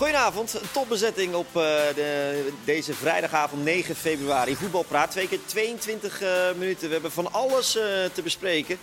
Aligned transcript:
Goedenavond, 0.00 0.54
een 0.54 0.70
topbezetting 0.72 1.34
op 1.34 1.46
uh, 1.46 1.62
de, 1.94 2.52
deze 2.64 2.94
vrijdagavond 2.94 3.64
9 3.64 3.94
februari. 3.94 4.56
Voetbalpraat, 4.56 5.10
twee 5.10 5.28
keer 5.28 5.38
22 5.46 6.22
uh, 6.22 6.52
minuten. 6.56 6.86
We 6.86 6.92
hebben 6.92 7.12
van 7.12 7.32
alles 7.32 7.76
uh, 7.76 7.82
te 8.12 8.22
bespreken. 8.22 8.78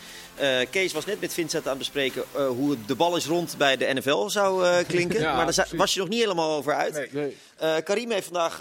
Kees 0.69 0.93
was 0.93 1.05
net 1.05 1.21
met 1.21 1.33
Vincent 1.33 1.63
aan 1.63 1.69
het 1.69 1.77
bespreken 1.77 2.23
hoe 2.47 2.77
de 2.85 2.95
bal 2.95 3.15
is 3.15 3.25
rond 3.25 3.55
bij 3.57 3.77
de 3.77 3.93
NFL 3.93 4.27
zou 4.27 4.65
klinken. 4.83 5.19
ja, 5.19 5.35
maar 5.35 5.55
daar 5.55 5.67
was 5.71 5.93
je 5.93 5.99
nog 5.99 6.09
niet 6.09 6.19
helemaal 6.19 6.55
over 6.55 6.73
uit. 6.73 6.93
Nee, 6.93 7.35
nee. 7.57 7.81
Karim 7.81 8.11
heeft 8.11 8.29
vandaag 8.31 8.59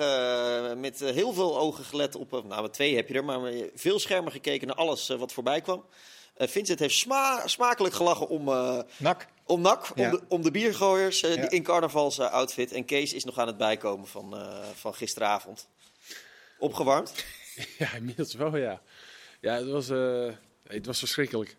met 0.76 1.00
heel 1.00 1.32
veel 1.32 1.58
ogen 1.58 1.84
gelet 1.84 2.14
op, 2.14 2.42
nou 2.48 2.70
twee 2.70 2.96
heb 2.96 3.08
je 3.08 3.14
er, 3.14 3.24
maar 3.24 3.40
veel 3.74 3.98
schermen 3.98 4.32
gekeken 4.32 4.66
naar 4.66 4.76
alles 4.76 5.08
wat 5.18 5.32
voorbij 5.32 5.60
kwam. 5.60 5.84
Vincent 6.38 6.78
heeft 6.78 6.94
sma 6.94 7.42
smakelijk 7.46 7.94
gelachen 7.94 8.28
om... 8.28 8.44
Nak. 8.96 9.26
Om 9.46 9.60
NAC, 9.60 9.90
om, 9.96 10.10
de, 10.10 10.20
om 10.28 10.42
de 10.42 10.50
biergooiers 10.50 11.22
uh, 11.22 11.44
in 11.48 11.62
carnavals 11.62 12.18
uh, 12.18 12.30
outfit. 12.30 12.72
En 12.72 12.84
Kees 12.84 13.12
is 13.12 13.24
nog 13.24 13.38
aan 13.38 13.46
het 13.46 13.56
bijkomen 13.56 14.06
van, 14.06 14.34
uh, 14.34 14.64
van 14.74 14.94
gisteravond. 14.94 15.68
Opgewarmd? 16.58 17.14
Ja, 17.78 17.94
inmiddels 17.94 18.34
wel, 18.34 18.56
ja. 18.56 18.82
Ja, 19.40 19.54
het 19.54 19.68
was, 19.68 19.88
het 20.66 20.86
was 20.86 20.98
verschrikkelijk. 20.98 21.56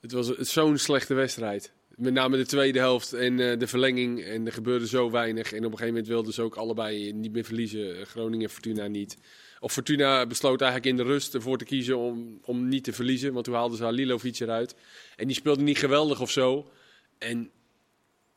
Het 0.00 0.12
was 0.12 0.26
zo'n 0.38 0.78
slechte 0.78 1.14
wedstrijd. 1.14 1.72
Met 1.88 2.12
name 2.12 2.36
de 2.36 2.46
tweede 2.46 2.78
helft 2.78 3.12
en 3.12 3.36
de 3.36 3.66
verlenging. 3.66 4.24
En 4.24 4.46
er 4.46 4.52
gebeurde 4.52 4.86
zo 4.86 5.10
weinig. 5.10 5.52
En 5.52 5.58
op 5.58 5.64
een 5.64 5.70
gegeven 5.70 5.86
moment 5.86 6.06
wilden 6.06 6.32
ze 6.32 6.42
ook 6.42 6.56
allebei 6.56 7.12
niet 7.12 7.32
meer 7.32 7.44
verliezen. 7.44 8.06
Groningen 8.06 8.46
en 8.46 8.52
Fortuna 8.52 8.86
niet. 8.86 9.16
Of 9.60 9.72
Fortuna 9.72 10.26
besloot 10.26 10.60
eigenlijk 10.60 10.90
in 10.90 11.04
de 11.04 11.12
rust 11.12 11.34
ervoor 11.34 11.58
te 11.58 11.64
kiezen 11.64 11.96
om, 11.96 12.38
om 12.42 12.68
niet 12.68 12.84
te 12.84 12.92
verliezen. 12.92 13.32
Want 13.32 13.44
toen 13.44 13.54
haalden 13.54 13.78
ze 13.78 13.84
Halilovic 13.84 14.40
eruit. 14.40 14.74
En 15.16 15.26
die 15.26 15.36
speelde 15.36 15.62
niet 15.62 15.78
geweldig 15.78 16.20
of 16.20 16.30
zo. 16.30 16.70
En, 17.24 17.50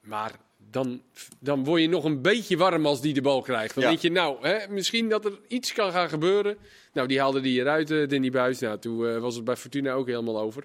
maar 0.02 0.31
dan, 0.71 1.02
dan 1.39 1.63
word 1.63 1.81
je 1.81 1.89
nog 1.89 2.03
een 2.03 2.21
beetje 2.21 2.57
warm 2.57 2.85
als 2.85 3.02
die 3.02 3.13
de 3.13 3.21
bal 3.21 3.41
krijgt. 3.41 3.73
Dan 3.73 3.83
ja. 3.83 3.89
denk 3.89 4.02
je, 4.02 4.11
nou, 4.11 4.47
hè, 4.47 4.67
misschien 4.69 5.09
dat 5.09 5.25
er 5.25 5.39
iets 5.47 5.73
kan 5.73 5.91
gaan 5.91 6.09
gebeuren. 6.09 6.57
Nou, 6.93 7.08
die 7.08 7.19
haalde 7.19 7.41
die 7.41 7.59
eruit, 7.59 7.91
uh, 7.91 8.08
Danny 8.08 8.30
Buis. 8.30 8.59
Nou, 8.59 8.80
toen 8.80 8.99
uh, 8.99 9.17
was 9.17 9.35
het 9.35 9.43
bij 9.43 9.55
Fortuna 9.55 9.93
ook 9.93 10.08
helemaal 10.08 10.39
over. 10.39 10.63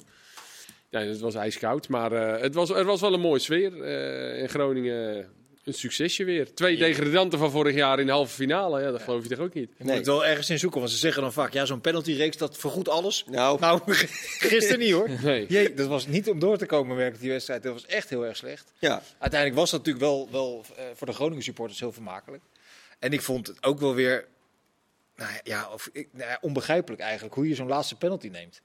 Ja, 0.89 1.01
het 1.01 1.21
was 1.21 1.35
ijskoud, 1.35 1.89
maar 1.89 2.13
uh, 2.13 2.41
het 2.41 2.55
was, 2.55 2.71
er 2.71 2.85
was 2.85 3.01
wel 3.01 3.13
een 3.13 3.21
mooie 3.21 3.39
sfeer. 3.39 3.87
in 4.37 4.49
Groningen 4.49 5.29
een 5.65 5.75
succesje 5.75 6.25
weer. 6.25 6.55
Twee 6.55 6.77
degradanten 6.77 7.39
van 7.39 7.51
vorig 7.51 7.75
jaar 7.75 8.01
in 8.01 8.07
de 8.07 8.13
halve 8.13 8.35
finale. 8.35 8.81
Ja, 8.81 8.91
dat 8.91 8.99
ja. 8.99 9.05
geloof 9.05 9.23
je 9.23 9.29
toch 9.29 9.39
ook 9.39 9.55
niet? 9.55 9.71
Je 9.77 9.85
moet 9.85 9.95
het 9.95 10.07
wel 10.07 10.27
ergens 10.27 10.51
in 10.51 10.59
zoeken. 10.59 10.81
Want 10.81 10.93
ze 10.93 10.99
zeggen 10.99 11.23
dan 11.23 11.33
vaak, 11.33 11.53
ja, 11.53 11.65
zo'n 11.65 11.81
penaltyreeks, 11.81 12.37
dat 12.37 12.59
vergoedt 12.59 12.89
alles. 12.89 13.25
Nou, 13.31 13.61
nou 13.61 13.81
gisteren 14.53 14.79
niet 14.79 14.93
hoor. 14.93 15.11
Nee. 15.23 15.47
Jee, 15.49 15.75
dat 15.75 15.89
was 15.89 16.07
niet 16.07 16.29
om 16.29 16.39
door 16.39 16.59
te 16.59 16.67
komen, 16.67 16.97
werkte 16.97 17.21
die 17.21 17.31
wedstrijd. 17.31 17.63
Dat 17.63 17.73
was 17.73 17.87
echt 17.87 18.09
heel 18.09 18.27
erg 18.27 18.37
slecht. 18.37 18.73
Ja. 18.79 19.03
Uiteindelijk 19.19 19.61
was 19.61 19.71
dat 19.71 19.79
natuurlijk 19.85 20.05
wel, 20.05 20.29
wel 20.31 20.65
uh, 20.79 20.85
voor 20.95 21.07
de 21.07 21.13
Groningen 21.13 21.45
supporters 21.45 21.81
heel 21.81 21.93
vermakelijk. 21.93 22.43
En 22.99 23.13
ik 23.13 23.23
vond 23.23 23.47
het 23.47 23.65
ook 23.65 23.81
wel 23.81 23.95
weer, 23.95 24.27
nou 25.17 25.33
ja, 25.43 25.69
of, 25.73 25.91
nou 25.93 26.07
ja 26.13 26.39
onbegrijpelijk 26.41 27.03
eigenlijk, 27.03 27.35
hoe 27.35 27.49
je 27.49 27.55
zo'n 27.55 27.69
laatste 27.69 27.97
penalty 27.97 28.29
neemt 28.29 28.63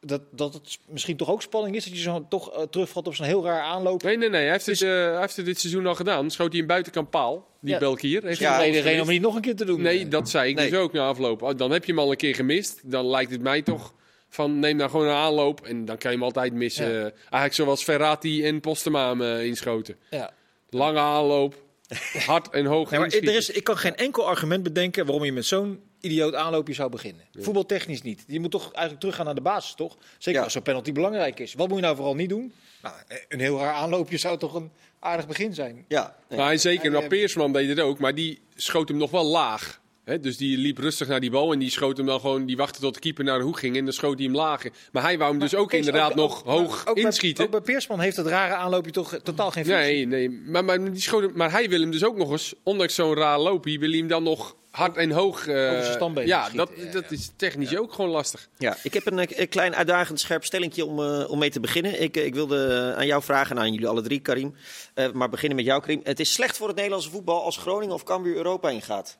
dat, 0.00 0.22
dat 0.30 0.54
het 0.54 0.78
misschien 0.88 1.16
toch 1.16 1.30
ook 1.30 1.42
spanning 1.42 1.76
is 1.76 1.84
dat 1.84 1.92
je 1.92 2.02
zo 2.02 2.26
toch 2.28 2.56
uh, 2.56 2.62
terugvalt 2.62 3.06
op 3.06 3.14
zo'n 3.14 3.26
heel 3.26 3.44
raar 3.44 3.62
aanloop. 3.62 4.02
Nee, 4.02 4.16
nee, 4.16 4.28
nee. 4.28 4.42
Hij 4.42 4.50
heeft, 4.50 4.64
dus... 4.64 4.80
het, 4.80 4.88
uh, 4.88 4.94
hij 4.94 5.20
heeft 5.20 5.36
het 5.36 5.46
dit 5.46 5.60
seizoen 5.60 5.86
al 5.86 5.94
gedaan. 5.94 6.30
Schoot 6.30 6.52
hij 6.52 6.60
een 6.60 6.66
buitenkant 6.66 7.10
paal, 7.10 7.48
die 7.60 7.72
ja. 7.72 7.78
Belkier. 7.78 8.22
Heeft 8.22 8.38
ja, 8.38 8.58
geen 8.58 8.72
reden 8.72 8.92
om 8.92 8.98
het 8.98 9.08
niet 9.08 9.20
nog 9.20 9.34
een 9.34 9.40
keer 9.40 9.56
te 9.56 9.64
doen. 9.64 9.82
Nee, 9.82 10.08
dat 10.08 10.30
zei 10.30 10.50
ik 10.50 10.56
nee. 10.56 10.70
dus 10.70 10.78
ook 10.78 10.92
na 10.92 11.06
afloop. 11.06 11.42
Oh, 11.42 11.56
dan 11.56 11.70
heb 11.70 11.84
je 11.84 11.92
hem 11.92 12.00
al 12.00 12.10
een 12.10 12.16
keer 12.16 12.34
gemist. 12.34 12.80
Dan 12.90 13.06
lijkt 13.06 13.30
het 13.30 13.42
mij 13.42 13.62
toch 13.62 13.94
van 14.28 14.58
neem 14.58 14.76
nou 14.76 14.90
gewoon 14.90 15.06
een 15.06 15.14
aanloop 15.14 15.66
en 15.66 15.84
dan 15.84 15.98
kan 15.98 16.10
je 16.10 16.16
hem 16.16 16.26
altijd 16.26 16.52
missen. 16.52 16.92
Ja. 16.92 17.00
Eigenlijk 17.02 17.54
zoals 17.54 17.82
Ferrati 17.82 18.44
en 18.44 18.60
Postema 18.60 19.14
uh, 19.14 19.44
inschoten. 19.44 19.96
Ja. 20.10 20.32
Lange 20.70 20.98
aanloop, 20.98 21.54
hard 22.26 22.50
en 22.50 22.64
hoog 22.64 22.90
nee, 22.90 23.00
maar 23.00 23.08
er 23.08 23.36
is, 23.36 23.50
Ik 23.50 23.64
kan 23.64 23.76
geen 23.76 23.96
enkel 23.96 24.26
argument 24.26 24.62
bedenken 24.62 25.06
waarom 25.06 25.24
je 25.24 25.32
met 25.32 25.46
zo'n 25.46 25.80
idioot 26.06 26.34
aanloopje 26.34 26.74
zou 26.74 26.90
beginnen. 26.90 27.24
Ja. 27.30 27.42
Voetbaltechnisch 27.42 28.02
niet. 28.02 28.24
Je 28.26 28.40
moet 28.40 28.50
toch 28.50 28.62
eigenlijk 28.62 29.00
teruggaan 29.00 29.24
naar 29.24 29.34
de 29.34 29.40
basis, 29.40 29.74
toch? 29.74 29.96
Zeker 30.18 30.38
ja. 30.38 30.44
als 30.44 30.52
zo'n 30.52 30.62
penalty 30.62 30.92
belangrijk 30.92 31.40
is. 31.40 31.54
Wat 31.54 31.68
moet 31.68 31.76
je 31.76 31.82
nou 31.82 31.96
vooral 31.96 32.14
niet 32.14 32.28
doen? 32.28 32.52
Nou, 32.82 32.94
een 33.28 33.40
heel 33.40 33.58
raar 33.58 33.74
aanloopje 33.74 34.16
zou 34.16 34.38
toch 34.38 34.54
een 34.54 34.70
aardig 34.98 35.26
begin 35.26 35.54
zijn. 35.54 35.84
Ja. 35.88 36.16
Nee. 36.28 36.38
Maar 36.38 36.58
zeker, 36.58 36.90
nou, 36.90 37.06
Peersman 37.06 37.52
deed 37.52 37.68
het 37.68 37.80
ook, 37.80 37.98
maar 37.98 38.14
die 38.14 38.40
schoot 38.54 38.88
hem 38.88 38.96
nog 38.96 39.10
wel 39.10 39.24
laag. 39.24 39.80
He, 40.06 40.20
dus 40.20 40.36
die 40.36 40.58
liep 40.58 40.78
rustig 40.78 41.08
naar 41.08 41.20
die 41.20 41.30
bal 41.30 41.52
en 41.52 41.58
die 41.58 41.70
schoot 41.70 41.96
hem 41.96 42.06
dan 42.06 42.20
gewoon. 42.20 42.46
Die 42.46 42.56
wachtte 42.56 42.80
tot 42.80 42.94
de 42.94 43.00
keeper 43.00 43.24
naar 43.24 43.38
de 43.38 43.44
hoek 43.44 43.58
ging 43.58 43.76
en 43.76 43.84
dan 43.84 43.92
schoot 43.92 44.16
hij 44.16 44.24
hem 44.24 44.34
lager. 44.34 44.70
Maar 44.92 45.02
hij 45.02 45.18
wou 45.18 45.30
hem 45.30 45.38
maar 45.38 45.48
dus 45.48 45.58
ook 45.58 45.68
Kees, 45.68 45.86
inderdaad 45.86 46.10
ook, 46.10 46.16
nog 46.16 46.44
ook, 46.44 46.46
hoog 46.46 46.86
ook 46.86 46.96
inschieten. 46.96 47.50
Bij, 47.50 47.58
ook 47.58 47.64
bij 47.64 47.74
Peersman 47.74 48.00
heeft 48.00 48.16
het 48.16 48.26
rare 48.26 48.54
aanloopje 48.54 48.90
toch 48.90 49.18
totaal 49.22 49.50
geen 49.50 49.64
functie? 49.64 50.06
Nee, 50.06 50.06
nee. 50.06 50.30
Maar, 50.30 50.64
maar, 50.64 50.92
die 50.92 51.00
schoot 51.00 51.22
hem, 51.22 51.32
maar 51.34 51.50
hij 51.50 51.68
wil 51.68 51.80
hem 51.80 51.90
dus 51.90 52.04
ook 52.04 52.16
nog 52.16 52.30
eens, 52.30 52.54
ondanks 52.62 52.94
zo'n 52.94 53.14
raar 53.14 53.38
loopje, 53.38 53.78
wil 53.78 53.90
hij 53.90 53.98
hem 53.98 54.08
dan 54.08 54.22
nog 54.22 54.56
hard 54.76 54.96
en 54.96 55.10
hoog. 55.10 55.46
Uh, 55.46 56.26
ja, 56.26 56.48
dat, 56.50 56.70
ja, 56.76 56.90
dat 56.92 57.10
is 57.10 57.30
technisch 57.36 57.70
ja. 57.70 57.78
ook 57.78 57.92
gewoon 57.92 58.10
lastig. 58.10 58.48
Ja, 58.58 58.76
ik 58.82 58.94
heb 58.94 59.06
een, 59.06 59.40
een 59.40 59.48
klein 59.48 59.74
uitdagend 59.74 60.20
scherp 60.20 60.44
stellingje 60.44 60.84
om, 60.84 60.98
uh, 60.98 61.30
om 61.30 61.38
mee 61.38 61.50
te 61.50 61.60
beginnen. 61.60 62.02
Ik, 62.02 62.16
ik 62.16 62.34
wilde 62.34 62.94
aan 62.96 63.06
jou 63.06 63.22
vragen, 63.22 63.58
aan 63.58 63.72
jullie 63.72 63.88
alle 63.88 64.02
drie, 64.02 64.20
Karim. 64.20 64.54
Uh, 64.94 65.12
maar 65.12 65.28
beginnen 65.28 65.56
met 65.56 65.66
jou, 65.66 65.80
Karim. 65.80 66.00
Het 66.02 66.20
is 66.20 66.32
slecht 66.32 66.56
voor 66.56 66.66
het 66.66 66.76
Nederlandse 66.76 67.10
voetbal 67.10 67.42
als 67.42 67.56
Groningen 67.56 67.94
of 67.94 68.02
Cambuur 68.02 68.36
Europa 68.36 68.70
ingaat. 68.70 69.18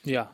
Ja. 0.00 0.32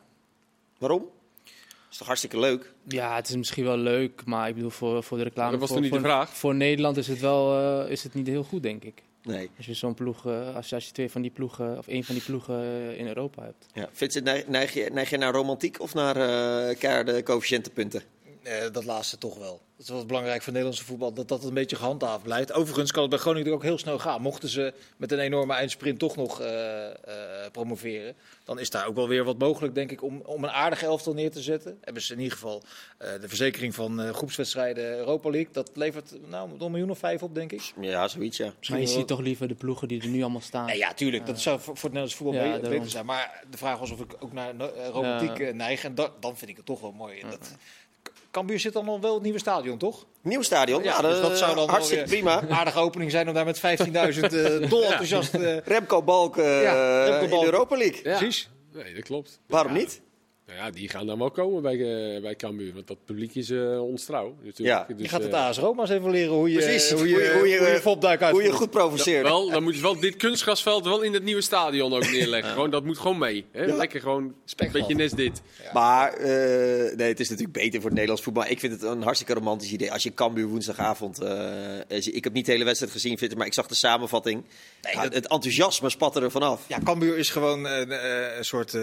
Waarom? 0.77 1.01
Dat 1.01 1.91
is 1.91 1.97
toch 1.97 2.07
hartstikke 2.07 2.39
leuk? 2.39 2.73
Ja, 2.87 3.15
het 3.15 3.29
is 3.29 3.35
misschien 3.35 3.63
wel 3.63 3.77
leuk, 3.77 4.25
maar 4.25 4.47
ik 4.47 4.55
bedoel 4.55 4.69
voor, 4.69 5.03
voor 5.03 5.17
de 5.17 5.23
reclame. 5.23 5.51
Dat 5.51 5.59
was 5.59 5.69
voor, 5.69 5.77
toch 5.77 5.85
niet 5.85 5.95
voor, 5.95 6.03
de 6.03 6.13
vraag? 6.13 6.29
Voor 6.29 6.55
Nederland 6.55 6.97
is 6.97 7.07
het 7.07 7.19
wel 7.19 7.85
is 7.87 8.03
het 8.03 8.13
niet 8.13 8.27
heel 8.27 8.43
goed, 8.43 8.63
denk 8.63 8.83
ik. 8.83 9.03
Nee. 9.23 9.49
Als 9.57 9.65
je 9.65 9.73
zo'n 9.73 9.93
ploeg, 9.93 10.25
uh, 10.25 10.55
als, 10.55 10.69
je, 10.69 10.75
als 10.75 10.85
je 10.85 10.91
twee 10.91 11.11
van 11.11 11.21
die 11.21 11.31
ploegen, 11.31 11.77
of 11.77 11.87
één 11.87 12.03
van 12.03 12.15
die 12.15 12.23
ploegen 12.23 12.63
uh, 12.63 12.97
in 12.97 13.07
Europa 13.07 13.43
hebt. 13.43 13.65
Ja. 13.73 13.89
Vincent, 13.91 14.47
neig 14.47 14.73
je, 14.73 14.89
neig 14.91 15.09
je 15.09 15.17
naar 15.17 15.33
romantiek 15.33 15.79
of 15.79 15.93
naar 15.93 16.17
uh, 16.17 16.77
keiharde 16.79 17.23
coëfficiëntenpunten? 17.23 18.01
Dat 18.71 18.85
laatste 18.85 19.17
toch 19.17 19.37
wel. 19.37 19.61
Het 19.77 19.85
is 19.85 19.89
wel 19.89 20.05
belangrijk 20.05 20.41
voor 20.41 20.51
Nederlandse 20.51 20.85
voetbal 20.85 21.13
dat 21.13 21.27
dat 21.27 21.43
een 21.43 21.53
beetje 21.53 21.75
gehandhaafd 21.75 22.23
blijft. 22.23 22.53
Overigens 22.53 22.91
kan 22.91 23.01
het 23.01 23.09
bij 23.09 23.19
Groningen 23.19 23.53
ook 23.53 23.63
heel 23.63 23.77
snel 23.77 23.99
gaan. 23.99 24.21
Mochten 24.21 24.49
ze 24.49 24.73
met 24.97 25.11
een 25.11 25.19
enorme 25.19 25.53
eindsprint 25.53 25.99
toch 25.99 26.15
nog 26.15 26.41
uh, 26.41 26.47
uh, 26.47 26.91
promoveren, 27.51 28.15
dan 28.43 28.59
is 28.59 28.69
daar 28.69 28.87
ook 28.87 28.95
wel 28.95 29.07
weer 29.07 29.23
wat 29.23 29.37
mogelijk, 29.37 29.75
denk 29.75 29.91
ik, 29.91 30.03
om, 30.03 30.21
om 30.25 30.43
een 30.43 30.51
aardige 30.51 30.85
elftal 30.85 31.13
neer 31.13 31.31
te 31.31 31.41
zetten. 31.41 31.77
Hebben 31.81 32.03
ze 32.03 32.13
in 32.13 32.19
ieder 32.19 32.33
geval 32.33 32.63
uh, 33.01 33.07
de 33.21 33.27
verzekering 33.27 33.75
van 33.75 34.13
groepswedstrijden 34.13 34.97
Europa 34.97 35.29
League. 35.29 35.53
Dat 35.53 35.71
levert 35.73 36.13
nou 36.27 36.49
een 36.59 36.71
miljoen 36.71 36.89
of 36.89 36.99
vijf 36.99 37.23
op, 37.23 37.35
denk 37.35 37.51
ik. 37.51 37.73
Ja, 37.81 38.07
zoiets, 38.07 38.37
ja. 38.37 38.53
Misschien 38.57 38.79
maar 38.79 38.87
je 38.87 38.93
ziet 38.93 39.07
toch 39.07 39.19
liever 39.19 39.47
de 39.47 39.55
ploegen 39.55 39.87
die 39.87 40.01
er 40.01 40.07
nu 40.07 40.21
allemaal 40.21 40.41
staan. 40.41 40.65
Nee, 40.65 40.77
ja, 40.77 40.93
tuurlijk. 40.93 41.25
Dat 41.25 41.41
zou 41.41 41.59
voor, 41.59 41.77
voor 41.77 41.89
het 41.89 41.99
Nederlands 41.99 42.15
voetbal 42.15 42.35
ja, 42.43 42.59
beter 42.69 42.89
zijn. 42.89 43.05
Maar 43.05 43.43
de 43.49 43.57
vraag 43.57 43.79
was 43.79 43.91
of 43.91 43.99
ik 43.99 44.15
ook 44.19 44.33
naar 44.33 44.53
romantiek 44.91 45.53
neig. 45.53 45.83
En 45.83 45.95
da, 45.95 46.11
dan 46.19 46.37
vind 46.37 46.49
ik 46.49 46.57
het 46.57 46.65
toch 46.65 46.81
wel 46.81 46.91
mooi. 46.91 47.21
Dat, 47.29 47.55
Cambuur 48.33 48.59
zit 48.59 48.73
dan 48.73 48.85
nog 48.85 48.99
wel 48.99 49.13
het 49.13 49.23
nieuwe 49.23 49.39
stadion, 49.39 49.77
toch? 49.77 50.05
Nieuw 50.21 50.41
stadion, 50.41 50.83
ja, 50.83 50.95
ja 50.95 51.01
dus 51.01 51.21
dat 51.21 51.37
zou 51.37 51.55
dan 51.55 51.69
hartstikke 51.69 52.03
prima. 52.03 52.41
Een 52.41 52.51
aardige 52.51 52.79
opening 52.79 53.11
zijn 53.11 53.27
om 53.27 53.33
daar 53.33 53.45
met 53.45 53.57
15.000 53.57 53.63
uh, 53.63 54.69
dol 54.69 54.83
enthousiast... 54.83 55.35
Uh, 55.35 55.57
Remco 55.57 56.03
Balk 56.03 56.37
uh, 56.37 56.63
ja, 56.63 57.03
Remco 57.03 57.27
Balk. 57.27 57.31
in 57.31 57.39
de 57.39 57.45
Europa 57.45 57.77
League. 57.77 57.99
Ja. 58.03 58.17
Precies. 58.17 58.49
Nee, 58.73 58.93
dat 58.93 59.03
klopt. 59.03 59.39
Waarom 59.47 59.73
niet? 59.73 60.01
Nou 60.47 60.57
ja, 60.57 60.69
die 60.71 60.89
gaan 60.89 61.05
dan 61.05 61.19
wel 61.19 61.31
komen 61.31 61.61
bij, 61.61 61.75
uh, 61.75 62.21
bij 62.21 62.35
Cambuur, 62.35 62.73
want 62.73 62.87
dat 62.87 62.97
publiek 63.05 63.35
is 63.35 63.49
uh, 63.49 63.81
ontrouw. 63.81 64.35
Ja. 64.55 64.85
Dus, 64.87 64.97
je 64.97 65.07
gaat 65.07 65.23
het 65.23 65.33
AS 65.33 65.57
Roma 65.57 65.81
eens 65.81 65.89
even 65.89 66.09
leren 66.09 66.33
hoe 66.33 66.51
je, 66.51 66.57
Precies. 66.57 66.91
hoe 66.91 67.07
je, 67.07 67.13
hoe 67.13 67.23
je, 67.23 67.33
hoe 67.33 67.47
je, 67.47 67.57
hoe 67.57 67.67
je 67.67 67.79
fopduik 67.79 68.21
uit. 68.21 68.31
Hoe 68.31 68.43
je 68.43 68.51
goed 68.51 68.69
provoceert. 68.69 69.25
Ja, 69.25 69.31
wel, 69.31 69.49
dan 69.49 69.63
moet 69.63 69.75
je 69.75 69.81
wel 69.81 69.99
dit 69.99 70.15
kunstgrasveld 70.15 70.85
wel 70.85 71.01
in 71.01 71.13
het 71.13 71.23
nieuwe 71.23 71.41
stadion 71.41 71.93
ook 71.93 72.11
neerleggen. 72.11 72.47
ja. 72.47 72.53
gewoon, 72.53 72.69
dat 72.69 72.83
moet 72.83 72.97
gewoon 72.97 73.17
mee. 73.17 73.45
Hè? 73.51 73.63
Ja. 73.63 73.75
Lekker 73.75 74.01
gewoon 74.01 74.33
een 74.57 74.71
beetje 74.71 74.95
net 74.95 75.15
dit. 75.15 75.41
Maar 75.73 76.19
uh, 76.19 76.25
nee, 76.95 77.07
het 77.07 77.19
is 77.19 77.29
natuurlijk 77.29 77.57
beter 77.57 77.73
voor 77.73 77.83
het 77.83 77.93
Nederlands 77.93 78.21
voetbal. 78.21 78.45
Ik 78.47 78.59
vind 78.59 78.73
het 78.73 78.81
een 78.81 79.01
hartstikke 79.01 79.33
romantisch 79.33 79.71
idee. 79.71 79.91
Als 79.91 80.03
je 80.03 80.13
Cambuur 80.13 80.47
woensdagavond... 80.47 81.21
ik 81.87 82.23
heb 82.23 82.33
niet 82.33 82.45
de 82.45 82.51
hele 82.51 82.63
wedstrijd 82.63 82.91
gezien, 82.93 83.17
Victor, 83.17 83.37
maar 83.37 83.47
ik 83.47 83.53
zag 83.53 83.67
de 83.67 83.75
samenvatting. 83.75 84.43
Nee, 84.81 85.03
dat... 85.03 85.13
Het 85.13 85.27
enthousiasme 85.27 85.89
spatte 85.89 86.21
er 86.21 86.31
vanaf. 86.31 86.61
Ja, 86.67 86.79
Cambuur 86.83 87.17
is 87.17 87.29
gewoon 87.29 87.65
een 87.65 88.45
soort 88.45 88.77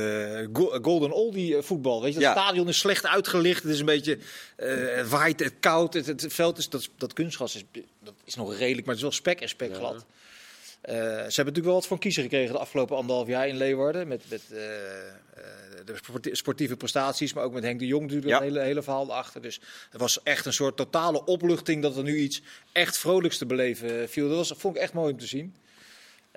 golden 0.83 1.13
oldie 1.13 1.50
voetbal. 1.61 2.03
Weet 2.03 2.15
je, 2.15 2.21
het 2.21 2.39
stadion 2.39 2.69
is 2.69 2.79
slecht 2.79 3.07
uitgelicht. 3.07 3.63
Het 3.63 3.73
is 3.73 3.79
een 3.79 3.87
beetje 3.87 4.19
uh, 4.59 5.07
waait, 5.07 5.41
het 5.41 5.55
koud. 5.61 5.95
Het, 5.95 6.07
het, 6.07 6.27
veld 6.29 6.59
is 6.59 6.69
dat, 6.69 6.89
dat 6.97 7.13
kunstgras 7.13 7.55
is, 7.55 7.65
dat 8.03 8.15
is 8.25 8.35
nog 8.35 8.57
redelijk, 8.57 8.87
maar 8.87 8.95
het 8.95 9.05
is 9.05 9.11
wel 9.11 9.13
spek 9.13 9.41
en 9.41 9.49
spek 9.49 9.75
glad. 9.75 9.95
Uh, 9.95 10.95
ze 10.95 10.97
hebben 10.97 11.29
natuurlijk 11.35 11.65
wel 11.65 11.75
wat 11.75 11.87
van 11.87 11.99
kiezer 11.99 12.23
gekregen 12.23 12.53
de 12.53 12.59
afgelopen 12.59 12.97
anderhalf 12.97 13.29
jaar 13.29 13.49
in 13.49 13.57
Leeuwarden. 13.57 14.09
Met, 14.09 14.23
met 14.29 14.43
uh, 14.53 14.59
de 16.21 16.31
sportieve 16.33 16.77
prestaties, 16.77 17.33
maar 17.33 17.45
ook 17.45 17.53
met 17.53 17.63
Henk 17.63 17.79
de 17.79 17.87
Jong 17.87 18.03
natuurlijk 18.03 18.31
ja. 18.31 18.37
een 18.37 18.43
hele, 18.43 18.61
hele 18.61 18.83
verhaal 18.83 19.15
achter. 19.15 19.43
Dus 19.43 19.61
het 19.91 20.01
was 20.01 20.23
echt 20.23 20.47
een 20.47 20.53
soort 20.53 20.77
totale 20.77 21.25
opluchting 21.25 21.83
dat 21.83 21.97
er 21.97 22.03
nu 22.03 22.17
iets 22.19 22.43
echt 22.73 22.99
vrolijks 22.99 23.39
te 23.39 23.47
beleven 23.47 24.09
viel. 24.09 24.29
Dat 24.29 24.37
was, 24.37 24.53
vond 24.57 24.77
ik 24.77 24.83
echt 24.83 24.93
mooi 24.93 25.13
om 25.13 25.19
te 25.19 25.27
zien. 25.27 25.55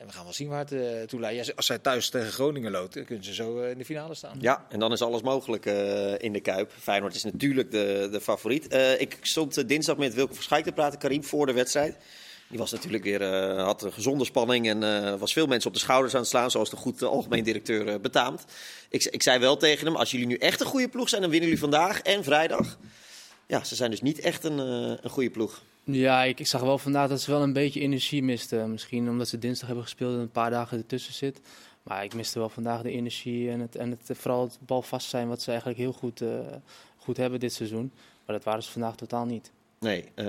En 0.04 0.10
we 0.10 0.16
gaan 0.16 0.24
wel 0.24 0.34
zien 0.34 0.48
waar 0.48 0.60
het 0.60 0.72
eh, 0.72 1.02
toe 1.02 1.20
leidt. 1.20 1.56
Als 1.56 1.66
zij 1.66 1.80
thuis 1.80 2.10
tegen 2.10 2.32
Groningen 2.32 2.72
loopt, 2.72 3.04
kunnen 3.06 3.24
ze 3.24 3.34
zo 3.34 3.60
eh, 3.60 3.70
in 3.70 3.78
de 3.78 3.86
finale 3.86 4.16
staan. 4.16 4.38
Ja, 4.40 4.66
en 4.70 4.80
dan 4.80 4.92
is 4.92 5.02
alles 5.02 5.22
mogelijk 5.22 5.66
eh, 5.66 6.20
in 6.20 6.34
de 6.34 6.40
Kuip. 6.40 6.72
Feyenoord 6.80 7.16
is 7.16 7.24
natuurlijk 7.24 7.72
de, 7.72 8.08
de 8.12 8.22
favoriet. 8.22 8.74
Ik 8.98 9.18
stond 9.22 9.68
dinsdag 9.68 9.98
met 9.98 10.14
Wilke 10.14 10.34
Verschijk 10.34 10.64
te 10.64 10.72
praten, 10.72 11.00
Karim, 11.00 11.24
voor 11.24 11.46
de 11.46 11.54
wedstrijd. 11.54 11.98
Die 12.50 12.58
was 12.58 12.72
natuurlijk 12.72 13.04
weer, 13.04 13.24
had 13.60 13.84
een 13.84 13.94
gezonde 13.94 14.26
spanning 14.26 14.68
en 14.68 15.20
was 15.20 15.34
veel 15.34 15.48
mensen 15.48 15.68
op 15.68 15.76
de 15.76 15.82
schouders 15.82 16.14
aan 16.14 16.20
het 16.20 16.30
slaan, 16.30 16.52
zoals 16.52 16.70
de 16.70 16.76
goed 16.76 17.04
algemeen 17.04 17.44
directeur 17.44 18.02
betaamt. 18.02 18.46
Ik, 18.90 19.04
ik 19.04 19.24
zei 19.24 19.40
wel 19.40 19.58
tegen 19.58 19.86
hem, 19.86 19.96
als 19.96 20.12
jullie 20.12 20.28
nu 20.28 20.36
echt 20.36 20.60
een 20.60 20.66
goede 20.66 20.90
ploeg 20.90 21.10
zijn, 21.10 21.22
dan 21.22 21.30
winnen 21.30 21.50
jullie 21.50 21.64
vandaag 21.64 22.02
en 22.02 22.24
vrijdag. 22.24 22.78
Ja, 23.48 23.64
ze 23.64 23.76
zijn 23.76 23.92
dus 23.92 24.02
niet 24.02 24.20
echt 24.20 24.44
een, 24.44 24.58
een 25.04 25.10
goede 25.10 25.30
ploeg. 25.30 25.62
Ja, 25.86 26.24
ik, 26.24 26.40
ik 26.40 26.48
zag 26.48 26.62
wel 26.62 26.78
vandaag 26.78 27.10
dat 27.10 27.22
ze 27.22 27.32
wel 27.32 27.42
een 27.42 27.54
beetje 27.54 27.80
energie 27.80 28.24
misten. 28.24 28.72
Misschien 28.72 29.10
omdat 29.10 29.28
ze 29.28 29.40
dinsdag 29.40 29.66
hebben 29.68 29.86
gespeeld 29.86 30.14
en 30.14 30.20
een 30.20 30.32
paar 30.32 30.50
dagen 30.50 30.78
ertussen 30.78 31.14
zit. 31.14 31.40
Maar 31.84 32.04
ik 32.04 32.14
miste 32.14 32.40
wel 32.40 32.50
vandaag 32.50 32.82
de 32.82 32.92
energie 32.92 33.50
en, 33.52 33.60
het, 33.60 33.76
en 33.76 33.90
het, 33.90 34.18
vooral 34.18 34.42
het 34.44 34.58
balvast 34.62 35.10
zijn 35.10 35.28
wat 35.28 35.42
ze 35.42 35.50
eigenlijk 35.50 35.80
heel 35.80 35.94
goed, 35.94 36.22
eh, 36.22 36.30
goed 36.98 37.18
hebben 37.18 37.40
dit 37.40 37.54
seizoen. 37.54 37.92
Maar 38.26 38.36
dat 38.36 38.46
waren 38.46 38.64
ze 38.64 38.72
vandaag 38.72 38.96
totaal 38.96 39.26
niet. 39.26 39.52
Nee, 39.80 40.04
eh, 40.16 40.26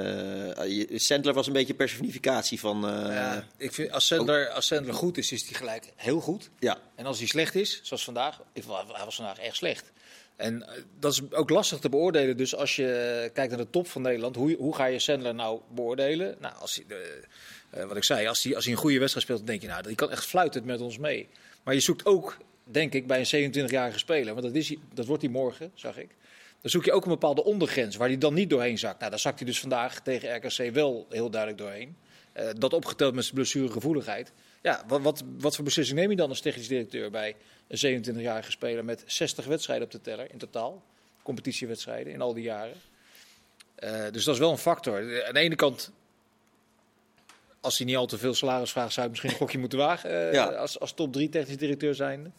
je- 0.76 0.88
Sandler 0.98 1.34
was 1.34 1.46
een 1.46 1.52
beetje 1.52 1.74
personificatie 1.74 2.60
van... 2.60 2.86
eh, 2.88 3.14
Ja, 3.14 3.46
ik 3.56 3.72
vind, 3.72 3.90
als 3.92 4.06
Sandler, 4.06 4.48
als 4.48 4.66
Sandler 4.66 4.94
goed 4.94 5.18
is, 5.18 5.32
is 5.32 5.44
hij 5.48 5.54
gelijk 5.54 5.92
heel 5.96 6.20
goed. 6.20 6.50
ja. 6.58 6.78
En 6.94 7.06
als 7.06 7.18
hij 7.18 7.26
slecht 7.26 7.54
is, 7.54 7.80
zoals 7.82 8.04
vandaag, 8.04 8.40
ik, 8.52 8.64
hij 8.92 9.04
was 9.04 9.14
vandaag 9.16 9.38
echt 9.38 9.56
slecht. 9.56 9.92
En 10.36 10.68
eh, 10.68 10.82
dat 10.98 11.12
is 11.12 11.32
ook 11.32 11.50
lastig 11.50 11.78
te 11.78 11.88
beoordelen. 11.88 12.36
Dus 12.36 12.54
als 12.54 12.76
je 12.76 12.92
eh, 12.92 13.32
kijkt 13.32 13.50
naar 13.50 13.64
de 13.64 13.70
top 13.70 13.86
van 13.86 14.02
Nederland, 14.02 14.36
hoe, 14.36 14.56
hoe 14.56 14.74
ga 14.74 14.84
je 14.84 14.98
Sandler 14.98 15.34
nou 15.34 15.60
beoordelen? 15.74 16.36
Nou, 16.40 16.54
als 16.58 16.74
hij, 16.86 16.96
eh, 17.70 17.84
wat 17.84 17.96
ik 17.96 18.04
zei, 18.04 18.26
als 18.26 18.42
hij, 18.42 18.54
als 18.54 18.64
hij 18.64 18.72
een 18.72 18.80
goede 18.80 18.98
wedstrijd 18.98 19.26
speelt, 19.26 19.38
dan 19.38 19.48
denk 19.48 19.62
je, 19.62 19.68
nou, 19.68 19.82
die 19.82 19.94
kan 19.94 20.10
echt 20.10 20.24
fluitend 20.24 20.64
met 20.64 20.80
ons 20.80 20.98
mee. 20.98 21.28
Maar 21.62 21.74
je 21.74 21.80
zoekt 21.80 22.06
ook, 22.06 22.36
denk 22.64 22.92
ik, 22.92 23.06
bij 23.06 23.24
een 23.32 23.52
27-jarige 23.52 23.98
speler, 23.98 24.34
want 24.34 24.46
dat, 24.46 24.54
is, 24.54 24.74
dat 24.94 25.06
wordt 25.06 25.22
hij 25.22 25.30
morgen, 25.30 25.70
zag 25.74 25.98
ik. 25.98 26.08
Dan 26.60 26.70
zoek 26.70 26.84
je 26.84 26.92
ook 26.92 27.04
een 27.04 27.10
bepaalde 27.10 27.44
ondergrens 27.44 27.96
waar 27.96 28.08
hij 28.08 28.18
dan 28.18 28.34
niet 28.34 28.50
doorheen 28.50 28.78
zakt. 28.78 28.98
Nou, 28.98 29.10
daar 29.10 29.20
zakt 29.20 29.38
hij 29.38 29.48
dus 29.48 29.60
vandaag 29.60 30.00
tegen 30.00 30.36
RKC 30.36 30.74
wel 30.74 31.06
heel 31.10 31.30
duidelijk 31.30 31.62
doorheen. 31.62 31.96
Dat 32.58 32.72
opgeteld 32.72 33.14
met 33.14 33.24
zijn 33.24 33.36
blessuregevoeligheid. 33.36 34.32
Ja, 34.62 34.84
wat, 34.86 35.24
wat 35.38 35.54
voor 35.54 35.64
beslissing 35.64 35.98
neem 35.98 36.10
je 36.10 36.16
dan 36.16 36.28
als 36.28 36.40
technisch 36.40 36.68
directeur 36.68 37.10
bij 37.10 37.36
een 37.68 38.04
27-jarige 38.04 38.50
speler 38.50 38.84
met 38.84 39.02
60 39.06 39.44
wedstrijden 39.44 39.84
op 39.86 39.92
de 39.92 40.00
teller 40.00 40.30
in 40.32 40.38
totaal? 40.38 40.82
Competitiewedstrijden 41.22 42.12
in 42.12 42.20
al 42.20 42.34
die 42.34 42.42
jaren. 42.44 42.76
Eh, 43.74 44.04
dus 44.12 44.24
dat 44.24 44.34
is 44.34 44.40
wel 44.40 44.50
een 44.50 44.58
factor. 44.58 45.12
Eh, 45.12 45.26
Aan 45.28 45.34
de 45.34 45.40
ene 45.40 45.54
kant, 45.56 45.90
als 47.60 47.78
hij 47.78 47.86
niet 47.86 47.96
al 47.96 48.06
te 48.06 48.18
veel 48.18 48.34
salaris 48.34 48.70
vraagt, 48.70 48.88
zou 48.92 49.00
hij 49.00 49.08
misschien 49.08 49.30
een 49.30 49.36
gokje 49.36 49.58
moeten 49.58 49.78
wagen 49.78 50.32
Ja. 50.32 50.44
als, 50.46 50.80
als 50.80 50.92
top 50.92 51.12
3 51.12 51.28
technisch 51.28 51.56
directeur 51.56 51.94
zijnde. 51.94 52.30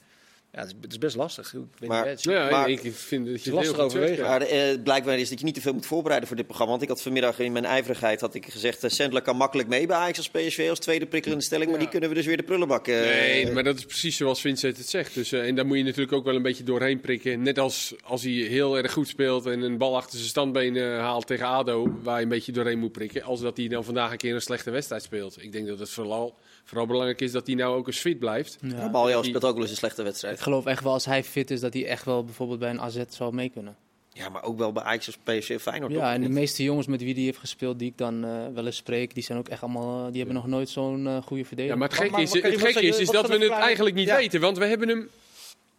Ja, 0.55 0.61
het 0.61 0.69
is, 0.69 0.75
het 0.81 0.91
is 0.91 0.97
best 0.97 1.15
lastig. 1.15 1.53
Ik 1.53 1.59
weet 1.79 1.89
Maar- 1.89 1.99
niet, 2.01 2.09
het 2.09 2.19
is- 2.19 2.31
Ja, 2.33 2.49
Maar- 2.49 2.69
ik 2.69 2.79
vind 2.93 3.25
dat 3.27 3.43
je 3.43 3.51
lastig 3.53 3.55
het 3.77 3.81
zegt, 3.91 3.95
overwegen. 3.95 4.23
Maar 4.23 4.41
eh, 4.41 4.81
blijkbaar 4.83 5.19
is 5.19 5.29
dat 5.29 5.39
je 5.39 5.45
niet 5.45 5.53
te 5.53 5.61
veel 5.61 5.73
moet 5.73 5.85
voorbereiden 5.85 6.27
voor 6.27 6.37
dit 6.37 6.45
programma. 6.45 6.71
Want 6.71 6.83
ik 6.83 6.89
had 6.89 7.01
vanmiddag 7.01 7.39
in 7.39 7.51
mijn 7.51 7.65
ijverigheid 7.65 8.21
had 8.21 8.33
ik 8.35 8.45
gezegd... 8.51 8.83
eh, 8.83 8.89
Sandler 8.89 9.21
kan 9.21 9.35
makkelijk 9.37 9.67
mee 9.69 9.87
bij 9.87 9.95
Ajax 9.97 10.17
als 10.17 10.29
PSV 10.29 10.67
als 10.69 10.79
tweede 10.79 11.05
prikkelende 11.05 11.43
stelling. 11.43 11.69
Maar 11.69 11.79
die 11.79 11.89
kunnen 11.89 12.09
we 12.09 12.15
dus 12.15 12.25
weer 12.25 12.37
de 12.37 12.43
prullenbak... 12.43 12.87
eh, 12.87 12.99
Nee, 12.99 13.51
maar 13.51 13.63
dat 13.63 13.77
is 13.77 13.85
precies 13.85 14.17
zoals 14.17 14.41
Vincent 14.41 14.77
het 14.77 14.89
zegt. 14.89 15.13
Dus, 15.13 15.31
eh, 15.31 15.47
en 15.47 15.55
daar 15.55 15.65
moet 15.65 15.77
je 15.77 15.83
natuurlijk 15.83 16.13
ook 16.13 16.25
wel 16.25 16.35
een 16.35 16.41
beetje 16.41 16.63
doorheen 16.63 16.99
prikken. 16.99 17.41
Net 17.41 17.59
als 17.59 17.93
als 18.03 18.23
hij 18.23 18.31
heel 18.31 18.77
erg 18.77 18.91
goed 18.91 19.07
speelt 19.07 19.45
en 19.45 19.61
een 19.61 19.77
bal 19.77 19.95
achter 19.95 20.17
zijn 20.17 20.29
standbeen 20.29 20.75
eh, 20.75 20.83
haalt 20.99 21.27
tegen 21.27 21.45
ADO, 21.45 21.97
waar 22.03 22.17
je 22.17 22.23
een 22.23 22.29
beetje 22.29 22.51
doorheen 22.51 22.79
moet 22.79 22.91
prikken. 22.91 23.23
Als 23.23 23.39
dat 23.41 23.57
hij 23.57 23.67
dan 23.67 23.83
vandaag 23.83 24.11
een 24.11 24.17
keer 24.17 24.33
een 24.35 24.41
slechte 24.41 24.71
wedstrijd 24.71 25.03
speelt. 25.03 25.43
Ik 25.43 25.51
denk 25.51 25.67
dat 25.67 25.79
het 25.79 25.89
vooral, 25.89 26.37
vooral 26.65 26.85
belangrijk 26.87 27.21
is 27.21 27.31
dat 27.31 27.47
hij 27.47 27.55
nou 27.55 27.75
ook 27.77 27.87
eens 27.87 27.99
fit 27.99 28.19
blijft. 28.19 28.57
Ja. 28.61 28.89
Die- 29.05 29.23
speelt 29.23 29.43
ook 29.45 29.53
wel 29.53 29.61
eens 29.61 29.69
een 29.71 29.77
slechte 29.77 30.03
wedstrijd. 30.03 30.35
Ik 30.37 30.41
geloof 30.43 30.65
echt 30.65 30.83
wel 30.83 30.93
als 30.93 31.05
hij 31.05 31.23
fit 31.23 31.51
is 31.51 31.59
dat 31.59 31.73
hij 31.73 31.85
echt 31.85 32.05
wel 32.05 32.23
bijvoorbeeld 32.23 32.59
bij 32.59 32.69
een 32.69 32.81
AZ 32.81 32.97
zou 33.09 33.33
mee 33.33 33.49
kunnen. 33.49 33.75
Ja, 34.13 34.29
maar 34.29 34.43
ook 34.43 34.57
wel 34.57 34.71
bij 34.71 34.83
Ajax 34.83 35.05
als 35.05 35.17
PSV 35.23 35.59
Feyenoord. 35.61 35.91
Ja, 35.91 35.99
toch? 35.99 36.09
en 36.09 36.21
de 36.21 36.29
meeste 36.29 36.63
jongens 36.63 36.87
met 36.87 37.01
wie 37.01 37.13
hij 37.13 37.23
heeft 37.23 37.37
gespeeld, 37.37 37.79
die 37.79 37.87
ik 37.89 37.97
dan 37.97 38.25
eh, 38.25 38.29
wel 38.53 38.65
eens 38.65 38.75
spreek, 38.75 39.13
die 39.13 39.23
zijn 39.23 39.37
ook 39.37 39.47
echt 39.47 39.61
allemaal, 39.61 39.99
eh, 39.99 40.07
die 40.07 40.17
hebben 40.17 40.35
nog 40.35 40.47
nooit 40.47 40.69
zo'n 40.69 41.07
eh, 41.07 41.17
goede 41.21 41.41
Ja, 41.41 41.47
verdediger. 41.47 41.77
maar 41.77 41.87
het 41.87 41.97
gekke 41.97 42.11
maar- 42.11 42.21
is, 42.21 42.33
het 42.33 42.41
gekke 42.61 42.81
is, 42.81 42.97
is 42.99 43.09
dat 43.09 43.27
we 43.27 43.37
het 43.37 43.51
eigenlijk 43.51 43.95
niet 43.95 44.07
Ja. 44.07 44.15
weten. 44.15 44.41
Want 44.41 44.57
we 44.57 44.65
hebben 44.65 44.87
hem 44.87 45.09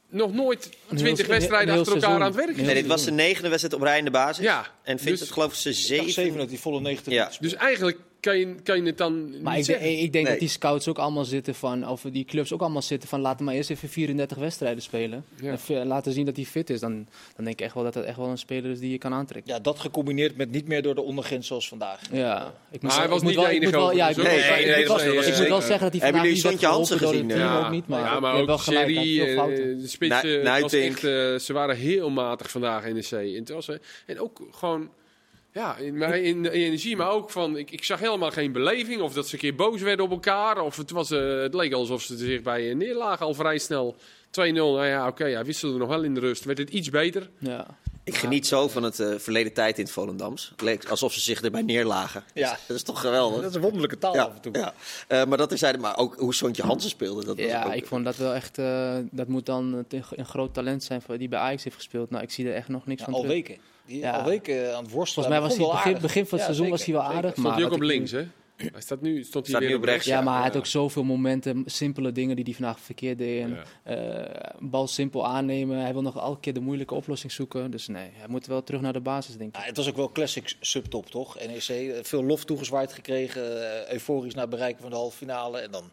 nog 0.08 0.32
nooit 0.32 0.70
Een 0.88 0.96
20 0.96 1.26
heel- 1.26 1.34
wedstrijden 1.34 1.74
achter 1.74 1.86
elkaar 1.94 2.00
seizoen. 2.02 2.20
aan 2.22 2.26
het 2.26 2.34
werk 2.36 2.48
Een 2.48 2.54
gezien. 2.54 2.66
Nee, 2.72 2.82
dit 2.82 2.86
was 2.90 3.04
de 3.04 3.10
negende 3.10 3.48
wedstrijd 3.48 3.74
op 3.74 3.82
rij 3.82 3.98
in 3.98 4.04
de 4.04 4.10
basis. 4.10 4.44
Ja, 4.44 4.60
En 4.82 4.98
vindt 4.98 5.04
dus- 5.04 5.20
het 5.20 5.30
geloof 5.30 5.52
ik 5.52 5.58
ze 5.58 5.72
zeven. 5.72 6.10
zeven 6.12 6.38
dat 6.38 6.48
hij 6.48 6.58
volle 6.58 6.80
90 6.80 7.12
Ja, 7.12 7.30
dus 7.40 7.54
eigenlijk 7.54 7.98
kan 8.26 8.38
je, 8.38 8.54
kan 8.62 8.76
je 8.76 8.82
het 8.82 8.98
dan 8.98 9.42
Maar 9.42 9.56
niet 9.56 9.68
ik, 9.68 9.74
zeggen. 9.74 9.98
ik 9.98 10.12
denk 10.12 10.24
Nee. 10.24 10.32
dat 10.32 10.38
die 10.40 10.48
scouts 10.48 10.88
ook 10.88 10.98
allemaal 10.98 11.24
zitten 11.24 11.54
van, 11.54 11.88
of 11.88 12.02
die 12.12 12.24
clubs 12.24 12.52
ook 12.52 12.60
allemaal 12.60 12.82
zitten 12.82 13.08
van, 13.08 13.20
laten 13.20 13.44
maar 13.44 13.54
eerst 13.54 13.70
even 13.70 13.88
34 13.88 14.36
wedstrijden 14.38 14.82
spelen. 14.82 15.24
Ja. 15.40 15.50
En 15.50 15.58
fi- 15.58 15.74
laten 15.84 16.12
zien 16.12 16.24
dat 16.24 16.36
hij 16.36 16.44
fit 16.44 16.70
is. 16.70 16.80
Dan, 16.80 16.92
dan 17.36 17.44
denk 17.44 17.58
ik 17.58 17.64
echt 17.64 17.74
wel 17.74 17.84
dat 17.84 17.94
het 17.94 18.04
echt 18.04 18.16
wel 18.16 18.26
een 18.28 18.38
speler 18.38 18.70
is 18.70 18.78
die 18.78 18.90
je 18.90 18.98
kan 18.98 19.12
aantrekken. 19.12 19.52
Ja, 19.54 19.60
dat 19.60 19.78
gecombineerd 19.78 20.36
met 20.36 20.50
niet 20.50 20.66
meer 20.68 20.82
door 20.82 20.94
de 20.94 21.02
ondergrens 21.02 21.46
zoals 21.46 21.68
vandaag. 21.68 22.00
Ja, 22.12 22.54
ik 22.70 22.82
Maar 22.82 22.98
hij 22.98 23.08
was 23.08 23.22
niet 23.22 23.34
wel- 23.34 23.44
de 23.44 23.50
enige 23.50 23.70
wel- 23.72 23.92
Ja, 23.92 24.08
ik 24.08 24.16
Nee, 24.16 24.24
ik 24.38 24.66
nee, 24.66 24.76
dat 24.84 24.86
was- 24.86 25.04
dat 25.04 25.26
ik 25.26 25.38
moet 25.38 25.48
wel 25.48 25.60
zeggen 25.60 25.80
dat 25.90 25.92
hij 25.92 26.00
Hebben 26.00 26.00
vandaag 26.00 26.22
jullie 26.22 26.32
niet 26.32 26.40
Sontje 26.42 26.66
Hansen 26.66 26.98
gezien, 26.98 27.28
team 27.28 27.40
eh? 27.40 27.64
ook 27.64 27.70
niet, 27.70 27.86
maar, 27.88 28.00
ja, 28.00 28.20
maar 28.20 28.34
ook 28.34 28.46
serie, 28.62 29.24
eh, 29.24 29.36
de 29.80 29.88
spits, 29.88 30.22
eh, 30.22 30.42
was 30.60 30.72
echt, 30.72 31.04
eh, 31.04 31.34
ze 31.38 31.52
waren 31.52 31.76
heel 31.76 32.10
matig 32.10 32.50
vandaag 32.50 32.84
het 33.38 33.48
was, 33.48 33.68
eh, 33.68 33.76
en 34.06 34.20
ook 34.20 34.40
gewoon, 34.50 34.88
ja, 35.56 35.76
in, 35.76 35.98
maar 35.98 36.18
in 36.18 36.42
de 36.42 36.50
energie, 36.50 36.96
maar 36.96 37.10
ook 37.10 37.30
van, 37.30 37.56
ik, 37.56 37.70
ik 37.70 37.84
zag 37.84 38.00
helemaal 38.00 38.30
geen 38.30 38.52
beleving. 38.52 39.00
Of 39.00 39.12
dat 39.12 39.26
ze 39.28 39.34
een 39.34 39.40
keer 39.40 39.54
boos 39.54 39.80
werden 39.80 40.04
op 40.04 40.10
elkaar. 40.10 40.60
Of 40.60 40.76
het, 40.76 40.90
was, 40.90 41.10
eh, 41.10 41.38
het 41.40 41.54
leek 41.54 41.72
alsof 41.72 42.02
ze 42.02 42.16
zich 42.16 42.42
bij 42.42 42.74
neerlagen 42.74 43.26
al 43.26 43.34
vrij 43.34 43.58
snel. 43.58 43.96
2-0, 44.30 44.52
nou 44.52 44.86
ja, 44.86 45.06
oké, 45.06 45.24
ja, 45.26 45.44
wisselden 45.44 45.78
nog 45.78 45.88
wel 45.88 46.02
in 46.02 46.14
de 46.14 46.20
rust. 46.20 46.44
Werd 46.44 46.58
het 46.58 46.70
iets 46.70 46.90
beter. 46.90 47.30
Ja. 47.38 47.66
Ik 48.04 48.16
geniet 48.16 48.46
zo 48.46 48.68
van 48.68 48.82
het 48.82 49.00
eh, 49.00 49.14
verleden 49.18 49.52
tijd 49.52 49.78
in 49.78 49.84
het 49.84 49.92
Volendams. 49.92 50.48
Het 50.50 50.60
leek 50.60 50.88
alsof 50.88 51.12
ze 51.12 51.20
zich 51.20 51.42
erbij 51.42 51.62
neerlagen. 51.62 52.24
Ja. 52.34 52.58
Dat 52.66 52.76
is 52.76 52.82
toch 52.82 53.00
geweldig? 53.00 53.40
Dat 53.40 53.50
is 53.50 53.56
een 53.56 53.62
wonderlijke 53.62 53.98
taal 53.98 54.14
ja, 54.14 54.22
af 54.22 54.34
en 54.34 54.40
toe. 54.40 54.52
ja. 54.58 54.74
Eh, 55.08 55.24
maar 55.24 55.38
dat 55.38 55.52
is 55.52 55.60
hij, 55.60 55.78
maar 55.78 55.96
ook 55.98 56.14
hoe 56.18 56.34
Sontje 56.34 56.62
Hansen 56.62 56.90
speelde. 56.90 57.24
Dat 57.24 57.36
was 57.36 57.46
Ja, 57.46 57.64
ook- 57.64 57.72
ik 57.72 57.86
vond 57.86 58.04
dat 58.04 58.16
wel 58.16 58.34
echt. 58.34 58.58
eh, 58.58 58.96
dat 59.10 59.28
moet 59.28 59.46
dan 59.46 59.84
een, 59.88 60.02
een 60.10 60.26
groot 60.26 60.54
talent 60.54 60.84
zijn 60.84 61.02
voor, 61.02 61.18
die 61.18 61.28
bij 61.28 61.38
Ajax 61.38 61.64
heeft 61.64 61.76
gespeeld. 61.76 62.10
Nou, 62.10 62.22
ik 62.22 62.30
zie 62.30 62.48
er 62.48 62.54
echt 62.54 62.68
nog 62.68 62.86
niks 62.86 62.98
Ja, 62.98 63.04
van 63.04 63.14
al 63.14 63.20
terug. 63.20 63.34
weken. 63.36 63.56
Die 63.86 63.98
Ja. 63.98 64.10
al 64.10 64.24
weken 64.24 64.76
aan 64.76 64.82
het 64.84 64.92
worstelen. 64.92 65.28
Volgens 65.28 65.56
mij 65.58 65.68
was 65.68 65.82
hij 65.82 65.92
begin, 65.92 66.02
begin 66.02 66.26
van 66.26 66.38
het 66.38 66.46
Ja, 66.48 66.54
seizoen 66.54 66.68
was 66.70 66.84
hij 66.84 66.94
wel 66.94 67.02
zeker, 67.02 67.16
aardig. 67.16 67.34
zeker. 67.34 67.42
Maar 67.42 67.52
Stond 67.58 67.70
hij 67.70 67.76
ook 67.78 67.82
op 67.82 67.88
links, 67.88 68.10
hè? 68.10 68.24
Hij 68.56 68.80
staat 68.80 69.00
nu, 69.00 69.22
stond 69.24 69.32
hij 69.34 69.44
Staat 69.44 69.60
weer 69.60 69.70
nu 69.70 69.76
op 69.76 69.84
rechts, 69.84 70.06
Ja, 70.06 70.20
maar 70.20 70.34
hij 70.34 70.42
had 70.42 70.56
ook 70.56 70.66
zoveel 70.66 71.04
momenten, 71.04 71.62
simpele 71.66 72.12
dingen 72.12 72.36
die 72.36 72.44
hij 72.44 72.54
vandaag 72.54 72.80
verkeerd 72.80 73.18
deed. 73.18 73.42
En, 73.42 73.58
Ja. 73.84 73.96
eh, 73.96 74.54
bal 74.60 74.86
simpel 74.86 75.26
aannemen. 75.26 75.78
Hij 75.78 75.92
wil 75.92 76.02
nog 76.02 76.16
elke 76.16 76.40
keer 76.40 76.52
de 76.52 76.60
moeilijke 76.60 76.94
oplossing 76.94 77.32
zoeken. 77.32 77.70
Dus 77.70 77.86
nee, 77.88 78.10
hij 78.14 78.28
moet 78.28 78.46
wel 78.46 78.62
terug 78.62 78.80
naar 78.80 78.92
de 78.92 79.00
basis, 79.00 79.36
denk 79.36 79.54
ik. 79.56 79.60
Ja, 79.60 79.66
het 79.66 79.76
was 79.76 79.88
ook 79.88 79.96
wel 79.96 80.12
classic 80.12 80.54
subtop, 80.60 81.10
toch? 81.10 81.36
NEC, 81.46 82.06
veel 82.06 82.24
lof 82.24 82.44
toegezwaaid 82.44 82.92
gekregen. 82.92 83.70
eh, 83.86 83.92
euforisch 83.92 84.32
naar 84.34 84.42
het 84.42 84.50
bereiken 84.50 84.80
van 84.82 84.90
de 84.90 84.96
halve 84.96 85.16
finale. 85.16 85.58
En 85.58 85.70
dan 85.70 85.90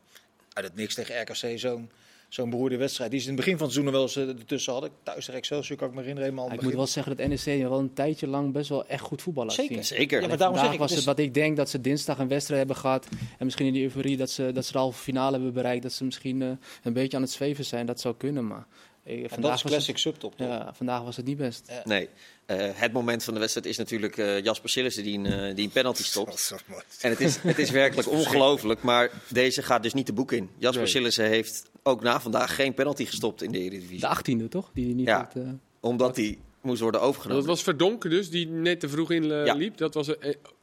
uit 0.53 0.65
het 0.65 0.75
niks 0.75 0.93
tegen 0.95 1.21
RKC 1.21 1.59
zo'n 1.59 1.89
zo'n 2.33 2.49
beroerde 2.49 2.77
wedstrijd. 2.77 3.11
Die 3.11 3.19
ze 3.19 3.25
in 3.29 3.31
het 3.35 3.41
begin 3.43 3.57
van 3.57 3.65
het 3.67 3.75
seizoen 3.75 3.93
wel 3.93 4.03
eens 4.03 4.15
eh, 4.15 4.27
ertussen 4.27 4.73
hadden. 4.73 4.91
Thuis 5.03 5.25
tegen 5.25 5.39
Excelsior 5.39 5.77
kan 5.77 5.87
ik 5.87 5.93
me 5.93 5.99
herinneren. 5.99 6.29
Helemaal 6.29 6.53
ik 6.53 6.61
moet 6.61 6.73
wel 6.73 6.87
zeggen 6.87 7.17
dat 7.17 7.27
NEC 7.27 7.61
wel 7.69 7.79
een 7.79 7.93
tijdje 7.93 8.27
lang 8.27 8.51
best 8.53 8.69
wel 8.69 8.85
echt 8.87 9.01
goed 9.01 9.21
voetbal 9.21 9.45
laat 9.45 9.53
Zeker, 9.53 9.73
zien. 9.73 9.83
Zeker. 9.97 10.21
Ja, 10.21 10.27
maar 10.27 10.37
daarom 10.37 10.57
zeg 10.57 10.65
vandaag 10.65 10.73
ik, 10.73 10.79
was 10.79 10.89
het 10.97 10.99
het 10.99 11.07
is- 11.17 11.23
wat 11.23 11.25
ik 11.25 11.33
denk 11.33 11.57
dat 11.57 11.69
ze 11.69 11.81
dinsdag 11.81 12.17
een 12.19 12.27
wedstrijd 12.27 12.59
hebben 12.59 12.77
gehad. 12.77 13.07
En 13.37 13.45
misschien 13.45 13.65
in 13.65 13.73
die 13.73 13.83
euforie 13.83 14.17
dat 14.17 14.29
ze, 14.29 14.51
dat 14.53 14.65
ze 14.65 14.71
de 14.71 14.77
halve 14.77 14.99
finale 14.99 15.31
hebben 15.33 15.53
bereikt. 15.53 15.83
Dat 15.83 15.93
ze 15.93 16.03
misschien 16.03 16.41
eh, 16.41 16.47
een 16.83 16.93
beetje 16.93 17.17
aan 17.17 17.23
het 17.23 17.31
zweven 17.31 17.65
zijn. 17.65 17.85
Dat 17.85 17.99
zou 17.99 18.15
kunnen, 18.17 18.47
maar 18.47 18.65
eh, 19.03 19.15
En 19.15 19.21
dat 19.21 19.31
vandaag, 19.31 19.53
is 19.55 19.61
classic 19.61 19.97
subtop, 19.97 20.37
toch? 20.37 20.47
ja, 20.47 20.73
vandaag 20.73 21.03
was 21.03 21.15
het 21.15 21.25
niet 21.25 21.37
best. 21.37 21.71
Nee. 21.83 22.09
Eh, 22.45 22.57
het 22.73 22.91
moment 22.93 23.23
van 23.23 23.33
de 23.33 23.39
wedstrijd 23.39 23.67
is 23.67 23.77
natuurlijk 23.77 24.17
eh, 24.17 24.41
Jasper 24.43 24.69
Sillissen 24.69 25.03
die 25.03 25.17
een, 25.17 25.25
eh, 25.25 25.55
die 25.55 25.65
een 25.65 25.71
penalty 25.71 26.03
stopt. 26.13 26.53
En 27.01 27.09
het 27.09 27.19
is, 27.19 27.37
het 27.37 27.59
is 27.59 27.69
werkelijk 27.69 28.09
ongelooflijk, 28.19 28.81
maar 28.81 29.09
deze 29.27 29.61
gaat 29.63 29.83
dus 29.83 29.93
niet 29.93 30.05
de 30.07 30.13
boek 30.13 30.31
in. 30.31 30.49
Jasper 30.57 30.81
Nee. 30.81 30.91
Sillissen 30.91 31.25
heeft 31.25 31.69
ook 31.83 32.01
na 32.01 32.19
vandaag 32.21 32.55
geen 32.55 32.73
penalty 32.73 33.05
gestopt 33.05 33.41
in 33.43 33.51
de 33.51 33.59
Eredivisie. 33.59 33.99
De 33.99 34.07
achttiende 34.07 34.47
toch? 34.47 34.69
Die 34.73 34.85
hij 34.85 34.93
niet 34.93 35.05
Ja. 35.07 35.29
eh, 35.35 35.41
Omdat 35.79 36.15
hij 36.15 36.37
moest 36.61 36.81
worden 36.81 37.01
overgenomen. 37.01 37.43
Dat 37.45 37.51
was 37.55 37.63
Verdonk 37.63 38.09
dus, 38.09 38.29
die 38.29 38.47
net 38.47 38.79
te 38.79 38.89
vroeg 38.89 39.11
in 39.11 39.23
Ja. 39.23 39.53
liep. 39.53 39.77
Dat 39.77 39.93
was, 39.93 40.09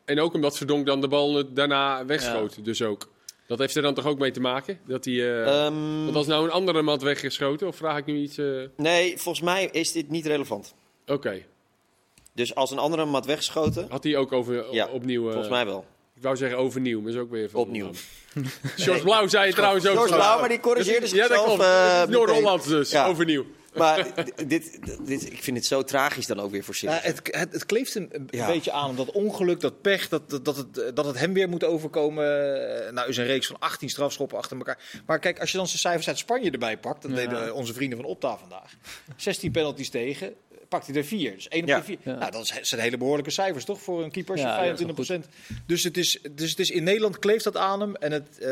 en 0.04 0.20
ook 0.20 0.34
omdat 0.34 0.56
Verdonk 0.56 0.86
dan 0.86 1.00
de 1.00 1.08
bal 1.08 1.52
daarna 1.54 2.04
wegschoot. 2.06 2.64
Dus 2.64 2.82
ook. 2.82 3.08
Dat 3.46 3.58
heeft 3.58 3.76
er 3.76 3.82
dan 3.82 3.94
toch 3.94 4.06
ook 4.06 4.18
mee 4.18 4.30
te 4.30 4.40
maken? 4.40 4.78
Dat 4.86 5.04
hij... 5.04 5.14
eh 5.14 5.64
Ehm, 5.66 6.04
want 6.04 6.16
als 6.16 6.26
nou 6.26 6.44
een 6.44 6.50
andere 6.50 6.82
mat 6.82 7.02
weggeschoten, 7.02 7.66
of 7.66 7.76
vraag 7.76 7.98
ik 7.98 8.06
nu 8.06 8.16
iets... 8.18 8.38
eh, 8.38 8.46
nee, 8.76 9.16
volgens 9.18 9.44
mij 9.44 9.68
is 9.72 9.92
dit 9.92 10.10
niet 10.10 10.26
relevant. 10.26 10.74
Oké. 11.06 11.42
Dus 12.32 12.54
als 12.54 12.70
een 12.70 12.78
andere 12.78 13.02
hem 13.02 13.12
had 13.12 13.26
weggeschoten, 13.26 13.86
Had 13.88 14.04
hij 14.04 14.16
ook 14.16 14.32
over, 14.32 14.72
Ja, 14.74 14.86
opnieuw... 14.88 15.22
eh, 15.24 15.30
volgens 15.30 15.52
mij 15.52 15.66
wel. 15.66 15.84
Ik 16.14 16.22
wou 16.22 16.36
zeggen 16.36 16.58
overnieuw, 16.58 17.00
maar 17.00 17.10
is 17.12 17.16
ook 17.18 17.30
weer... 17.30 17.50
van- 17.50 17.60
Opnieuw. 17.60 17.90
George 18.76 19.02
Blauw 19.02 19.26
zei 19.28 19.46
het 19.46 19.54
trouwens 19.56 19.86
ook. 19.86 19.94
George 19.96 20.14
Blauw, 20.14 20.38
maar 20.40 20.48
die 20.48 20.60
corrigeerde 20.60 21.06
Ja, 21.16 21.26
zichzelf. 21.26 21.60
eh. 21.60 22.06
Noord-Hollands 22.06 22.66
dus, 22.66 22.90
Ja. 22.90 23.06
overnieuw. 23.06 23.44
maar 23.74 24.06
dit, 24.46 24.78
dit, 25.06 25.32
ik 25.32 25.42
vind 25.42 25.56
het 25.56 25.66
zo 25.66 25.82
tragisch 25.82 26.26
dan 26.26 26.40
ook 26.40 26.50
weer 26.50 26.64
voor 26.64 26.74
Ja, 26.80 26.80
Sillissen. 26.80 27.10
het, 27.24 27.36
het, 27.36 27.52
het 27.52 27.66
kleeft 27.66 27.94
een, 27.94 28.08
een 28.12 28.28
Ja. 28.30 28.46
beetje 28.46 28.72
aan. 28.72 28.96
Dat 28.96 29.10
ongeluk, 29.10 29.60
dat 29.60 29.80
pech, 29.80 30.08
dat, 30.08 30.30
dat, 30.30 30.44
dat, 30.44 30.56
het, 30.56 30.96
dat 30.96 31.04
het 31.04 31.18
hem 31.18 31.32
weer 31.32 31.48
moet 31.48 31.64
overkomen. 31.64 32.24
Eh, 32.86 32.92
Nou 32.92 33.08
is 33.08 33.16
een 33.16 33.24
reeks 33.26 33.46
van 33.46 33.56
18 33.58 33.88
strafschoppen 33.90 34.38
achter 34.38 34.56
elkaar. 34.56 34.78
Maar 35.06 35.18
kijk, 35.18 35.40
als 35.40 35.50
je 35.50 35.56
dan 35.56 35.66
zijn 35.66 35.78
cijfers 35.78 36.08
uit 36.08 36.18
Spanje 36.18 36.50
erbij 36.50 36.78
pakt. 36.78 37.02
Dat 37.02 37.10
Ja. 37.10 37.16
deden 37.16 37.54
onze 37.54 37.74
vrienden 37.74 37.98
van 37.98 38.06
Opta 38.06 38.36
vandaag. 38.38 38.72
16 39.16 39.50
penalties 39.52 39.90
tegen. 39.90 40.34
Pakt 40.70 40.86
hij 40.86 40.96
er 40.96 41.04
4. 41.04 41.34
Dus 41.34 41.48
1 41.48 41.62
op 41.62 41.68
Ja. 41.68 41.78
de 41.78 41.84
4. 41.84 41.98
Ja. 42.02 42.14
Nou, 42.18 42.30
dat 42.30 42.52
zijn 42.62 42.80
hele 42.80 42.96
behoorlijke 42.98 43.30
cijfers 43.30 43.64
toch 43.64 43.80
voor 43.80 44.02
een 44.04 44.10
keeper 44.10 44.32
als 44.32 44.40
je 44.40 44.46
Ja, 44.46 44.52
ja, 44.64 44.76
25 44.76 45.26
Dus, 45.66 45.84
het 45.84 45.96
is, 45.96 46.18
dus 46.30 46.50
het 46.50 46.58
is 46.58 46.70
in 46.70 46.82
Nederland 46.82 47.18
kleeft 47.18 47.44
dat 47.44 47.56
aan 47.56 47.80
hem. 47.80 47.94
En 47.96 48.12
het, 48.12 48.38
eh, 48.38 48.50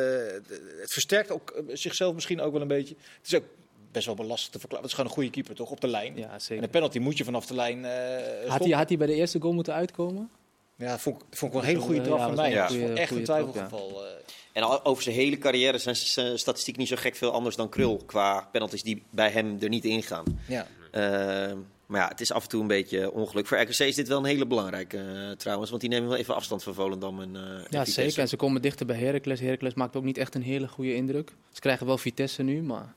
het 0.80 0.92
versterkt 0.92 1.30
ook 1.30 1.50
eh, 1.50 1.62
zichzelf 1.76 2.14
misschien 2.14 2.40
ook 2.40 2.52
wel 2.52 2.60
een 2.60 2.68
beetje. 2.68 2.94
Het 3.18 3.26
is 3.26 3.34
ook 3.34 3.44
best 3.92 4.06
wel 4.06 4.16
lastig 4.16 4.50
te 4.52 4.58
verklaren. 4.58 4.84
Het 4.84 4.86
is 4.86 4.92
gewoon 4.98 5.10
een 5.10 5.16
goede 5.16 5.30
keeper 5.30 5.54
toch 5.54 5.70
op 5.70 5.80
de 5.80 5.88
lijn. 5.88 6.16
Ja, 6.16 6.36
En 6.48 6.60
de 6.60 6.68
penalty 6.68 6.98
moet 6.98 7.18
je 7.18 7.24
vanaf 7.24 7.46
de 7.46 7.54
lijn 7.54 7.84
eh 7.84 8.50
Had 8.50 8.60
hij, 8.64 8.70
had 8.70 8.88
hij 8.88 8.98
bij 8.98 9.06
de 9.06 9.14
eerste 9.14 9.40
goal 9.40 9.54
moeten 9.54 9.74
uitkomen? 9.74 10.30
Ja, 10.76 10.98
vond, 10.98 11.16
ik- 11.22 11.26
vond 11.30 11.52
ik 11.54 11.58
wel 11.60 11.60
een 11.62 11.74
hele 11.74 11.80
goede 11.86 12.00
Ja, 12.00 12.06
trap 12.06 12.18
van 12.20 12.34
mij. 12.34 12.54
wel 12.54 12.62
echt 12.96 13.10
een 13.10 13.24
trap, 13.24 13.24
twijfelgeval. 13.24 14.04
eh. 14.04 14.10
En 14.52 14.62
al- 14.62 14.84
over 14.84 15.02
zijn 15.02 15.14
hele 15.14 15.38
carrière 15.38 15.78
zijn 15.78 15.96
zijn 15.96 16.38
statistiek 16.38 16.76
niet 16.76 16.88
zo 16.88 16.96
gek 16.96 17.16
veel 17.16 17.30
anders 17.32 17.56
dan 17.56 17.68
Krul. 17.68 18.02
Qua 18.06 18.48
penalties 18.52 18.82
die 18.82 19.02
bij 19.10 19.30
hem 19.30 19.56
er 19.60 19.68
niet 19.68 19.84
ingaan. 19.84 20.24
Ja. 20.48 20.66
Eh, 20.90 21.52
maar 21.88 22.00
ja, 22.00 22.08
het 22.08 22.20
is 22.20 22.32
af 22.32 22.42
en 22.42 22.48
toe 22.48 22.60
een 22.60 22.66
beetje 22.66 23.12
ongeluk. 23.12 23.46
Voor 23.46 23.60
RKC 23.60 23.78
is 23.78 23.94
dit 23.94 24.08
wel 24.08 24.18
een 24.18 24.24
hele 24.24 24.46
belangrijke 24.46 24.98
eh, 24.98 25.30
trouwens. 25.30 25.70
Want 25.70 25.82
die 25.82 25.90
nemen 25.90 26.08
wel 26.08 26.18
even 26.18 26.34
afstand 26.34 26.62
van 26.62 26.74
Volendam 26.74 27.20
en, 27.20 27.36
en 27.36 27.66
Ja, 27.70 27.84
zeker. 27.84 28.18
En 28.18 28.28
ze 28.28 28.36
komen 28.36 28.62
dichter 28.62 28.86
bij 28.86 28.96
Heracles. 28.96 29.40
Heracles 29.40 29.74
maakt 29.74 29.96
ook 29.96 30.04
niet 30.04 30.18
echt 30.18 30.34
een 30.34 30.42
hele 30.42 30.68
goede 30.68 30.94
indruk. 30.94 31.32
Ze 31.52 31.60
krijgen 31.60 31.86
wel 31.86 31.98
Vitesse 31.98 32.42
nu, 32.42 32.62
maar 32.62 32.94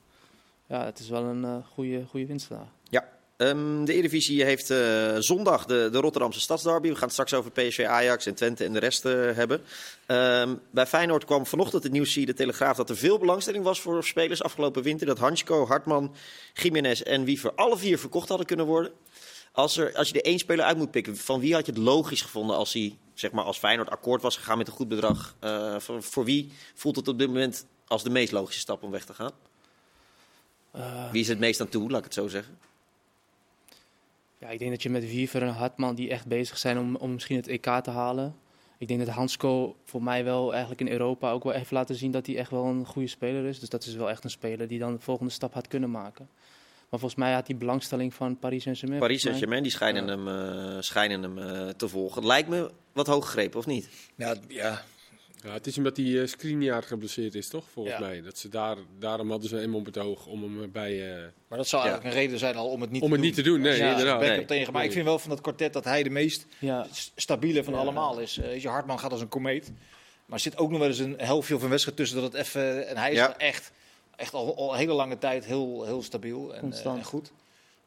ja, 0.67 0.85
het 0.85 0.99
is 0.99 1.09
wel 1.09 1.23
een 1.23 1.43
eh, 1.43 1.55
goede, 1.73 2.05
goede 2.05 2.25
winst 2.25 2.49
daar. 2.49 2.67
Ja, 2.89 3.07
ehm, 3.47 3.85
de 3.85 3.93
Eredivisie 3.93 4.43
heeft 4.43 4.69
eh, 4.69 5.15
zondag 5.17 5.65
de, 5.65 5.89
de 5.91 5.99
Rotterdamse 5.99 6.39
Stadsderby. 6.39 6.87
We 6.87 6.93
gaan 6.93 7.03
het 7.03 7.11
straks 7.11 7.33
over 7.33 7.51
PSV, 7.51 7.85
Ajax 7.87 8.25
en 8.25 8.35
Twente 8.35 8.63
en 8.63 8.73
de 8.73 8.79
rest 8.79 9.05
eh, 9.05 9.13
hebben. 9.13 9.61
Ehm, 10.05 10.55
bij 10.71 10.87
Feyenoord 10.87 11.25
kwam 11.25 11.45
vanochtend 11.45 11.83
het 11.83 11.91
nieuws 11.91 12.13
via 12.13 12.25
de 12.25 12.33
Telegraaf 12.33 12.77
dat 12.77 12.89
er 12.89 12.97
veel 12.97 13.17
belangstelling 13.17 13.63
was 13.63 13.81
voor 13.81 14.03
spelers 14.03 14.43
afgelopen 14.43 14.83
winter. 14.83 15.07
Dat 15.07 15.17
Hansko, 15.17 15.67
Hartman, 15.67 16.15
Jiménez 16.53 17.01
en 17.01 17.23
Wiever 17.23 17.51
alle 17.55 17.77
vier 17.77 17.99
verkocht 17.99 18.29
hadden 18.29 18.47
kunnen 18.47 18.65
worden. 18.65 18.91
Als, 19.51 19.77
er, 19.77 19.95
als 19.95 20.09
je 20.09 20.13
er 20.13 20.25
één 20.25 20.39
speler 20.39 20.65
uit 20.65 20.77
moet 20.77 20.91
pikken, 20.91 21.17
van 21.17 21.39
wie 21.39 21.53
had 21.53 21.65
je 21.65 21.71
het 21.71 21.81
logisch 21.81 22.21
gevonden 22.21 22.55
als 22.55 22.73
hij 22.73 22.97
zeg 23.13 23.31
maar, 23.31 23.43
als 23.43 23.57
Feyenoord 23.57 23.89
akkoord 23.89 24.21
was 24.21 24.37
gegaan 24.37 24.57
met 24.57 24.67
een 24.67 24.73
goed 24.73 24.87
bedrag? 24.87 25.35
Eh, 25.39 25.79
voor, 25.79 26.03
voor 26.03 26.25
wie 26.25 26.51
voelt 26.73 26.95
het 26.95 27.07
op 27.07 27.19
dit 27.19 27.27
moment 27.27 27.65
als 27.87 28.03
de 28.03 28.09
meest 28.09 28.31
logische 28.31 28.61
stap 28.61 28.83
om 28.83 28.91
weg 28.91 29.05
te 29.05 29.13
gaan? 29.13 29.31
Wie 31.11 31.21
is 31.21 31.27
het 31.27 31.39
meest 31.39 31.61
aan 31.61 31.69
toe, 31.69 31.89
laat 31.89 31.97
ik 31.97 32.03
het 32.03 32.13
zo 32.13 32.27
zeggen? 32.27 32.57
Ja, 34.41 34.49
ik 34.49 34.59
denk 34.59 34.71
dat 34.71 34.83
je 34.83 34.89
met 34.89 35.09
Wiever 35.09 35.41
en 35.41 35.53
Hartman, 35.53 35.95
die 35.95 36.09
echt 36.09 36.27
bezig 36.27 36.57
zijn 36.57 36.79
om, 36.79 36.95
om 36.95 37.13
misschien 37.13 37.35
het 37.35 37.47
EK 37.47 37.65
te 37.65 37.89
halen. 37.89 38.35
Ik 38.77 38.87
denk 38.87 38.99
dat 39.05 39.15
Hansko 39.15 39.75
voor 39.83 40.03
mij 40.03 40.23
wel 40.23 40.51
eigenlijk 40.51 40.81
in 40.81 40.87
Europa 40.87 41.31
ook 41.31 41.43
wel 41.43 41.53
heeft 41.53 41.71
laten 41.71 41.95
zien 41.95 42.11
dat 42.11 42.25
hij 42.25 42.37
echt 42.37 42.51
wel 42.51 42.65
een 42.65 42.85
goede 42.85 43.07
speler 43.07 43.45
is. 43.45 43.59
Dus 43.59 43.69
dat 43.69 43.85
is 43.85 43.95
wel 43.95 44.09
echt 44.09 44.23
een 44.23 44.29
speler 44.29 44.67
die 44.67 44.79
dan 44.79 44.93
de 44.93 44.99
volgende 44.99 45.31
stap 45.31 45.53
had 45.53 45.67
kunnen 45.67 45.91
maken. 45.91 46.29
Maar 46.89 46.99
volgens 46.99 47.15
mij 47.15 47.33
had 47.33 47.47
hij 47.47 47.57
belangstelling 47.57 48.13
van 48.13 48.39
Paris 48.39 48.63
Saint-Germain. 48.63 48.99
Paris. 48.99 49.21
Saint-Germain, 49.21 49.63
die 49.63 49.71
schijnen 49.71 50.07
hem, 50.07 50.27
eh, 50.27 50.81
schijnen 50.81 51.21
hem 51.21 51.37
eh, 51.37 51.69
te 51.69 51.87
volgen. 51.87 52.15
Het 52.15 52.25
lijkt 52.25 52.49
me 52.49 52.71
wat 52.91 53.07
hoog 53.07 53.25
gegrepen, 53.25 53.59
of 53.59 53.65
niet? 53.65 53.89
Ja, 54.15 54.35
ja. 54.47 54.81
Ja, 55.43 55.51
het 55.53 55.67
is 55.67 55.77
omdat 55.77 55.95
die 55.95 56.13
uh, 56.13 56.27
Skriniar 56.27 56.83
geblesseerd 56.83 57.35
is, 57.35 57.47
toch? 57.47 57.65
Volgens 57.73 57.95
Ja. 57.95 58.01
mij. 58.01 58.21
Dat 58.21 58.37
ze 58.37 58.49
daar, 58.49 58.77
daarom 58.99 59.29
hadden 59.29 59.49
ze 59.49 59.55
hem 59.55 59.75
op 59.75 59.85
het 59.85 59.97
oog 59.97 60.25
om 60.25 60.43
hem 60.43 60.71
bij... 60.71 61.11
eh, 61.15 61.23
Maar 61.47 61.57
dat 61.57 61.67
zou 61.67 61.83
Ja. 61.83 61.87
eigenlijk 61.89 62.15
een 62.15 62.21
reden 62.21 62.39
zijn 62.39 62.55
al 62.55 62.67
om 62.69 62.81
het 62.81 62.91
niet 62.91 63.01
om 63.01 63.07
te 63.07 63.13
het 63.13 63.21
doen. 63.23 63.27
niet 63.35 63.35
te 63.35 63.49
doen, 63.51 63.61
nee, 63.61 63.77
Ja, 63.77 63.91
inderdaad. 63.91 64.19
Nee. 64.19 64.45
tegen. 64.45 64.73
Maar 64.73 64.83
ik 64.83 64.91
vind 64.91 65.05
wel 65.05 65.19
van 65.19 65.29
dat 65.29 65.41
kwartet 65.41 65.73
dat 65.73 65.83
hij 65.83 66.03
de 66.03 66.09
meest 66.09 66.45
stabiele 67.15 67.63
van 67.63 67.73
Ja. 67.73 67.79
allemaal 67.79 68.19
is. 68.19 68.37
Eh, 68.37 68.61
je, 68.61 68.67
Hartman 68.67 68.99
gaat 68.99 69.11
als 69.11 69.21
een 69.21 69.27
komeet. 69.27 69.71
Maar 70.25 70.35
er 70.39 70.43
zit 70.45 70.57
ook 70.57 70.69
nog 70.69 70.79
wel 70.79 70.87
eens 70.87 70.99
een 70.99 71.15
helftje 71.17 71.55
of 71.55 71.63
een 71.63 71.69
wedstrijd 71.69 71.97
tussen 71.97 72.21
dat 72.21 72.31
het 72.33 72.41
even... 72.41 72.87
En 72.87 72.97
hij 72.97 73.11
is 73.11 73.27
echt, 73.37 73.71
echt 74.15 74.33
al, 74.33 74.57
al 74.57 74.71
een 74.71 74.77
hele 74.77 74.93
lange 74.93 75.17
tijd 75.17 75.45
heel, 75.45 75.83
heel 75.85 76.03
stabiel 76.03 76.55
en, 76.55 76.73
eh, 76.73 76.85
en 76.85 77.03
goed. 77.03 77.31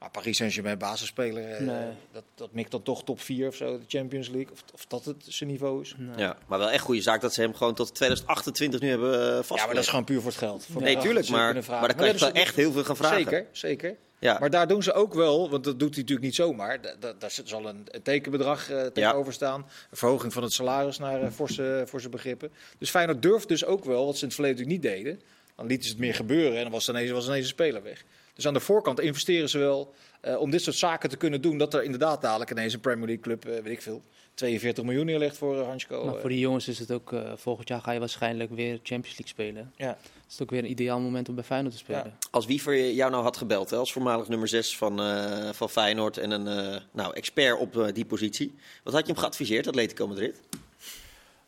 Maar 0.04 0.12
Paris 0.12 0.37
Saint-Germain 0.37 0.78
basisspeler, 0.78 1.50
eh, 1.50 1.61
Nee. 1.66 1.88
dat, 2.12 2.25
dat 2.34 2.52
mikt 2.52 2.70
dan 2.70 2.82
toch 2.82 3.04
top 3.04 3.20
4 3.20 3.49
of 3.49 3.54
zo, 3.54 3.78
de 3.78 3.84
Champions 3.88 4.28
League. 4.28 4.52
Of, 4.52 4.64
of 4.75 4.87
dat 4.87 5.04
het 5.04 5.16
zijn 5.28 5.50
niveau 5.50 5.80
is. 5.82 5.94
nee. 5.99 6.16
Ja, 6.16 6.37
maar 6.46 6.58
wel 6.58 6.70
echt 6.70 6.82
goede 6.84 7.00
zaak 7.02 7.20
dat 7.20 7.34
ze 7.34 7.40
hem 7.40 7.54
gewoon 7.54 7.75
tot 7.75 7.94
2028 7.94 8.80
nu 8.80 8.88
hebben 8.88 9.11
uh, 9.12 9.18
vastgelegd. 9.18 9.49
Ja, 9.61 9.64
maar 9.66 9.75
dat 9.75 9.82
is 9.84 9.88
gewoon 9.90 10.04
puur 10.04 10.20
voor 10.20 10.30
het 10.30 10.38
geld. 10.38 10.66
Voor 10.70 10.82
Nee, 10.82 10.96
tuurlijk, 10.96 11.28
maar, 11.28 11.54
maar 11.68 11.88
dan 11.88 11.96
kan 11.96 12.06
je 12.06 12.18
wel 12.18 12.32
echt 12.32 12.56
heel 12.56 12.73
veel 12.73 12.84
gaan 12.84 12.96
vragen. 12.96 13.18
Zeker, 13.18 13.46
zeker. 13.52 13.96
Ja. 14.18 14.37
Maar 14.40 14.50
daar 14.50 14.68
doen 14.68 14.82
ze 14.82 14.92
ook 14.92 15.14
wel, 15.14 15.50
want 15.50 15.64
dat 15.64 15.78
doet 15.78 15.88
hij 15.94 15.99
natuurlijk 16.00 16.26
niet 16.26 16.34
zomaar. 16.34 16.80
Da- 16.80 16.94
da- 17.00 17.12
Daar 17.18 17.38
zal 17.44 17.68
een, 17.68 17.87
een 17.90 18.02
tekenbedrag 18.02 18.70
eh, 18.70 18.82
tegenover 18.87 19.32
staan. 19.32 19.61
Een 19.90 19.96
verhoging 19.96 20.32
van 20.32 20.42
het 20.42 20.52
salaris 20.52 20.99
naar 20.99 21.23
eh, 21.23 21.30
forse, 21.30 21.84
forse 21.88 22.08
begrippen. 22.08 22.50
Dus 22.78 22.90
Feyenoord 22.90 23.23
durft 23.23 23.49
dus 23.49 23.64
ook 23.64 23.84
wel, 23.84 24.04
wat 24.06 24.14
ze 24.14 24.20
in 24.20 24.26
het 24.26 24.34
verleden 24.34 24.58
natuurlijk 24.66 24.84
niet 24.94 24.94
deden. 25.04 25.20
Dan 25.56 25.66
lieten 25.66 25.84
ze 25.87 25.90
het 25.92 26.00
meer 26.00 26.14
gebeuren 26.14 26.56
en 26.56 26.62
dan 26.62 26.73
was 26.73 26.88
ineens, 26.88 27.11
was 27.11 27.26
ineens 27.26 27.42
een 27.44 27.49
speler 27.49 27.82
weg. 27.82 28.04
Dus 28.35 28.47
aan 28.47 28.55
de 28.55 28.61
voorkant 28.61 29.00
investeren 29.00 29.49
ze 29.49 29.59
wel 29.59 29.95
eh, 30.21 30.41
om 30.41 30.50
dit 30.50 30.62
soort 30.62 30.76
zaken 30.76 31.09
te 31.09 31.17
kunnen 31.17 31.41
doen. 31.41 31.59
Dat 31.59 31.75
er 31.75 31.83
inderdaad 31.83 32.23
dadelijk 32.23 32.50
ineens 32.50 32.75
een 32.75 32.81
Premier 32.81 33.07
League 33.07 33.23
club, 33.23 33.45
eh, 33.45 33.62
weet 33.62 33.73
ik 33.73 33.83
veel, 33.83 34.03
42 34.35 34.85
miljoen 34.85 35.07
neerlegt 35.07 35.37
voor 35.37 35.57
uh, 35.57 35.67
Hansko. 35.67 36.05
Maar 36.05 36.21
voor 36.21 36.29
die 36.29 36.38
jongens 36.38 36.69
is 36.69 36.79
het 36.79 36.93
ook, 36.93 37.12
eh, 37.12 37.33
volgend 37.37 37.69
jaar 37.69 37.81
ga 37.81 37.93
je 37.93 37.99
waarschijnlijk 37.99 38.50
weer 38.50 38.81
Champions 38.83 39.19
League 39.19 39.26
spelen. 39.26 39.73
Ja. 39.76 39.88
Het 39.88 40.33
is 40.33 40.43
ook 40.43 40.50
weer 40.50 40.64
een 40.64 40.71
ideaal 40.71 41.00
moment 41.00 41.29
om 41.29 41.35
bij 41.35 41.45
Feyenoord 41.45 41.73
te 41.73 41.79
spelen. 41.79 42.05
Ja. 42.05 42.29
Als 42.31 42.47
Wiever 42.47 42.93
jou 42.93 43.11
nou 43.11 43.23
had 43.23 43.37
gebeld, 43.37 43.71
hè, 43.71 43.76
als 43.76 43.93
voormalig 43.93 44.29
nummer 44.29 44.49
6 44.49 44.76
van, 44.76 45.00
eh, 45.00 45.49
van 45.53 45.71
Feyenoord 45.71 46.19
en 46.19 46.31
een 46.31 46.47
eh, 46.47 46.81
nou, 46.93 47.14
expert 47.14 47.59
op 47.59 47.91
die 47.95 48.05
positie. 48.05 48.55
Wat 48.83 48.93
had 48.93 49.07
je 49.07 49.12
hem 49.12 49.23
geadviseerd, 49.23 49.67
Atletico 49.67 50.07
Madrid? 50.07 50.41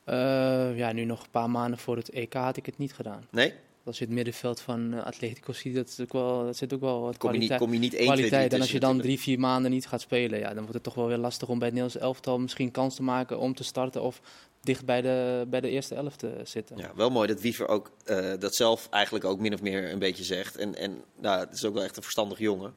Eh, 0.04 0.76
ja, 0.76 0.92
nu 0.92 1.04
nog 1.04 1.22
een 1.22 1.30
paar 1.30 1.50
maanden 1.50 1.78
voor 1.78 1.96
het 1.96 2.10
EK 2.10 2.32
had 2.32 2.56
ik 2.56 2.66
het 2.66 2.78
niet 2.78 2.94
gedaan. 2.94 3.26
Nee? 3.30 3.54
Als 3.86 3.98
je 3.98 4.04
het 4.04 4.14
middenveld 4.14 4.60
van 4.60 4.94
eh, 4.94 5.04
Atletico 5.04 5.52
ziet, 5.52 5.74
dat, 5.74 5.88
is 5.88 6.00
ook 6.00 6.12
wel, 6.12 6.44
dat 6.44 6.56
zit 6.56 6.72
ook 6.72 6.80
wel 6.80 7.00
wat 7.00 7.16
Kom 7.16 7.32
je 7.32 7.38
niet, 7.38 7.48
kwaliteit. 7.48 7.60
kom 7.60 7.72
je 7.72 7.78
niet 7.78 7.94
1, 7.94 8.06
2, 8.06 8.16
3 8.16 8.28
kwaliteit. 8.28 8.52
En 8.52 8.60
als 8.60 8.72
je 8.72 8.80
dan 8.80 9.00
drie, 9.00 9.20
vier 9.20 9.38
maanden 9.38 9.70
niet 9.70 9.86
gaat 9.86 10.00
spelen, 10.00 10.38
ja, 10.38 10.48
dan 10.48 10.58
wordt 10.58 10.74
het 10.74 10.82
toch 10.82 10.94
wel 10.94 11.06
weer 11.06 11.16
lastig 11.16 11.48
om 11.48 11.58
bij 11.58 11.68
het 11.68 11.76
Nederlands 11.76 12.06
elftal 12.06 12.38
misschien 12.38 12.70
kans 12.70 12.94
te 12.94 13.02
maken 13.02 13.38
om 13.38 13.54
te 13.54 13.64
starten 13.64 14.02
of 14.02 14.20
dicht 14.60 14.84
bij 14.84 15.02
de, 15.02 15.46
bij 15.48 15.60
de 15.60 15.68
eerste 15.68 15.94
elf 15.94 16.16
te 16.16 16.40
zitten. 16.44 16.76
Ja, 16.76 16.92
wel 16.94 17.10
mooi 17.10 17.28
dat 17.28 17.40
Wiever 17.40 17.68
ook 17.68 17.90
eh, 18.04 18.32
dat 18.38 18.54
zelf 18.54 18.88
eigenlijk 18.90 19.24
ook 19.24 19.40
min 19.40 19.54
of 19.54 19.62
meer 19.62 19.92
een 19.92 19.98
beetje 19.98 20.24
zegt. 20.24 20.56
En, 20.56 20.74
en 20.74 21.02
nou, 21.20 21.40
het 21.40 21.52
is 21.52 21.64
ook 21.64 21.74
wel 21.74 21.82
echt 21.82 21.96
een 21.96 22.02
verstandig 22.02 22.38
jongen. 22.38 22.74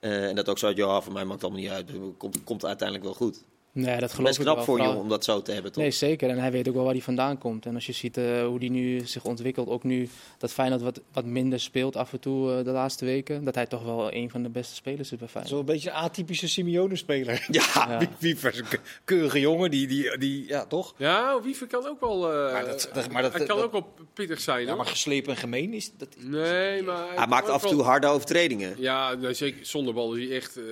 Eh, 0.00 0.28
en 0.28 0.34
dat 0.34 0.48
ook 0.48 0.58
zo 0.58 0.66
uit, 0.66 0.76
ja, 0.76 1.00
voor 1.00 1.12
mij 1.12 1.24
maakt 1.24 1.42
het 1.42 1.50
allemaal 1.50 1.62
niet 1.62 1.88
uit. 1.90 2.16
Komt, 2.16 2.44
komt 2.44 2.64
uiteindelijk 2.64 3.08
wel 3.08 3.14
goed. 3.14 3.44
Nee, 3.74 3.98
dat 4.00 4.10
geloof 4.12 4.26
Best 4.26 4.38
ik 4.38 4.44
knap 4.44 4.56
wel. 4.56 4.64
voor 4.64 4.78
jongen 4.78 4.96
om 4.96 5.08
dat 5.08 5.24
zo 5.24 5.42
te 5.42 5.52
hebben, 5.52 5.72
toch? 5.72 5.82
Nee, 5.82 5.90
zeker. 5.92 6.28
En 6.30 6.38
hij 6.38 6.50
weet 6.52 6.68
ook 6.68 6.74
wel 6.74 6.84
waar 6.84 6.92
hij 6.92 7.02
vandaan 7.02 7.38
komt. 7.38 7.66
En 7.66 7.74
als 7.74 7.86
je 7.86 7.92
ziet 7.92 8.16
eh, 8.16 8.24
hoe 8.46 8.58
hij 8.58 8.68
nu 8.68 9.00
zich 9.06 9.24
ontwikkelt, 9.24 9.68
ook 9.68 9.82
nu 9.82 10.08
dat 10.38 10.52
Feyenoord 10.52 10.82
wat, 10.82 11.00
wat 11.12 11.24
minder 11.24 11.60
speelt 11.60 11.96
af 11.96 12.12
en 12.12 12.20
toe 12.20 12.52
eh, 12.58 12.64
de 12.64 12.70
laatste 12.70 13.04
weken, 13.04 13.44
dat 13.44 13.54
hij 13.54 13.66
toch 13.66 13.84
wel 13.84 14.12
een 14.14 14.30
van 14.30 14.42
de 14.42 14.48
beste 14.48 14.74
spelers 14.74 15.12
is 15.12 15.18
bij 15.18 15.28
Feyenoord. 15.28 15.54
Zo'n 15.56 15.64
beetje 15.64 15.90
een 15.90 15.96
atypische 15.96 16.48
Simeone-speler. 16.48 17.46
Ja, 17.50 17.62
Ja. 17.74 18.00
Een 18.20 18.38
ke- 18.68 18.78
keurige 19.04 19.40
jongen, 19.40 19.70
die, 19.70 19.86
die, 19.86 20.18
die, 20.18 20.48
ja 20.48 20.64
toch? 20.66 20.94
Ja, 20.96 21.40
Wiever 21.42 21.66
kan 21.66 21.86
ook 21.86 22.00
wel... 22.00 22.32
eh, 22.32 22.52
Maar 22.52 22.64
dat- 22.66 22.90
dat- 22.92 23.10
maar 23.10 23.22
dat- 23.22 23.32
hij 23.32 23.46
kan 23.46 23.56
dat- 23.56 23.64
ook 23.66 23.72
wel 23.72 23.92
pittig 24.14 24.40
zijn, 24.40 24.66
Ja, 24.66 24.74
maar 24.74 24.86
geslepen 24.86 25.30
en 25.32 25.36
gemeen 25.38 25.72
is 25.72 25.90
dat. 25.96 26.08
Nee, 26.18 26.82
maar... 26.82 27.04
hij 27.16 27.26
maakt 27.26 27.48
af 27.48 27.62
en 27.62 27.68
toe 27.70 27.82
harde 27.82 28.06
overtredingen. 28.06 28.74
Ja, 28.78 29.14
nee, 29.14 29.34
zeker. 29.34 29.66
Zonder 29.66 29.94
bal 29.94 30.14
is 30.14 30.28
hij 30.28 30.36
echt... 30.36 30.56
eh, 30.56 30.62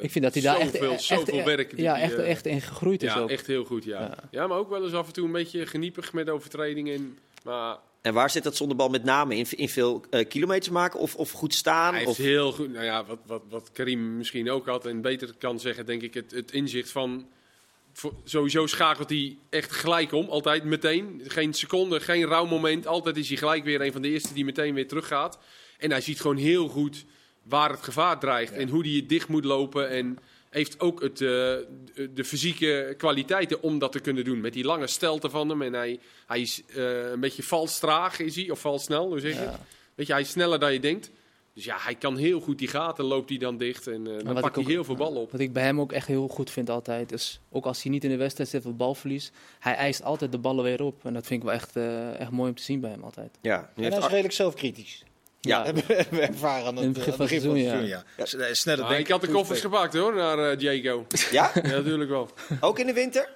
Ik 0.00 0.10
vind 0.10 0.24
dat 0.24 0.34
hij 0.34 0.42
daar 0.42 0.58
echt, 0.58 0.72
zoveel, 0.72 0.92
echt, 0.92 1.02
zoveel 1.02 1.34
echt- 1.36 1.44
werk... 1.46 1.72
ja, 1.76 1.98
echt, 2.00 2.18
echt 2.34 2.46
in 2.46 2.60
gegroeid 2.60 3.02
is 3.02 3.12
Ja, 3.14 3.20
ook. 3.20 3.30
echt 3.30 3.46
heel 3.46 3.64
goed, 3.64 3.84
ja. 3.84 4.00
Ja. 4.00 4.16
ja. 4.30 4.46
maar 4.46 4.58
ook 4.58 4.68
wel 4.70 4.84
eens 4.84 4.92
af 4.92 5.06
en 5.06 5.12
toe 5.12 5.26
een 5.26 5.32
beetje 5.32 5.66
geniepig 5.66 6.12
met 6.12 6.28
overtredingen. 6.30 7.18
Maar 7.44 7.76
En 8.02 8.14
waar 8.14 8.30
zit 8.30 8.42
dat 8.42 8.56
zonder 8.56 8.76
bal 8.76 8.88
met 8.88 9.04
name 9.04 9.36
in? 9.36 9.46
In 9.50 9.68
veel 9.68 10.02
eh, 10.10 10.28
kilometers 10.28 10.68
maken 10.70 11.00
of, 11.00 11.14
of 11.16 11.30
goed 11.30 11.54
staan? 11.54 11.94
hij 11.94 12.04
Of... 12.04 12.16
heeft 12.16 12.28
heel 12.28 12.52
goed... 12.52 12.72
Nou 12.72 12.84
ja, 12.84 13.04
wat, 13.04 13.18
wat, 13.26 13.42
wat 13.48 13.70
Karim 13.72 14.16
misschien 14.16 14.50
ook 14.50 14.66
had 14.66 14.86
en 14.86 15.00
beter 15.00 15.34
kan 15.38 15.60
zeggen, 15.60 15.86
denk 15.86 16.02
ik, 16.02 16.14
het, 16.14 16.30
het 16.30 16.52
inzicht 16.52 16.90
van... 16.90 17.26
voor- 17.92 18.14
Sowieso 18.24 18.66
schakelt 18.66 19.08
hij 19.10 19.36
echt 19.50 19.72
gelijk 19.72 20.12
om, 20.12 20.28
altijd 20.28 20.64
meteen. 20.64 21.20
Geen 21.26 21.52
seconde, 21.54 22.00
geen 22.00 22.26
rauw 22.26 22.46
moment. 22.46 22.86
Altijd 22.86 23.16
is 23.16 23.28
hij 23.28 23.36
gelijk 23.36 23.64
weer 23.64 23.80
een 23.80 23.92
van 23.92 24.02
de 24.02 24.08
eerste 24.08 24.34
die 24.34 24.44
meteen 24.44 24.74
weer 24.74 24.88
teruggaat. 24.88 25.38
En 25.78 25.90
hij 25.90 26.00
ziet 26.00 26.20
gewoon 26.20 26.36
heel 26.36 26.68
goed 26.68 27.04
waar 27.42 27.70
het 27.70 27.82
gevaar 27.82 28.18
dreigt 28.18 28.52
en 28.52 28.68
hoe 28.68 28.82
hij 28.86 28.96
het 28.96 29.08
dicht 29.08 29.28
moet 29.28 29.44
lopen. 29.44 29.88
En 29.90 30.18
heeft 30.54 30.80
ook 30.80 31.02
het, 31.02 31.20
eh, 31.20 31.28
de, 31.28 32.10
de 32.14 32.24
fysieke 32.24 32.94
kwaliteiten 32.96 33.62
om 33.62 33.78
dat 33.78 33.92
te 33.92 34.00
kunnen 34.00 34.24
doen. 34.24 34.40
Met 34.40 34.52
die 34.52 34.64
lange 34.64 34.86
stelte 34.86 35.30
van 35.30 35.48
hem. 35.48 35.62
En 35.62 35.72
hij, 35.72 35.98
hij 36.26 36.40
is 36.40 36.62
eh, 36.74 37.10
een 37.10 37.20
beetje 37.20 37.42
vals 37.42 37.78
traag, 37.78 38.18
is 38.20 38.36
hij, 38.36 38.50
of 38.50 38.60
vals 38.60 38.84
snel, 38.84 39.06
hoe 39.08 39.20
zeg 39.20 39.32
je? 39.32 39.38
het? 39.38 39.56
Weet 39.94 40.06
je, 40.06 40.12
hij 40.12 40.22
is 40.22 40.30
sneller 40.30 40.58
dan 40.58 40.72
je 40.72 40.80
denkt. 40.80 41.10
Dus 41.54 41.64
ja, 41.64 41.76
hij 41.78 41.94
kan 41.94 42.16
heel 42.16 42.40
goed 42.40 42.58
die 42.58 42.68
gaten, 42.68 43.04
loopt 43.04 43.28
hij 43.28 43.38
dan 43.38 43.56
dicht. 43.56 43.86
En 43.86 44.06
eh, 44.06 44.24
dan 44.24 44.32
wat 44.32 44.42
pakt 44.42 44.54
hij 44.54 44.64
ook- 44.64 44.70
heel 44.70 44.84
veel 44.84 44.94
ballen 44.94 45.20
op. 45.20 45.30
Wat 45.30 45.40
ik 45.40 45.52
bij 45.52 45.62
hem 45.62 45.80
ook 45.80 45.92
echt 45.92 46.06
heel 46.06 46.28
goed 46.28 46.50
vind 46.50 46.70
altijd, 46.70 47.12
is 47.12 47.40
ook 47.50 47.66
als 47.66 47.82
hij 47.82 47.92
niet 47.92 48.04
in 48.04 48.10
de 48.10 48.16
wedstrijd 48.16 48.50
zit 48.50 48.66
of 48.66 48.74
balverlies, 48.76 49.30
hij 49.58 49.74
eist 49.74 50.02
altijd 50.02 50.32
de 50.32 50.38
ballen 50.38 50.64
weer 50.64 50.82
op. 50.82 51.04
En 51.04 51.12
dat 51.14 51.26
vind 51.26 51.40
ik 51.40 51.46
wel 51.46 51.56
echt, 51.56 51.76
eh, 51.76 52.20
echt 52.20 52.30
mooi 52.30 52.48
om 52.50 52.56
te 52.56 52.62
zien 52.62 52.80
bij 52.80 52.90
hem 52.90 53.02
altijd. 53.02 53.38
Ja, 53.40 53.70
nu 53.76 53.84
En 53.84 53.90
hij 53.92 54.00
is 54.00 54.06
redelijk 54.06 54.34
zelfkritisch. 54.34 55.04
Ja. 55.48 55.64
hebben 55.64 55.84
we 55.88 55.94
hebben 55.94 56.18
we 56.18 56.24
ervaren 56.26 56.66
aan 56.66 56.76
het, 56.76 56.84
In 56.84 56.88
het 56.90 56.98
begin 56.98 57.12
van 57.12 57.20
het 57.20 57.30
seizoen, 57.30 57.56
ja. 57.86 58.02
Eh, 58.16 58.52
Sneller 58.52 58.78
denken, 58.84 58.98
ik 58.98 59.08
had 59.08 59.20
de 59.20 59.28
koffers 59.28 59.60
gepakt 59.60 59.94
hoor, 59.94 60.14
naar 60.14 60.50
eh, 60.50 60.58
Diego. 60.58 61.06
Ja? 61.30 61.50
ja, 61.54 61.60
natuurlijk 61.62 62.10
wel. 62.10 62.30
Ook 62.60 62.78
in 62.78 62.86
de 62.86 62.92
winter? 62.92 63.28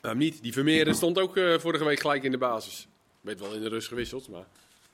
Nou, 0.00 0.16
niet. 0.16 0.42
Die 0.42 0.52
Vermeeren 0.52 0.94
stond 0.94 1.18
ook 1.18 1.36
eh, 1.36 1.58
vorige 1.58 1.84
week 1.84 2.00
gelijk 2.00 2.22
in 2.22 2.30
de 2.30 2.38
basis. 2.38 2.86
Werd 3.20 3.40
wel 3.40 3.52
in 3.52 3.60
de 3.62 3.68
rust 3.68 3.88
gewisseld, 3.88 4.28
maar... 4.28 4.44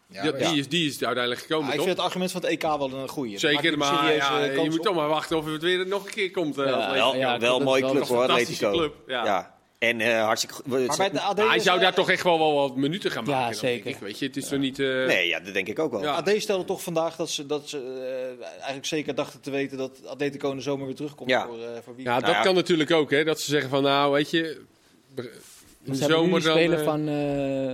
Ja, 0.08 0.22
die, 0.22 0.40
ja. 0.40 0.52
is, 0.54 0.68
die 0.68 0.88
is 0.88 1.04
uiteindelijk 1.04 1.40
gekomen, 1.42 1.64
Ah, 1.66 1.70
ik 1.70 1.76
toch? 1.76 1.84
vind 1.86 1.96
het 1.96 2.06
argument 2.06 2.32
van 2.32 2.40
het 2.40 2.50
EK 2.50 2.62
wel 2.62 2.92
een 2.92 3.08
goede. 3.08 3.38
Zeker, 3.38 3.78
maar 3.78 4.14
ja, 4.14 4.44
je 4.44 4.70
moet 4.70 4.82
toch 4.82 4.94
maar 4.94 5.08
wachten 5.08 5.36
of 5.36 5.46
het 5.46 5.62
weer 5.62 5.86
nog 5.86 6.04
een 6.04 6.10
keer 6.12 6.30
komt. 6.30 6.58
eh, 6.58 6.66
Ja, 6.66 6.92
Wel, 6.92 7.16
ja, 7.16 7.38
wel 7.38 7.56
een 7.58 7.64
mooie 7.64 7.90
club 7.90 8.02
hoor, 8.06 8.22
Atletico. 8.22 8.70
club, 8.70 8.94
ja. 9.06 9.53
Ja. 9.84 9.88
En 9.90 10.00
eh, 10.00 10.24
hartstikke 10.24 10.54
goed. 10.54 10.66
Maar 10.66 10.96
bij 10.96 11.10
de 11.10 11.20
AD 11.20 11.36
Maar 11.36 11.48
hij 11.48 11.58
zou 11.58 11.80
daar 11.80 11.94
toch 11.94 12.10
echt 12.10 12.22
wel, 12.22 12.38
wel 12.38 12.54
wat 12.54 12.76
minuten 12.76 13.10
gaan 13.10 13.24
Ja, 13.24 13.30
maken. 13.30 13.50
dan, 13.50 13.60
zeker. 13.60 13.90
Ik, 13.90 13.96
weet 13.96 14.18
je, 14.18 14.26
het 14.26 14.36
is 14.36 14.48
toch 14.48 14.58
niet... 14.58 14.78
eh, 14.78 14.86
Nee, 15.06 15.28
ja, 15.28 15.40
dat 15.40 15.54
denk 15.54 15.68
ik 15.68 15.78
ook 15.78 15.90
wel. 15.90 16.02
Ja. 16.02 16.12
AD 16.12 16.30
stelde 16.36 16.64
toch 16.64 16.82
vandaag 16.82 17.16
dat 17.16 17.30
ze, 17.30 17.46
dat 17.46 17.68
ze 17.68 17.78
eh, 18.38 18.44
eigenlijk 18.54 18.86
zeker 18.86 19.14
dachten 19.14 19.40
te 19.40 19.50
weten 19.50 19.78
dat 19.78 20.06
Atletico 20.06 20.50
in 20.50 20.56
de 20.56 20.62
zomer 20.62 20.86
weer 20.86 20.94
terugkomt 20.96 21.30
Ja. 21.30 21.46
voor, 21.46 21.58
eh 21.62 21.68
voor 21.84 21.96
wie. 21.96 22.04
Ja, 22.04 22.10
Nou 22.10 22.24
dat 22.24 22.34
ja. 22.34 22.40
kan 22.42 22.54
natuurlijk 22.54 22.90
ook, 22.90 23.10
hè. 23.10 23.24
Dat 23.24 23.40
ze 23.40 23.50
zeggen 23.50 23.70
van, 23.70 23.82
nou, 23.82 24.12
weet 24.12 24.30
je... 24.30 24.60
In 25.86 25.94
Ze 25.94 26.06
de 26.06 26.12
hebben 26.12 26.30
nu 26.32 26.40
zomer 26.40 26.40
die 26.40 26.48
dan... 26.48 26.58
speler 26.58 26.84
van, 26.84 27.08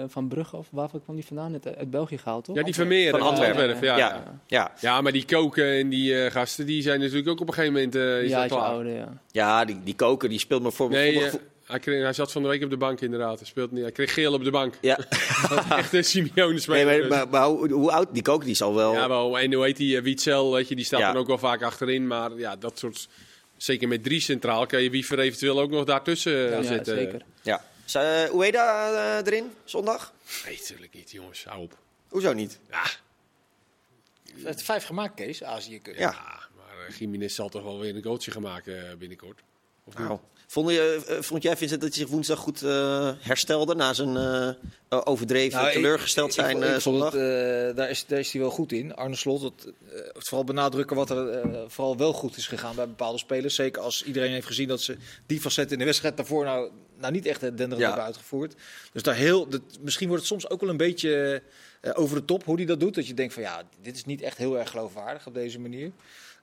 eh 0.03 0.05
van 0.13 0.29
Brugge, 0.29 0.57
of 0.57 0.67
waarvan 0.71 1.03
kwam 1.03 1.15
die 1.17 1.27
vandaan? 1.27 1.53
Uit, 1.53 1.77
uit 1.77 1.91
België 1.91 2.19
gehaald, 2.19 2.45
toch? 2.45 2.57
Ja, 2.57 2.63
die 2.63 2.75
Vermeeren. 2.75 3.19
Van 3.19 3.29
Antwerpen. 3.29 3.69
ja. 3.81 3.97
Ja. 3.97 3.97
ja. 3.97 4.23
Ja, 4.47 4.73
Ja, 4.81 5.01
maar 5.01 5.13
die 5.13 5.25
koken 5.25 5.65
en 5.79 5.89
die 5.89 6.25
eh, 6.25 6.31
gasten, 6.31 6.67
die 6.67 6.83
zijn 6.83 7.01
natuurlijk 7.01 7.29
ook 7.29 7.41
op 7.41 7.49
een 7.49 7.55
gegeven 7.55 7.75
moment 7.75 7.95
eh, 7.95 8.23
is 8.23 8.31
ja, 8.31 8.47
dat 8.49 8.59
ouder, 8.59 8.93
ja. 8.93 9.21
ja 9.31 9.65
die, 9.65 9.81
die 9.85 9.95
koker 9.95 10.29
die 10.29 10.39
speelt 10.39 10.63
me 10.63 10.71
voor 10.73 10.91
Nee, 10.91 11.15
voor- 11.15 11.23
eh, 11.27 11.35
hij, 11.71 11.79
kreeg, 11.79 12.03
hij 12.03 12.13
zat 12.13 12.33
van 12.33 12.43
de 12.43 12.49
week 12.49 12.63
op 12.65 12.71
de 12.71 12.77
bank 12.77 13.01
inderdaad. 13.01 13.39
Hij, 13.39 13.47
speelt 13.49 13.71
niet, 13.71 13.83
hij 13.83 13.93
kreeg 13.93 14.15
geel 14.15 14.33
op 14.33 14.45
de 14.45 14.51
bank. 14.51 14.75
Ja, 14.81 14.99
Echt 15.79 15.93
een 15.93 16.05
Simeone 16.05 16.61
nee, 16.67 16.85
maar, 16.85 17.09
maar, 17.09 17.29
maar 17.29 17.47
hoe, 17.47 17.73
hoe 17.73 17.93
oud 17.93 18.09
die 18.13 18.23
koker 18.23 18.47
die 18.47 18.55
zal 18.55 18.75
wel. 18.75 18.93
Ja, 18.93 19.09
wel. 19.09 19.39
En 19.39 19.53
hoe 19.53 19.65
heet 19.65 19.77
die? 19.77 19.97
eh, 19.97 20.03
Witzel, 20.03 20.53
weet 20.53 20.69
je, 20.69 20.77
die 20.77 20.85
staat 20.85 21.01
Ja. 21.01 21.13
dan 21.13 21.21
ook 21.21 21.27
wel 21.27 21.39
vaak 21.39 21.63
achterin. 21.63 22.07
Maar 22.07 22.35
ja, 22.39 22.57
dat 22.57 22.79
soort... 22.79 23.09
Zeker 23.57 23.89
met 23.89 24.03
drie 24.03 24.21
centraal 24.21 24.67
kan 24.67 24.83
je 24.83 24.91
Wiever 24.91 25.19
eventueel 25.19 25.61
ook 25.61 25.71
nog 25.71 25.85
daartussen 25.85 26.57
eh, 26.57 26.63
Ja, 26.63 26.85
zeker. 26.85 27.23
Ja. 27.43 27.65
Zou, 27.85 28.05
eh, 28.07 28.35
Ueda 28.35 28.93
eh, 29.19 29.27
erin 29.27 29.53
zondag? 29.65 30.13
Nee, 30.47 30.59
natuurlijk 30.61 30.95
niet, 30.95 31.11
jongens. 31.11 31.45
Hou 31.45 31.63
op. 31.63 31.77
Hoezo 32.09 32.33
niet? 32.33 32.59
Ja, 32.71 32.83
Het 34.35 34.45
heeft 34.45 34.63
vijf 34.63 34.85
gemaakt, 34.85 35.15
Kees, 35.15 35.45
Azië. 35.45 35.81
Ja. 35.97 36.09
ah, 36.09 36.17
maar 36.57 36.89
uh, 36.89 36.97
Jiménez 36.99 37.35
zal 37.35 37.49
toch 37.49 37.63
wel 37.63 37.79
weer 37.79 37.97
een 37.97 38.03
goaltje 38.03 38.31
gaan 38.31 38.43
maken 38.43 38.99
binnenkort. 38.99 39.41
Of 39.85 39.99
niet? 39.99 40.07
Nou, 40.09 40.19
vond, 40.51 40.71
je, 40.71 41.05
eh, 41.09 41.21
vond 41.23 41.43
jij, 41.43 41.57
Vincent, 41.57 41.81
dat 41.81 41.91
hij 41.91 41.99
zich 41.99 42.09
woensdag 42.09 42.39
goed 42.39 42.63
eh, 42.63 43.11
herstelde 43.19 43.75
na 43.75 43.93
zijn 43.93 44.17
eh, 44.17 44.49
eh, 44.89 45.01
overdreven 45.05 45.61
Nou, 45.61 45.73
teleurgesteld 45.73 46.29
ik- 46.29 46.35
zijn 46.35 46.57
ik, 46.57 46.63
eh, 46.63 46.75
ik 46.75 46.81
vond 46.81 46.83
zondag? 46.83 47.13
het, 47.13 47.21
eh, 47.71 47.77
daar, 47.77 47.91
is, 47.91 48.07
daar 48.07 48.19
is 48.19 48.33
hij 48.33 48.41
wel 48.41 48.51
goed 48.51 48.73
in. 48.73 48.95
Arne 48.95 49.17
Slot, 49.17 49.43
eh, 49.43 49.71
het 50.13 50.29
vooral 50.29 50.45
benadrukken 50.45 50.97
wat 50.97 51.11
er 51.11 51.31
eh, 51.31 51.59
vooral 51.67 51.97
wel 51.97 52.13
goed 52.13 52.37
is 52.37 52.47
gegaan 52.47 52.75
bij 52.77 52.87
bepaalde 52.87 53.19
spelers. 53.19 53.55
Zeker 53.55 53.83
als 53.83 54.05
iedereen 54.05 54.31
heeft 54.31 54.47
gezien 54.47 54.69
dat 54.69 54.81
ze 54.81 54.97
die 55.27 55.41
facetten 55.41 55.73
in 55.73 55.79
de 55.79 55.85
wedstrijd 55.85 56.17
daarvoor 56.17 56.45
nou, 56.45 56.71
nou 56.99 57.13
niet 57.13 57.27
echt 57.27 57.41
denderend 57.41 57.79
Ja. 57.79 57.87
hebben 57.87 58.05
uitgevoerd. 58.05 58.55
Dus 58.93 59.03
daar 59.03 59.15
heel, 59.15 59.49
dat, 59.49 59.61
misschien 59.81 60.09
wordt 60.09 60.23
het 60.23 60.33
soms 60.33 60.49
ook 60.51 60.61
wel 60.61 60.71
een 60.71 60.77
beetje 60.77 61.43
eh, 61.81 61.93
over 61.95 62.17
de 62.17 62.25
top 62.25 62.45
hoe 62.45 62.57
hij 62.57 62.67
dat 62.67 62.81
doet. 62.81 62.95
Dat 62.95 63.07
je 63.07 63.15
denkt 63.15 63.35
van 63.35 63.43
ja, 63.43 63.63
dit 63.83 63.97
is 63.97 64.05
niet 64.05 64.23
echt 64.23 64.37
heel 64.37 64.59
erg 64.59 64.71
geloofwaardig 64.71 65.27
op 65.27 65.35
deze 65.35 65.59
manier. 65.61 65.91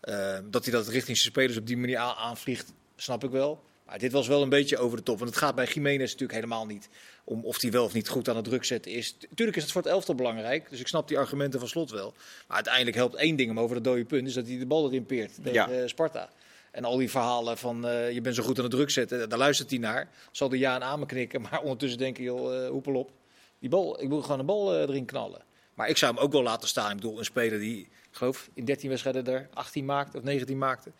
Eh, 0.01 0.37
dat 0.49 0.63
hij 0.65 0.73
dat 0.73 0.87
richting 0.87 1.17
zijn 1.17 1.31
spelers 1.31 1.57
op 1.57 1.67
die 1.67 1.77
manier 1.77 1.97
aan, 1.97 2.15
aanvliegt, 2.15 2.73
snap 2.95 3.23
ik 3.23 3.29
wel. 3.31 3.63
Maar 3.87 3.99
dit 3.99 4.11
was 4.11 4.27
wel 4.27 4.41
een 4.41 4.49
beetje 4.49 4.77
over 4.77 4.97
de 4.97 5.03
top. 5.03 5.17
Want 5.17 5.29
het 5.29 5.39
gaat 5.39 5.55
bij 5.55 5.65
Jiménez 5.65 6.11
natuurlijk 6.11 6.33
helemaal 6.39 6.65
niet 6.65 6.89
om 7.23 7.43
of 7.45 7.61
hij 7.61 7.71
wel 7.71 7.83
of 7.83 7.93
niet 7.93 8.07
goed 8.09 8.29
aan 8.29 8.35
het 8.35 8.45
druk 8.45 8.63
zetten 8.63 8.91
is. 8.91 9.15
Tuurlijk 9.35 9.57
is 9.57 9.63
het 9.63 9.71
voor 9.71 9.81
het 9.81 9.91
elftal 9.91 10.15
belangrijk. 10.15 10.69
Dus 10.69 10.79
ik 10.79 10.87
snap 10.87 11.07
die 11.07 11.17
argumenten 11.17 11.59
van 11.59 11.69
slot 11.69 11.91
wel. 11.91 12.13
Maar 12.47 12.55
uiteindelijk 12.55 12.95
helpt 12.95 13.15
één 13.15 13.35
ding 13.35 13.47
hem 13.49 13.59
over 13.59 13.75
dat 13.75 13.83
dode 13.83 14.05
punt. 14.05 14.27
Is 14.27 14.33
dat 14.33 14.47
hij 14.47 14.57
de 14.57 14.65
bal 14.65 14.87
erin 14.87 15.05
peert 15.05 15.33
tegen 15.35 15.51
Ja. 15.53 15.69
eh, 15.69 15.87
Sparta. 15.87 16.29
En 16.71 16.83
al 16.83 16.97
die 16.97 17.09
verhalen 17.09 17.57
van 17.57 17.87
eh, 17.87 18.11
je 18.11 18.21
bent 18.21 18.35
zo 18.35 18.43
goed 18.43 18.57
aan 18.57 18.63
het 18.63 18.73
druk 18.73 18.89
zetten. 18.89 19.29
Daar 19.29 19.39
luistert 19.39 19.69
hij 19.69 19.79
naar. 19.79 20.09
Zal 20.31 20.49
hij 20.49 20.57
ja 20.57 20.75
en 20.75 20.83
amen 20.83 21.07
knikken. 21.07 21.41
Maar 21.51 21.61
ondertussen 21.61 21.99
denken 21.99 22.23
joh, 22.23 22.63
eh, 22.63 22.69
hoepel 22.69 22.93
op. 22.95 23.11
Die 23.59 23.69
bal, 23.69 24.01
ik 24.01 24.09
wil 24.09 24.21
gewoon 24.21 24.39
een 24.39 24.45
bal 24.45 24.79
erin 24.79 25.05
knallen. 25.05 25.41
Maar 25.73 25.89
ik 25.89 25.97
zou 25.97 26.13
hem 26.13 26.23
ook 26.23 26.31
wel 26.31 26.43
laten 26.43 26.67
staan. 26.67 26.89
Ik 26.89 26.95
bedoel, 26.95 27.17
een 27.19 27.25
speler 27.25 27.59
die, 27.59 27.79
ik 27.81 27.89
geloof, 28.11 28.49
in 28.53 28.65
13 28.65 28.89
wedstrijden 28.89 29.27
er 29.33 29.49
18 29.53 29.85
maakte 29.85 30.17
of 30.17 30.23
19 30.23 30.57
maakte. 30.57 30.91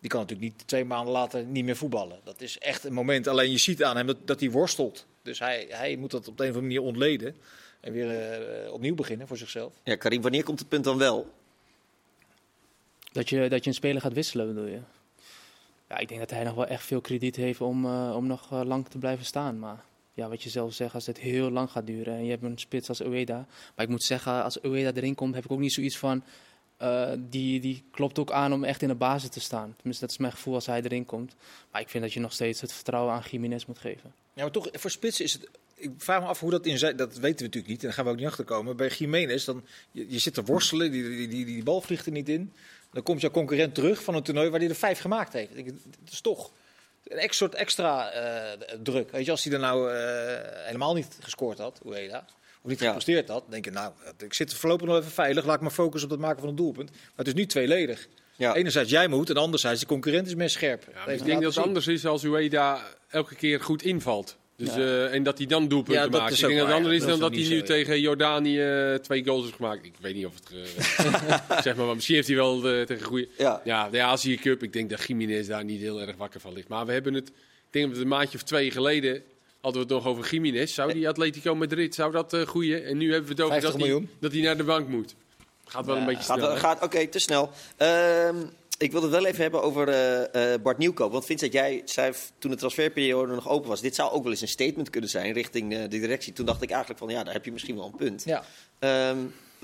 Die 0.00 0.10
kan 0.10 0.20
natuurlijk 0.20 0.52
niet 0.52 0.68
twee 0.68 0.84
maanden 0.84 1.12
later 1.12 1.44
niet 1.44 1.64
meer 1.64 1.76
voetballen. 1.76 2.20
Dat 2.24 2.40
is 2.40 2.58
echt 2.58 2.84
een 2.84 2.92
moment. 2.92 3.26
Alleen 3.26 3.50
je 3.50 3.58
ziet 3.58 3.84
aan 3.84 3.96
hem 3.96 4.06
dat, 4.06 4.16
dat 4.24 4.40
hij 4.40 4.50
worstelt. 4.50 5.06
Dus 5.22 5.38
hij, 5.38 5.66
hij 5.68 5.96
moet 5.96 6.10
dat 6.10 6.28
op 6.28 6.36
de 6.36 6.42
een 6.44 6.50
of 6.50 6.56
andere 6.56 6.74
manier 6.74 6.90
ontleden. 6.90 7.36
En 7.80 7.92
weer 7.92 8.10
eh, 8.10 8.72
opnieuw 8.72 8.94
beginnen 8.94 9.26
voor 9.26 9.36
zichzelf. 9.36 9.72
Ja, 9.84 9.96
Karim, 9.96 10.22
wanneer 10.22 10.44
komt 10.44 10.58
het 10.58 10.68
punt 10.68 10.84
dan 10.84 10.98
wel? 10.98 11.32
Dat 13.12 13.28
je, 13.28 13.48
dat 13.48 13.64
je 13.64 13.70
een 13.70 13.76
speler 13.76 14.00
gaat 14.00 14.12
wisselen, 14.12 14.46
bedoel 14.46 14.70
je? 14.70 14.80
Ja, 15.88 15.98
ik 15.98 16.08
denk 16.08 16.20
dat 16.20 16.30
hij 16.30 16.44
nog 16.44 16.54
wel 16.54 16.66
echt 16.66 16.84
veel 16.84 17.00
krediet 17.00 17.36
heeft 17.36 17.60
om, 17.60 17.84
eh, 17.84 18.12
om 18.16 18.26
nog 18.26 18.52
eh, 18.52 18.60
lang 18.64 18.88
te 18.88 18.98
blijven 18.98 19.24
staan. 19.24 19.58
Maar 19.58 19.84
ja, 20.14 20.28
wat 20.28 20.42
je 20.42 20.50
zelf 20.50 20.74
zegt, 20.74 20.94
als 20.94 21.06
het 21.06 21.18
heel 21.18 21.50
lang 21.50 21.70
gaat 21.70 21.86
duren 21.86 22.14
en 22.14 22.24
je 22.24 22.30
hebt 22.30 22.42
een 22.42 22.58
spits 22.58 22.88
als 22.88 23.02
Ueda. 23.02 23.46
Maar 23.74 23.84
ik 23.84 23.90
moet 23.90 24.02
zeggen, 24.02 24.42
als 24.42 24.62
Ueda 24.62 24.92
erin 24.92 25.14
komt, 25.14 25.34
heb 25.34 25.44
ik 25.44 25.50
ook 25.50 25.58
niet 25.58 25.72
zoiets 25.72 25.98
van... 25.98 26.22
eh, 26.76 27.10
die, 27.18 27.60
die 27.60 27.84
klopt 27.90 28.18
ook 28.18 28.30
aan 28.30 28.52
om 28.52 28.64
echt 28.64 28.82
in 28.82 28.88
de 28.88 28.94
basis 28.94 29.28
te 29.28 29.40
staan. 29.40 29.74
Tenminste, 29.76 30.04
dat 30.04 30.10
is 30.10 30.20
mijn 30.20 30.32
gevoel 30.32 30.54
als 30.54 30.66
hij 30.66 30.82
erin 30.82 31.06
komt. 31.06 31.34
Maar 31.70 31.80
ik 31.80 31.88
vind 31.88 32.04
dat 32.04 32.12
je 32.12 32.20
nog 32.20 32.32
steeds 32.32 32.60
het 32.60 32.72
vertrouwen 32.72 33.14
aan 33.14 33.22
Jiménez 33.30 33.64
moet 33.64 33.78
geven. 33.78 34.12
Ja, 34.34 34.42
maar 34.42 34.50
toch, 34.50 34.68
voor 34.72 34.90
spitsen 34.90 35.24
is 35.24 35.32
het. 35.32 35.48
Ik 35.74 35.90
vraag 35.96 36.20
me 36.20 36.26
af 36.26 36.40
hoe 36.40 36.50
dat 36.50 36.66
in 36.66 36.78
zijn. 36.78 36.96
Dat 36.96 37.08
weten 37.08 37.36
we 37.36 37.44
natuurlijk 37.44 37.66
niet. 37.66 37.80
En 37.80 37.86
daar 37.86 37.92
gaan 37.92 38.04
we 38.04 38.10
ook 38.10 38.16
niet 38.16 38.26
achter 38.26 38.44
komen. 38.44 38.76
Bij 38.76 38.88
Jiménez, 38.88 39.44
dan. 39.44 39.64
Je, 39.90 40.18
zit 40.18 40.34
te 40.34 40.42
worstelen. 40.42 40.90
Die, 40.90 41.02
die, 41.02 41.28
die, 41.28 41.44
die 41.44 41.62
bal 41.62 41.80
vliegt 41.80 42.06
er 42.06 42.12
niet 42.12 42.28
in. 42.28 42.52
Dan 42.92 43.02
komt 43.02 43.20
jouw 43.20 43.30
concurrent 43.30 43.74
terug 43.74 44.02
van 44.02 44.14
een 44.14 44.22
toernooi 44.22 44.50
waar 44.50 44.60
hij 44.60 44.68
er 44.68 44.74
vijf 44.74 45.00
gemaakt 45.00 45.32
heeft. 45.32 45.56
Het 45.56 46.12
is 46.12 46.20
toch 46.20 46.50
een 47.02 47.28
soort 47.30 47.54
extra 47.54 48.10
eh, 48.10 48.58
druk. 48.82 49.10
Weet 49.10 49.24
je, 49.24 49.30
als 49.30 49.44
hij 49.44 49.52
er 49.52 49.58
nou 49.58 49.92
eh, 49.92 50.64
helemaal 50.64 50.94
niet 50.94 51.18
gescoord 51.20 51.58
had, 51.58 51.80
Ueda. 51.86 52.24
Of 52.66 52.72
niet 52.72 52.80
Ja. 52.80 52.86
gepresteerd 52.86 53.28
had, 53.28 53.40
dan 53.42 53.50
denk 53.50 53.64
je, 53.64 53.70
nou, 53.70 53.92
ik 54.18 54.34
zit 54.34 54.54
voorlopig 54.54 54.86
nog 54.86 54.96
even 54.98 55.10
veilig. 55.10 55.44
Laat 55.44 55.54
ik 55.54 55.60
maar 55.60 55.70
focussen 55.70 56.10
op 56.10 56.16
het 56.16 56.24
maken 56.26 56.40
van 56.40 56.48
een 56.48 56.56
doelpunt. 56.56 56.90
Maar 56.90 57.00
het 57.16 57.26
is 57.26 57.34
nu 57.34 57.46
tweeledig. 57.46 58.08
Ja. 58.36 58.54
Enerzijds 58.54 58.90
jij 58.90 59.08
moet 59.08 59.30
en 59.30 59.36
anderzijds 59.36 59.80
de 59.80 59.86
concurrent 59.86 60.26
is 60.26 60.34
mes 60.34 60.52
scherp. 60.52 60.84
Ja, 60.94 61.12
ik 61.12 61.24
denk 61.24 61.42
dat 61.42 61.54
het 61.54 61.64
anders 61.64 61.86
is 61.86 62.06
als 62.06 62.24
Ueda 62.24 62.80
elke 63.08 63.34
keer 63.34 63.60
goed 63.60 63.82
invalt. 63.82 64.36
Dus, 64.56 64.68
Ja. 64.74 64.80
eh, 64.80 65.14
en 65.14 65.22
dat 65.22 65.38
hij 65.38 65.46
dan 65.46 65.68
doelpunten 65.68 66.02
Ja, 66.04 66.18
maakt. 66.18 66.32
Ik 66.34 66.40
denk 66.40 66.58
dat 66.58 66.66
het 66.66 66.76
anders 66.76 66.94
is 66.94 67.00
dan 67.06 67.18
Dat 67.18 67.30
hij 67.34 67.48
nu 67.48 67.58
zo, 67.58 67.64
tegen 67.64 68.00
Jordanië 68.00 68.60
eh, 68.60 68.94
twee 68.94 69.24
goals 69.24 69.42
heeft 69.44 69.56
gemaakt. 69.56 69.84
Ik 69.84 69.94
weet 70.00 70.14
niet 70.14 70.26
of 70.26 70.32
het... 70.34 70.50
eh, 70.52 71.60
zeg 71.66 71.76
maar, 71.76 71.86
maar 71.86 71.94
misschien 71.94 72.14
heeft 72.14 72.26
hij 72.28 72.36
wel 72.36 72.68
eh, 72.68 72.82
tegen 72.86 73.06
goede... 73.06 73.28
Ja. 73.38 73.60
Ja, 73.64 73.90
de 73.90 74.02
Azië 74.02 74.36
Cup. 74.36 74.62
Ik 74.62 74.72
denk 74.72 74.90
dat 74.90 75.02
Jiménez 75.06 75.46
daar 75.46 75.64
niet 75.64 75.80
heel 75.80 76.00
erg 76.00 76.16
wakker 76.16 76.40
van 76.40 76.52
ligt. 76.52 76.68
Maar 76.68 76.86
we 76.86 76.92
hebben 76.92 77.14
het... 77.14 77.28
Ik 77.28 77.32
denk 77.70 77.84
dat 77.84 77.94
we 77.96 78.02
het 78.02 78.12
een 78.12 78.18
maandje 78.18 78.38
of 78.38 78.44
twee 78.44 78.70
geleden... 78.70 79.22
Hadden 79.66 79.86
we 79.86 79.94
het 79.94 80.04
nog 80.04 80.12
over 80.12 80.30
Jiménez. 80.30 80.74
Zou 80.74 80.92
die 80.92 81.08
Atletico 81.08 81.54
Madrid, 81.54 81.94
zou 81.94 82.12
dat 82.12 82.32
eh 82.32 82.42
groeien? 82.42 82.84
En 82.84 82.96
nu 82.96 83.12
hebben 83.12 83.36
we 83.36 83.42
het 83.42 83.42
over 83.42 83.60
50 83.60 83.80
dat 83.80 83.88
hij, 83.88 84.08
dat 84.20 84.32
hij 84.32 84.40
naar 84.40 84.56
de 84.56 84.64
bank 84.64 84.88
moet. 84.88 85.14
Gaat 85.64 85.86
wel 85.86 85.94
Ja, 85.94 86.00
een 86.00 86.06
beetje 86.06 86.22
Gaat, 86.22 86.38
snel. 86.38 86.56
gaat, 86.56 86.82
Oké, 86.82 87.06
te 87.06 87.18
snel. 87.18 87.50
Ehm, 87.76 88.36
ik 88.78 88.92
wil 88.92 89.02
het 89.02 89.10
wel 89.10 89.26
even 89.26 89.42
hebben 89.42 89.62
over 89.62 89.88
eh, 89.88 90.52
eh, 90.52 90.60
Bart 90.62 90.78
Nieuwkoop. 90.78 91.12
Want 91.12 91.24
Vincent, 91.24 91.52
jij 91.52 91.82
zei 91.84 92.12
toen 92.38 92.50
de 92.50 92.56
transferperiode 92.56 93.34
nog 93.34 93.48
open 93.48 93.68
was... 93.68 93.80
dit 93.80 93.94
zou 93.94 94.12
ook 94.12 94.22
wel 94.22 94.32
eens 94.32 94.40
een 94.40 94.48
statement 94.48 94.90
kunnen 94.90 95.10
zijn 95.10 95.32
richting 95.32 95.72
eh, 95.72 95.80
de 95.80 95.88
directie. 95.88 96.32
Toen 96.32 96.46
dacht 96.46 96.62
ik 96.62 96.70
eigenlijk 96.70 97.00
van, 97.00 97.08
ja, 97.08 97.24
daar 97.24 97.32
heb 97.34 97.44
je 97.44 97.52
misschien 97.52 97.76
wel 97.76 97.86
een 97.86 97.96
punt. 97.96 98.24
Ja. 98.24 98.44
Ehm, 98.78 99.18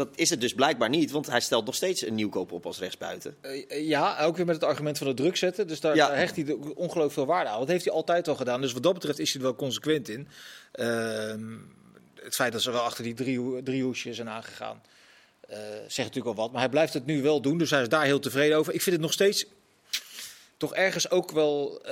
dat 0.06 0.16
is 0.18 0.30
het 0.30 0.40
dus 0.40 0.54
blijkbaar 0.54 0.88
niet, 0.88 1.10
want 1.10 1.26
hij 1.26 1.40
stelt 1.40 1.64
nog 1.64 1.74
steeds 1.74 2.06
een 2.06 2.14
Nieuwkoop 2.14 2.52
op 2.52 2.66
als 2.66 2.78
rechtsbuiten. 2.78 3.36
Eh, 3.40 3.64
eh, 3.70 3.86
ja, 3.88 4.20
ook 4.24 4.36
weer 4.36 4.46
met 4.46 4.54
het 4.54 4.64
argument 4.64 4.98
van 4.98 5.06
het 5.06 5.16
druk 5.16 5.36
zetten. 5.36 5.66
Dus 5.66 5.80
daar, 5.80 5.94
Ja. 5.94 6.06
daar 6.08 6.16
hecht 6.16 6.36
hij 6.36 6.44
de- 6.44 6.56
ongelooflijk 6.74 7.12
veel 7.12 7.26
waarde 7.26 7.50
aan. 7.50 7.58
Dat 7.58 7.68
heeft 7.68 7.84
hij 7.84 7.94
altijd 7.94 8.28
al 8.28 8.34
gedaan. 8.34 8.60
Dus 8.60 8.72
wat 8.72 8.82
dat 8.82 8.92
betreft 8.94 9.18
is 9.18 9.32
hij 9.32 9.40
er 9.40 9.46
wel 9.46 9.56
consequent 9.56 10.08
in. 10.08 10.28
Ehm, 10.72 11.56
het 12.22 12.34
feit 12.34 12.52
dat 12.52 12.62
ze 12.62 12.70
wel 12.70 12.80
achter 12.80 13.04
die 13.04 13.14
drie, 13.62 13.82
hoesjes 13.82 14.16
zijn 14.16 14.28
aangegaan, 14.28 14.82
eh, 15.40 15.58
zegt 15.86 15.96
natuurlijk 15.96 16.26
al 16.26 16.34
wat. 16.42 16.50
Maar 16.52 16.60
hij 16.60 16.70
blijft 16.70 16.94
het 16.94 17.06
nu 17.06 17.22
wel 17.22 17.40
doen, 17.40 17.58
dus 17.58 17.70
hij 17.70 17.82
is 17.82 17.88
daar 17.88 18.04
heel 18.04 18.18
tevreden 18.20 18.56
over. 18.58 18.74
Ik 18.74 18.82
vind 18.82 18.94
het 18.96 19.04
nog 19.04 19.12
steeds 19.12 19.46
toch 20.56 20.74
ergens 20.74 21.10
ook 21.10 21.30
wel... 21.30 21.82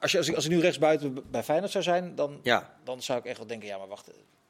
als, 0.00 0.12
je, 0.12 0.18
als, 0.18 0.28
ik, 0.28 0.34
als 0.34 0.44
ik 0.44 0.50
nu 0.50 0.60
rechtsbuiten 0.60 1.30
bij 1.30 1.42
Feyenoord 1.42 1.72
zou 1.72 1.84
zijn, 1.84 2.14
dan, 2.14 2.40
Ja. 2.42 2.76
dan 2.84 3.02
zou 3.02 3.18
ik 3.18 3.24
echt 3.24 3.38
wel 3.38 3.46
denken... 3.46 3.68
Ja, 3.68 3.78
maar 3.78 3.88
wacht, 3.88 4.08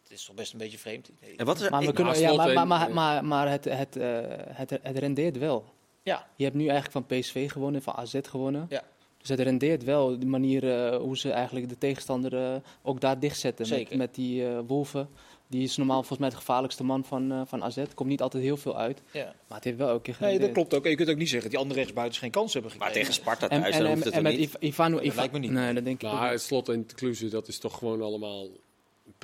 het 0.08 0.12
is 0.12 0.24
toch 0.24 0.34
best 0.34 0.52
een 0.52 0.58
beetje 0.58 0.78
vreemd. 0.78 1.10
En 1.36 1.46
wat 1.46 1.56
is 1.56 1.62
er- 1.64 1.70
Maar, 1.70 1.82
we 1.84 1.92
kunnen, 1.92 2.18
ja, 2.20 2.34
maar, 2.34 2.48
en- 2.48 2.54
maar, 2.54 2.66
maar, 2.66 2.92
maar, 2.92 3.24
maar 3.24 3.50
het, 3.50 3.64
het, 3.64 3.96
eh, 3.96 4.18
het, 4.48 4.70
het 4.82 4.98
rendeert 4.98 5.38
wel. 5.38 5.64
Ja, 6.02 6.26
Je 6.36 6.44
hebt 6.44 6.56
nu 6.56 6.66
eigenlijk 6.68 6.92
van 7.08 7.18
PSV 7.18 7.50
gewonnen, 7.50 7.82
van 7.82 7.94
AZ 7.94 8.14
gewonnen. 8.22 8.66
Ja. 8.68 8.82
Dus 9.18 9.28
het 9.28 9.40
rendeert 9.40 9.84
wel, 9.84 10.18
de 10.18 10.26
manier 10.26 10.74
eh, 10.92 10.96
hoe 10.96 11.18
ze 11.18 11.30
eigenlijk 11.30 11.68
de 11.68 11.78
tegenstander 11.78 12.36
eh, 12.44 12.54
ook 12.82 13.00
daar 13.00 13.18
dichtzetten. 13.18 13.68
Met, 13.68 13.78
Zeker. 13.78 13.96
met 13.96 14.14
die 14.14 14.46
eh 14.48 14.58
Wolven. 14.66 15.08
Die 15.48 15.62
is 15.62 15.76
normaal 15.76 15.96
volgens 15.98 16.18
mij 16.18 16.28
de 16.30 16.36
gevaarlijkste 16.36 16.84
man 16.84 17.04
van, 17.04 17.32
eh 17.32 17.40
van 17.46 17.62
AZ. 17.64 17.82
Komt 17.94 18.08
niet 18.08 18.22
altijd 18.22 18.42
heel 18.42 18.56
veel 18.56 18.76
uit. 18.78 19.00
ja. 19.12 19.24
Maar 19.48 19.56
het 19.56 19.64
heeft 19.64 19.76
wel 19.78 19.88
elke 19.88 20.02
keer 20.02 20.12
Nee, 20.12 20.22
gerendeerd. 20.22 20.54
dat 20.54 20.54
klopt 20.64 20.74
ook. 20.74 20.84
En 20.84 20.90
je 20.90 20.96
kunt 20.96 21.08
ook 21.10 21.16
niet 21.16 21.28
zeggen 21.28 21.42
dat 21.42 21.50
die 21.50 21.60
andere 21.60 21.78
rechtsbuiters 21.80 22.18
geen 22.18 22.30
kans 22.30 22.52
hebben 22.52 22.70
maar 22.78 22.86
gekregen. 22.86 23.06
tegen 23.08 23.22
Sparta 23.22 23.48
En, 23.48 23.60
thuis, 23.60 23.74
en, 23.74 23.78
dan 23.80 23.88
en, 23.88 23.92
hoeft 23.94 24.04
het 24.04 24.14
en 24.14 24.22
met 24.22 24.32
niet? 24.38 24.40
Iv- 24.48 24.54
Ivano... 24.60 24.96
Dat 24.96 25.04
Iva- 25.04 25.14
lijkt 25.16 25.32
me 25.32 25.38
niet. 25.38 25.50
Nee, 25.50 25.74
dat 25.74 25.84
denk 25.84 26.02
ik 26.02 26.08
ook 26.08 26.14
Maar 26.14 26.22
niet. 26.22 26.32
het 26.32 26.42
slot 26.42 26.68
en 26.68 26.86
Kluze, 26.94 27.28
dat 27.28 27.48
is 27.48 27.58
toch 27.58 27.78
gewoon 27.78 28.02
allemaal 28.02 28.46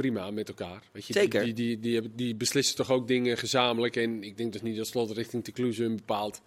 prima 0.00 0.30
met 0.30 0.48
elkaar. 0.48 0.82
Weet 0.92 1.06
je, 1.06 1.12
Zeker. 1.12 1.44
Die, 1.44 1.52
die, 1.52 1.80
die, 1.80 2.14
die 2.14 2.34
beslissen 2.34 2.76
toch 2.76 2.90
ook 2.90 3.08
dingen 3.08 3.38
gezamenlijk. 3.38 3.96
En 3.96 4.22
ik 4.22 4.36
denk 4.36 4.52
dus 4.52 4.62
niet 4.62 4.76
dat 4.76 4.86
Slot 4.86 5.10
richting 5.10 5.44
de 5.44 5.52
Kloeze 5.52 5.84
een 5.84 5.96
bepaald 5.96 6.42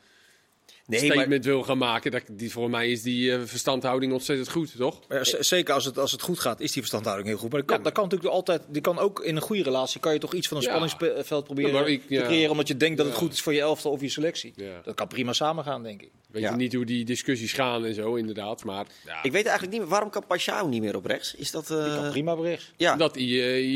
Nee, 0.87 1.01
maar 1.07 1.11
statement 1.17 1.45
wil 1.45 1.63
gaan 1.63 1.77
maken. 1.77 2.11
Dat, 2.11 2.21
die, 2.31 2.51
voor 2.51 2.69
mij 2.69 2.91
is 2.91 3.01
die 3.01 3.31
eh, 3.33 3.39
verstandhouding 3.45 4.13
ontzettend 4.13 4.49
goed, 4.49 4.75
toch? 4.77 4.99
Maar 5.07 5.17
ja, 5.31 5.43
zeker 5.43 5.73
als 5.73 5.85
het, 5.85 5.97
als 5.99 6.11
het 6.11 6.21
goed 6.21 6.39
gaat, 6.39 6.59
is 6.59 6.71
die 6.71 6.81
verstandhouding 6.81 7.27
heel 7.29 7.37
goed. 7.37 7.51
Maar 7.51 7.59
dat 7.59 7.69
kan, 7.69 7.83
dat 7.83 7.93
kan 7.93 8.03
natuurlijk 8.03 8.33
altijd. 8.33 8.61
Die 8.67 8.81
kan 8.81 8.99
ook 8.99 9.19
in 9.23 9.35
een 9.35 9.41
goede 9.41 9.63
relatie 9.63 9.99
kan 9.99 10.13
je 10.13 10.19
toch 10.19 10.33
iets 10.33 10.47
van 10.47 10.57
een 10.57 10.63
Ja. 10.63 10.87
spanningsveld 10.87 11.43
proberen 11.43 11.71
Ja, 11.73 11.79
maar 11.79 11.89
ik- 11.89 12.01
ja. 12.07 12.19
te 12.21 12.25
creëren, 12.27 12.51
omdat 12.51 12.67
je 12.67 12.77
denkt 12.77 12.97
dat 12.97 13.05
het 13.05 13.15
goed 13.15 13.33
is 13.33 13.41
voor 13.41 13.53
je 13.53 13.59
elftal 13.61 13.91
of 13.91 14.01
je 14.01 14.09
selectie. 14.09 14.53
Ja. 14.55 14.81
Dat 14.83 14.95
kan 14.95 15.07
prima 15.07 15.33
samengaan, 15.33 15.83
denk 15.83 16.01
ik. 16.01 16.09
Weet 16.31 16.41
Ja. 16.43 16.49
je 16.51 16.55
niet 16.55 16.73
hoe 16.73 16.85
die 16.85 17.05
discussies 17.05 17.53
gaan 17.53 17.85
en 17.85 17.93
zo, 17.93 18.15
inderdaad. 18.15 18.63
Maar 18.63 18.85
ja, 19.05 19.23
ik 19.23 19.31
weet 19.31 19.45
eigenlijk 19.45 19.71
niet 19.71 19.79
meer, 19.81 19.89
waarom 19.89 20.09
kan 20.09 20.23
Pashao 20.27 20.67
niet 20.67 20.81
meer 20.81 20.95
op 20.95 21.05
rechts? 21.05 21.35
Is 21.35 21.51
dat... 21.51 21.69
eh, 21.71 21.83
Die 21.83 21.93
kan 21.95 22.09
prima 22.09 22.35
bericht. 22.35 22.71
ja. 22.77 22.95
dat 22.95 23.17
eh, 23.17 23.57
eh, 23.57 23.75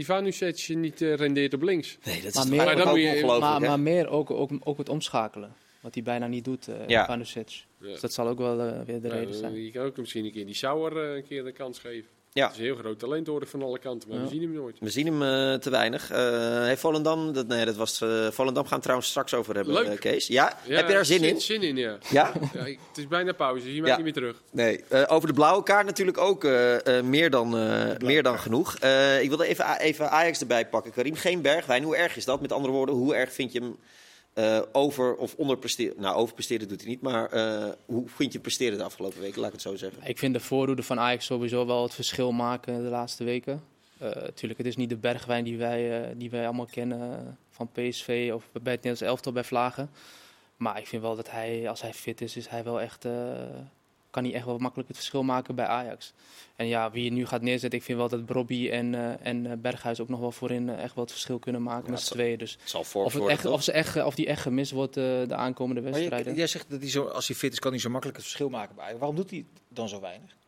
Ivanovic 0.00 0.68
niet 0.68 1.02
eh, 1.02 1.14
rendeert 1.14 1.54
op 1.54 1.62
links. 1.62 1.96
Nee, 2.04 2.16
dat 2.22 2.24
is 2.24 2.34
Maar 2.34 2.48
meer- 2.48 2.56
Maar 2.64 2.76
dan 2.76 2.86
ook 2.86 2.90
moet 2.94 3.00
je- 3.02 3.06
ongelooflijk, 3.08 3.40
Maar, 3.40 3.60
hè? 3.60 3.66
maar 3.68 3.80
meer 3.80 4.08
ook, 4.08 4.30
ook, 4.30 4.50
ook 4.64 4.78
het 4.78 4.88
omschakelen. 4.88 5.54
Wat 5.80 5.94
hij 5.94 6.02
bijna 6.02 6.26
niet 6.26 6.44
doet, 6.44 6.68
eh 6.68 6.74
Ja. 6.86 7.06
Vanusic. 7.06 7.64
Ja. 7.80 7.86
Dus 7.86 8.00
dat 8.00 8.12
zal 8.12 8.28
ook 8.28 8.38
wel 8.38 8.60
eh, 8.60 8.80
weer 8.86 9.00
de 9.00 9.08
Ja, 9.08 9.14
reden 9.14 9.34
zijn. 9.34 9.64
je 9.64 9.70
kan 9.70 9.84
ook 9.84 9.96
misschien 9.96 10.24
een 10.24 10.32
keer 10.32 10.46
die 10.46 10.54
Sauer 10.54 11.04
eh, 11.10 11.14
een 11.16 11.24
keer 11.26 11.44
de 11.44 11.52
kans 11.52 11.78
geven. 11.78 12.08
Ja. 12.32 12.42
Het 12.44 12.52
is 12.52 12.58
een 12.58 12.64
heel 12.64 12.74
groot 12.76 12.98
talent 12.98 13.26
hoor 13.26 13.46
van 13.46 13.62
alle 13.62 13.78
kanten, 13.78 14.08
maar 14.08 14.18
Ja. 14.18 14.24
we 14.24 14.30
zien 14.30 14.42
hem 14.42 14.52
nooit. 14.52 14.76
We 14.80 14.90
zien 14.90 15.06
hem 15.06 15.22
eh, 15.22 15.58
te 15.58 15.70
weinig. 15.70 16.10
Eh 16.10 16.62
heeft 16.64 16.80
Volendam, 16.80 17.32
dat, 17.32 17.46
nee, 17.46 17.64
dat 17.64 17.76
was 17.76 18.00
eh 18.00 18.30
Volendam 18.30 18.66
gaan 18.66 18.76
we 18.76 18.82
trouwens 18.82 19.08
straks 19.10 19.34
over 19.34 19.54
hebben, 19.54 19.74
Leuk. 19.74 20.00
Kees. 20.00 20.26
Ja? 20.26 20.58
Ja, 20.66 20.74
heb 20.76 20.86
je 20.88 20.92
daar 20.94 21.04
zin 21.04 21.22
in? 21.24 21.40
Zin 21.40 21.62
in, 21.62 21.76
ja. 21.76 21.98
Ja? 22.10 22.32
ja 22.54 22.64
ik- 22.66 22.78
het 22.88 22.98
is 22.98 23.08
bijna 23.08 23.32
pauze, 23.32 23.74
je 23.74 23.76
maakt 23.80 23.88
Ja. 23.90 23.94
niet 23.96 24.04
meer 24.04 24.12
terug. 24.14 24.42
Nee. 24.52 24.84
Eh, 24.88 25.02
over 25.08 25.28
de 25.28 25.34
blauwe 25.34 25.62
kaart 25.62 25.86
natuurlijk 25.86 26.18
ook 26.18 26.44
eh, 26.44 26.98
eh, 26.98 27.04
meer, 27.04 27.30
dan, 27.30 27.56
eh, 27.58 27.96
meer 27.98 28.22
dan 28.22 28.38
genoeg. 28.38 28.76
Eh, 28.78 29.22
ik 29.22 29.28
wilde 29.28 29.46
even, 29.46 29.78
even 29.80 30.10
Ajax 30.10 30.40
erbij 30.40 30.66
pakken. 30.66 30.92
Karim, 30.92 31.14
geen 31.14 31.42
Bergwijn. 31.42 31.82
Hoe 31.82 31.96
erg 31.96 32.16
is 32.16 32.24
dat? 32.24 32.40
Met 32.40 32.52
andere 32.52 32.72
woorden, 32.74 32.94
hoe 32.94 33.14
erg 33.14 33.32
vind 33.32 33.52
je 33.52 33.58
hem 33.60 33.76
eh, 34.32 34.62
over 34.72 35.14
of 35.16 35.34
onderpresteren? 35.34 36.00
Nou, 36.00 36.16
overpresteren 36.16 36.68
doet 36.68 36.80
hij 36.80 36.90
niet, 36.90 37.00
maar 37.00 37.26
eh, 37.32 37.68
hoe 37.86 38.08
vind 38.08 38.32
je 38.32 38.40
presteren 38.40 38.78
de 38.78 38.84
afgelopen 38.84 39.20
weken? 39.20 39.38
Laat 39.40 39.46
ik 39.46 39.52
het 39.52 39.62
zo 39.62 39.76
zeggen. 39.76 40.02
Ik 40.04 40.18
vind 40.18 40.34
de 40.34 40.40
voorhoede 40.40 40.82
van 40.82 40.98
Ajax 40.98 41.24
sowieso 41.24 41.66
wel 41.66 41.82
het 41.82 41.94
verschil 41.94 42.32
maken 42.32 42.82
de 42.82 42.88
laatste 42.88 43.24
weken. 43.24 43.62
Natuurlijk, 44.00 44.58
het 44.58 44.66
is 44.66 44.76
niet 44.76 44.88
de 44.88 44.96
bergwijn 44.96 45.44
die 45.44 45.58
wij, 45.58 46.02
eh, 46.02 46.10
die 46.16 46.30
wij 46.30 46.44
allemaal 46.44 46.66
kennen 46.66 47.00
eh, 47.00 47.32
van 47.50 47.68
PSV 47.72 48.30
of 48.34 48.48
bij 48.52 48.72
het 48.72 48.82
Nederlands 48.82 49.00
elftal 49.00 49.32
bij 49.32 49.44
Vlagen. 49.44 49.90
Maar 50.56 50.78
ik 50.78 50.86
vind 50.86 51.02
wel 51.02 51.16
dat 51.16 51.30
hij, 51.30 51.68
als 51.68 51.82
hij 51.82 51.92
fit 51.92 52.20
is, 52.20 52.36
is 52.36 52.48
hij 52.48 52.64
wel 52.64 52.80
echt, 52.80 53.04
eh, 53.04 53.12
kan 54.10 54.24
hij 54.24 54.34
echt 54.34 54.44
wel 54.44 54.58
makkelijk 54.58 54.88
het 54.88 54.96
verschil 54.96 55.22
maken 55.22 55.54
bij 55.54 55.66
Ajax. 55.66 56.12
En 56.56 56.66
ja, 56.66 56.90
wie 56.90 57.04
je 57.04 57.12
nu 57.12 57.26
gaat 57.26 57.42
neerzetten, 57.42 57.78
ik 57.78 57.84
vind 57.84 57.98
wel 57.98 58.08
dat 58.08 58.24
Brobby 58.24 58.68
en, 58.70 58.94
eh, 58.94 59.26
en 59.26 59.46
eh, 59.46 59.52
Berghuis 59.58 60.00
ook 60.00 60.08
nog 60.08 60.20
wel 60.20 60.32
voorin 60.32 60.68
eh, 60.68 60.82
echt 60.82 60.94
wel 60.94 61.04
het 61.04 61.12
verschil 61.12 61.38
kunnen 61.38 61.62
maken 61.62 61.84
Ja, 61.84 61.90
met 61.90 62.00
z'n 62.00 62.12
tweeën. 62.12 62.38
Dus 62.38 62.56
Het 62.60 62.70
zal 62.70 62.84
of, 62.92 63.12
het 63.12 63.26
echt, 63.26 63.44
of, 63.46 63.62
ze 63.62 63.72
echt, 63.72 64.04
of 64.04 64.14
die 64.14 64.26
echt 64.26 64.42
gemist 64.42 64.72
wordt 64.72 64.96
eh, 64.96 65.04
de 65.04 65.34
aankomende 65.34 65.80
wedstrijden. 65.80 66.32
je, 66.32 66.38
jij 66.38 66.46
zegt 66.46 66.70
dat 66.70 66.80
hij 66.80 66.90
zo, 66.90 67.04
als 67.04 67.26
hij 67.26 67.36
fit 67.36 67.52
is, 67.52 67.58
kan 67.58 67.70
hij 67.70 67.80
zo 67.80 67.90
makkelijk 67.90 68.18
het 68.18 68.26
verschil 68.26 68.48
maken 68.48 68.74
bij 68.74 68.84
Ajax. 68.84 68.98
Waarom 68.98 69.16
doet 69.16 69.30
hij 69.30 69.44
dan 69.68 69.88
zo 69.88 70.00
weinig? 70.00 70.38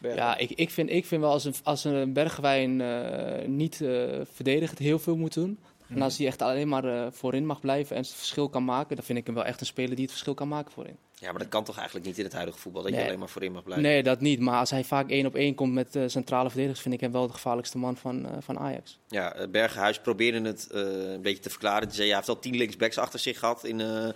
Bergwijn. 0.00 0.26
Ja, 0.26 0.36
ik, 0.36 0.50
ik, 0.50 0.70
vind, 0.70 0.90
ik 0.90 1.06
vind 1.06 1.20
wel 1.20 1.30
als 1.30 1.44
een, 1.44 1.54
als 1.62 1.84
een 1.84 2.12
Bergwijn 2.12 2.80
eh, 2.80 3.46
niet 3.48 3.80
eh 3.80 4.20
verdedigend 4.32 4.78
heel 4.78 4.98
veel 4.98 5.16
moet 5.16 5.34
doen. 5.34 5.58
En 5.88 6.02
als 6.02 6.18
hij 6.18 6.26
echt 6.26 6.42
alleen 6.42 6.68
maar 6.68 6.84
eh, 6.84 7.06
voorin 7.10 7.46
mag 7.46 7.60
blijven 7.60 7.96
en 7.96 8.02
het 8.02 8.10
verschil 8.12 8.48
kan 8.48 8.64
maken, 8.64 8.96
dan 8.96 9.04
vind 9.04 9.18
ik 9.18 9.26
hem 9.26 9.34
wel 9.34 9.44
echt 9.44 9.60
een 9.60 9.66
speler 9.66 9.90
die 9.94 10.02
het 10.02 10.10
verschil 10.10 10.34
kan 10.34 10.48
maken 10.48 10.72
voorin. 10.72 10.96
Ja, 11.18 11.30
maar 11.30 11.38
dat 11.38 11.48
kan 11.48 11.64
toch 11.64 11.76
eigenlijk 11.76 12.06
niet 12.06 12.18
in 12.18 12.24
het 12.24 12.32
huidige 12.32 12.58
voetbal, 12.58 12.82
dat 12.82 12.94
je 12.94 13.04
alleen 13.04 13.18
maar 13.18 13.28
voorin 13.28 13.52
mag 13.52 13.62
blijven. 13.62 13.84
Nee, 13.86 14.02
dat 14.02 14.20
niet. 14.20 14.40
Maar 14.40 14.58
als 14.58 14.70
hij 14.70 14.84
vaak 14.84 15.10
één 15.10 15.26
op 15.26 15.34
één 15.34 15.54
komt 15.54 15.72
met 15.72 15.96
eh, 15.96 16.02
centrale 16.06 16.48
verdedigers, 16.48 16.80
vind 16.82 16.94
ik 16.94 17.00
hem 17.00 17.12
wel 17.12 17.26
de 17.26 17.32
gevaarlijkste 17.32 17.78
man 17.78 17.96
van, 17.96 18.26
eh, 18.26 18.32
van 18.40 18.58
Ajax. 18.58 18.98
Ja, 19.08 19.46
Bergenhuis 19.50 19.98
probeerde 20.00 20.40
het 20.48 20.70
eh, 20.70 20.80
een 21.12 21.22
beetje 21.22 21.42
te 21.42 21.50
verklaren. 21.50 21.86
Hij 21.86 21.96
zei, 21.96 22.02
ja, 22.08 22.14
hij 22.16 22.16
heeft 22.16 22.28
al 22.36 22.38
tien 22.42 22.56
linksbacks 22.56 22.98
achter 22.98 23.18
zich 23.18 23.38
gehad 23.38 23.64
in, 23.64 23.80
eh, 23.80 24.08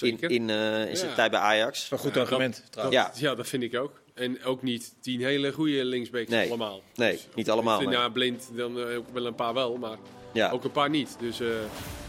in, 0.00 0.20
in, 0.20 0.50
eh, 0.50 0.88
in 0.88 0.96
zijn 0.96 1.08
Ja. 1.10 1.14
tijd 1.16 1.30
bij 1.30 1.40
Ajax. 1.40 1.74
Dat 1.74 1.82
is 1.82 1.88
wel 1.88 1.98
een 1.98 2.04
goed 2.04 2.14
Ja, 2.14 2.20
argument, 2.20 2.56
dat- 2.62 2.72
trouwens. 2.72 3.18
Ja. 3.20 3.28
Ja, 3.28 3.34
dat 3.34 3.48
vind 3.48 3.62
ik 3.62 3.76
ook. 3.76 4.00
En 4.14 4.44
ook 4.44 4.62
niet 4.62 4.94
tien 5.00 5.20
hele 5.20 5.52
goede 5.52 5.84
linksbacks 5.84 6.30
Nee. 6.30 6.48
allemaal. 6.48 6.80
Nee, 6.94 7.18
niet 7.34 7.50
allemaal, 7.50 7.74
Ik 7.74 7.80
vind, 7.82 7.94
maar- 7.94 8.02
ja, 8.04 8.08
blind, 8.12 8.48
dan 8.56 8.82
ook 8.82 9.06
wel 9.12 9.26
een 9.26 9.34
paar 9.34 9.54
wel, 9.54 9.76
maar 9.76 9.96
Ja. 10.32 10.50
ook 10.50 10.64
een 10.64 10.70
paar 10.70 10.90
niet. 10.90 11.16
Dus, 11.18 11.40
eh, 11.40 11.48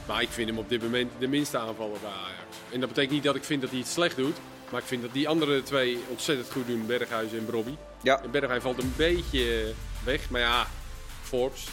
maar 0.07 0.21
ik 0.21 0.29
vind 0.29 0.49
hem 0.49 0.57
op 0.57 0.69
dit 0.69 0.81
moment 0.81 1.11
de 1.19 1.27
minste 1.27 1.57
aanvaller 1.57 1.99
bij 2.01 2.09
Ajax. 2.09 2.57
En 2.71 2.79
dat 2.79 2.89
betekent 2.89 3.13
niet 3.13 3.23
dat 3.23 3.35
ik 3.35 3.43
vind 3.43 3.61
dat 3.61 3.69
hij 3.69 3.79
het 3.79 3.87
slecht 3.87 4.15
doet. 4.15 4.35
Maar 4.71 4.81
ik 4.81 4.87
vind 4.87 5.01
dat 5.01 5.13
die 5.13 5.27
andere 5.27 5.63
twee 5.63 6.03
ontzettend 6.09 6.51
goed 6.51 6.67
doen, 6.67 6.85
Berghuis 6.85 7.33
en 7.33 7.45
Brobby. 7.45 7.75
Ja. 8.01 8.21
En 8.23 8.31
Berghuis 8.31 8.61
valt 8.61 8.81
een 8.81 8.93
beetje 8.97 9.73
weg. 10.03 10.29
Maar 10.29 10.41
ja, 10.41 10.67
Forbes. 11.23 11.67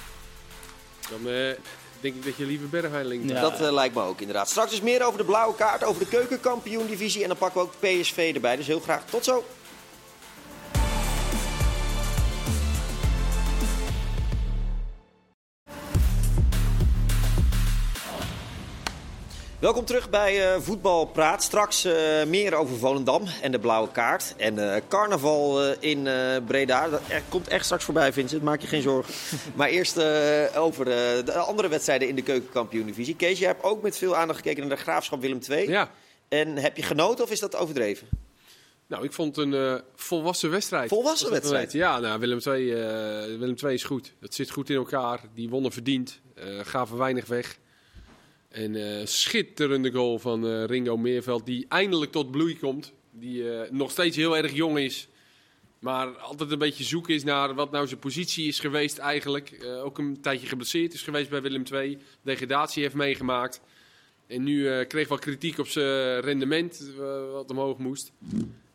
Dan 1.11 1.33
eh, 1.33 1.53
denk 2.01 2.15
ik 2.15 2.25
dat 2.25 2.37
je 2.37 2.47
liever 2.47 2.69
Berghuis 2.69 3.07
linkt. 3.07 3.31
Ja. 3.31 3.41
Dat 3.41 3.61
eh, 3.61 3.73
lijkt 3.73 3.95
me 3.95 4.03
ook 4.03 4.21
inderdaad. 4.21 4.49
Straks 4.49 4.71
dus 4.71 4.81
meer 4.81 5.07
over 5.07 5.19
de 5.19 5.25
blauwe 5.25 5.55
kaart, 5.55 5.85
over 5.85 6.03
de 6.03 6.09
keukenkampioen-divisie. 6.09 7.23
En 7.23 7.29
dan 7.29 7.37
pakken 7.37 7.61
we 7.61 7.67
ook 7.67 8.01
PSV 8.01 8.31
erbij. 8.35 8.57
Dus 8.57 8.67
heel 8.67 8.81
graag 8.81 9.05
tot 9.05 9.25
zo. 9.25 9.45
Welkom 19.61 19.85
terug 19.85 20.11
bij 20.11 20.53
eh 20.55 20.61
Voetbalpraat. 20.61 21.43
Straks 21.43 21.85
eh, 21.85 22.25
meer 22.27 22.55
over 22.55 22.77
Volendam 22.77 23.23
en 23.43 23.53
de 23.53 23.59
blauwe 23.59 23.91
kaart. 23.93 24.35
En 24.37 24.75
eh, 24.75 24.81
carnaval 24.89 25.63
eh, 25.65 25.77
in 25.81 26.07
eh, 26.07 26.37
Breda. 26.47 26.89
Dat 26.89 27.01
er, 27.09 27.23
komt 27.29 27.49
echt 27.49 27.65
straks 27.65 27.85
voorbij, 27.85 28.13
Vincent. 28.13 28.43
Maak 28.43 28.61
je 28.61 28.67
geen 28.67 28.83
zorgen. 28.83 29.15
maar 29.57 29.69
eerst 29.69 29.97
eh, 29.97 30.45
over 30.57 30.87
eh, 30.91 31.25
de 31.25 31.33
andere 31.33 31.69
wedstrijden 31.69 32.09
in 32.09 32.15
de 32.15 32.23
keukenkampioen-divisie. 32.23 33.17
Kees, 33.17 33.39
jij 33.39 33.49
hebt 33.49 33.63
ook 33.63 33.83
met 33.83 33.99
veel 33.99 34.17
aandacht 34.17 34.39
gekeken 34.39 34.67
naar 34.67 34.77
de 34.77 34.83
Graafschap 34.83 35.21
Willem 35.21 35.41
II. 35.51 35.69
Ja, 35.69 35.91
En 36.29 36.57
heb 36.57 36.77
je 36.77 36.83
genoten 36.83 37.25
of 37.25 37.31
is 37.31 37.41
dat 37.41 37.57
overdreven? 37.57 38.09
nou, 38.87 39.05
ik 39.05 39.13
vond 39.13 39.37
het 39.37 39.45
een 39.47 39.55
eh, 39.55 39.75
volwassen 39.95 40.51
wedstrijd. 40.51 40.89
Volwassen 40.89 41.31
wedstrijd? 41.31 41.73
Ja, 41.73 41.99
nou, 41.99 42.21
Willem 42.21 42.39
II, 42.47 42.73
eh, 42.73 42.79
Willem 43.39 43.55
II 43.65 43.75
is 43.75 43.85
goed. 43.85 44.13
Het 44.21 44.35
zit 44.35 44.51
goed 44.51 44.71
in 44.71 44.77
elkaar. 44.77 45.21
Die 45.35 45.49
wonnen 45.49 45.73
verdiend. 45.73 46.21
eh, 46.35 46.45
gaven 46.63 46.97
weinig 46.97 47.27
weg. 47.27 47.59
En 48.49 48.75
eh, 48.75 49.07
schitterende 49.07 49.93
goal 49.93 50.19
van 50.19 50.47
eh, 50.47 50.65
Ringo 50.65 50.97
Meerveld, 50.97 51.47
die 51.47 51.67
eindelijk 51.69 52.13
tot 52.13 52.31
bloei 52.31 52.59
komt. 52.59 52.93
Die 53.11 53.51
eh, 53.51 53.71
nog 53.71 53.91
steeds 53.91 54.17
heel 54.17 54.37
erg 54.37 54.53
jong 54.53 54.79
is. 54.79 55.09
Maar 55.79 56.09
altijd 56.09 56.51
een 56.51 56.59
beetje 56.59 56.85
zoeken 56.85 57.15
is 57.15 57.25
naar 57.25 57.55
wat 57.55 57.71
nou 57.71 57.87
zijn 57.87 58.01
positie 58.01 58.49
is 58.49 58.61
geweest 58.61 58.99
eigenlijk. 58.99 59.67
Ook 59.83 59.99
een 59.99 60.21
tijdje 60.21 60.47
geblesseerd 60.47 60.93
is 60.93 61.03
geweest 61.03 61.31
bij 61.31 61.43
Willem 61.43 61.63
II. 61.73 61.99
Degradatie 62.23 62.83
heeft 62.83 62.95
meegemaakt. 62.95 63.61
En 64.27 64.43
nu 64.43 64.85
kreeg 64.85 65.09
wel 65.09 65.19
kritiek 65.19 65.59
op 65.59 65.67
zijn 65.67 66.21
rendement, 66.21 66.93
wat 67.33 67.51
omhoog 67.51 67.79
moest. 67.79 68.13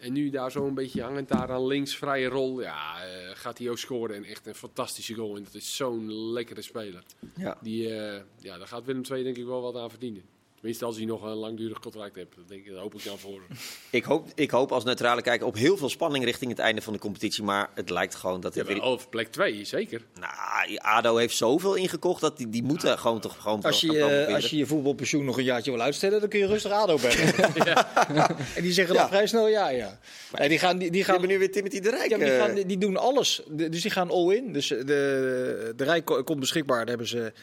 En 0.03 0.13
nu 0.13 0.29
daar 0.29 0.51
zo 0.51 0.67
een 0.67 0.73
beetje 0.73 1.01
hangend 1.01 1.27
daar 1.27 1.51
aan 1.51 1.67
links, 1.67 1.95
vrije 1.95 2.27
rol. 2.27 2.61
Ja, 2.61 3.03
eh, 3.03 3.29
gaat 3.33 3.57
hij 3.57 3.69
ook 3.69 3.77
scoren. 3.77 4.15
En 4.15 4.23
echt 4.23 4.47
een 4.47 4.55
fantastische 4.55 5.13
goal. 5.13 5.35
En 5.35 5.43
dat 5.43 5.53
is 5.53 5.75
zo'n 5.75 6.13
lekkere 6.13 6.61
speler. 6.61 7.03
Ja. 7.35 7.57
Die, 7.61 7.95
eh, 7.95 8.21
ja, 8.39 8.57
daar 8.57 8.67
gaat 8.67 8.85
Willem 8.85 9.03
II 9.11 9.23
denk 9.23 9.37
ik 9.37 9.45
wel 9.45 9.61
wat 9.61 9.75
aan 9.75 9.89
verdienen. 9.89 10.21
Tenminste, 10.63 10.87
als 10.87 10.97
hij 10.97 11.05
nog 11.05 11.23
een 11.23 11.33
langdurig 11.35 11.79
contract 11.79 12.15
heeft. 12.15 12.35
Dat, 12.35 12.47
denk 12.47 12.65
ik, 12.65 12.71
dat 12.71 12.79
hoop 12.81 12.93
ik 12.95 13.03
dan 13.03 13.17
voor. 13.19 13.41
Ik 13.89 14.03
hoop, 14.03 14.27
ik 14.35 14.51
hoop 14.51 14.71
als 14.71 14.83
neutrale 14.83 15.21
kijker 15.21 15.47
op 15.47 15.55
heel 15.55 15.77
veel 15.77 15.89
spanning 15.89 16.23
richting 16.25 16.51
het 16.51 16.59
einde 16.59 16.81
van 16.81 16.93
de 16.93 16.99
competitie. 16.99 17.43
Maar 17.43 17.69
het 17.75 17.89
lijkt 17.89 18.15
gewoon 18.15 18.41
dat... 18.41 18.55
Ja, 18.55 18.63
weer- 18.63 18.81
of 18.81 19.09
plek 19.09 19.27
2, 19.31 19.65
zeker. 19.65 20.01
Nou, 20.19 20.77
ADO 20.77 21.15
heeft 21.17 21.35
zoveel 21.35 21.75
ingekocht 21.75 22.21
dat 22.21 22.37
die, 22.37 22.49
die 22.49 22.63
moeten 22.63 22.99
gewoon 22.99 23.19
toch 23.19 23.41
gewoon 23.41 23.61
Als 23.61 23.81
je, 23.81 23.97
eh, 24.25 24.33
als 24.35 24.49
je 24.49 24.57
je 24.57 24.65
voetbalpensioen 24.65 25.25
nog 25.25 25.37
een 25.37 25.43
jaartje 25.43 25.71
wil 25.71 25.81
uitstellen, 25.81 26.19
dan 26.19 26.29
kun 26.29 26.39
je 26.39 26.45
rustig 26.47 26.71
ADO 26.71 26.97
bellen. 26.97 27.33
en 28.55 28.61
die 28.61 28.71
zeggen 28.73 28.93
dan 28.95 29.03
Ja. 29.03 29.09
vrij 29.09 29.27
snel 29.27 29.47
ja, 29.47 29.69
ja. 29.69 29.99
En 30.31 30.49
die 30.49 30.59
gaan, 30.59 30.77
die, 30.77 30.91
die 30.91 30.99
We 30.99 31.05
gaan, 31.05 31.13
hebben 31.19 31.31
nu 31.31 31.39
weer 31.39 31.51
Timothy 31.51 31.79
de 31.79 31.89
Rijk. 31.89 32.09
ja, 32.09 32.17
maar 32.17 32.25
die, 32.25 32.35
eh, 32.35 32.43
gaan, 32.45 32.67
die 32.67 32.77
doen 32.77 32.97
alles. 32.97 33.41
De- 33.49 33.69
dus 33.69 33.81
die 33.81 33.91
gaan 33.91 34.09
all 34.09 34.35
in. 34.35 34.53
Dus 34.53 34.71
eh, 34.71 34.85
de, 34.85 35.73
de 35.75 35.83
Rijk 35.83 36.05
ko- 36.05 36.23
komt 36.23 36.39
beschikbaar. 36.39 36.77
Daar 36.79 36.87
hebben 36.87 37.07
ze 37.07 37.33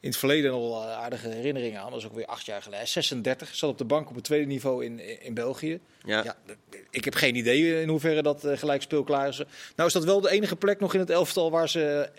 in 0.00 0.08
het 0.08 0.18
verleden 0.18 0.52
al 0.52 0.82
eh, 0.82 0.92
aardige 0.92 1.28
herinneringen 1.28 1.80
aan. 1.80 1.90
Dat 1.90 1.98
is 1.98 2.06
ook 2.06 2.14
weer 2.14 2.26
acht 2.26 2.46
jaar 2.46 2.62
geleden. 2.62 2.88
36, 2.88 3.54
zat 3.54 3.70
op 3.70 3.78
de 3.78 3.84
bank 3.84 4.08
op 4.08 4.14
het 4.14 4.24
tweede 4.24 4.46
niveau 4.46 4.84
in, 4.84 5.22
in 5.22 5.34
België. 5.34 5.80
ja. 6.04 6.24
Ja, 6.24 6.36
ik 6.90 7.04
heb 7.04 7.14
geen 7.14 7.36
idee 7.36 7.82
in 7.82 7.88
hoeverre 7.88 8.22
dat 8.22 8.44
eh, 8.44 8.58
gelijk 8.58 8.82
speelklaar 8.82 9.28
is. 9.28 9.42
Nou 9.76 9.88
is 9.88 9.94
dat 9.94 10.04
wel 10.04 10.20
de 10.20 10.30
enige 10.30 10.56
plek 10.56 10.80
nog 10.80 10.94
in 10.94 11.00
het 11.00 11.10
elftal 11.10 11.50
waar 11.50 11.68
ze 11.68 12.10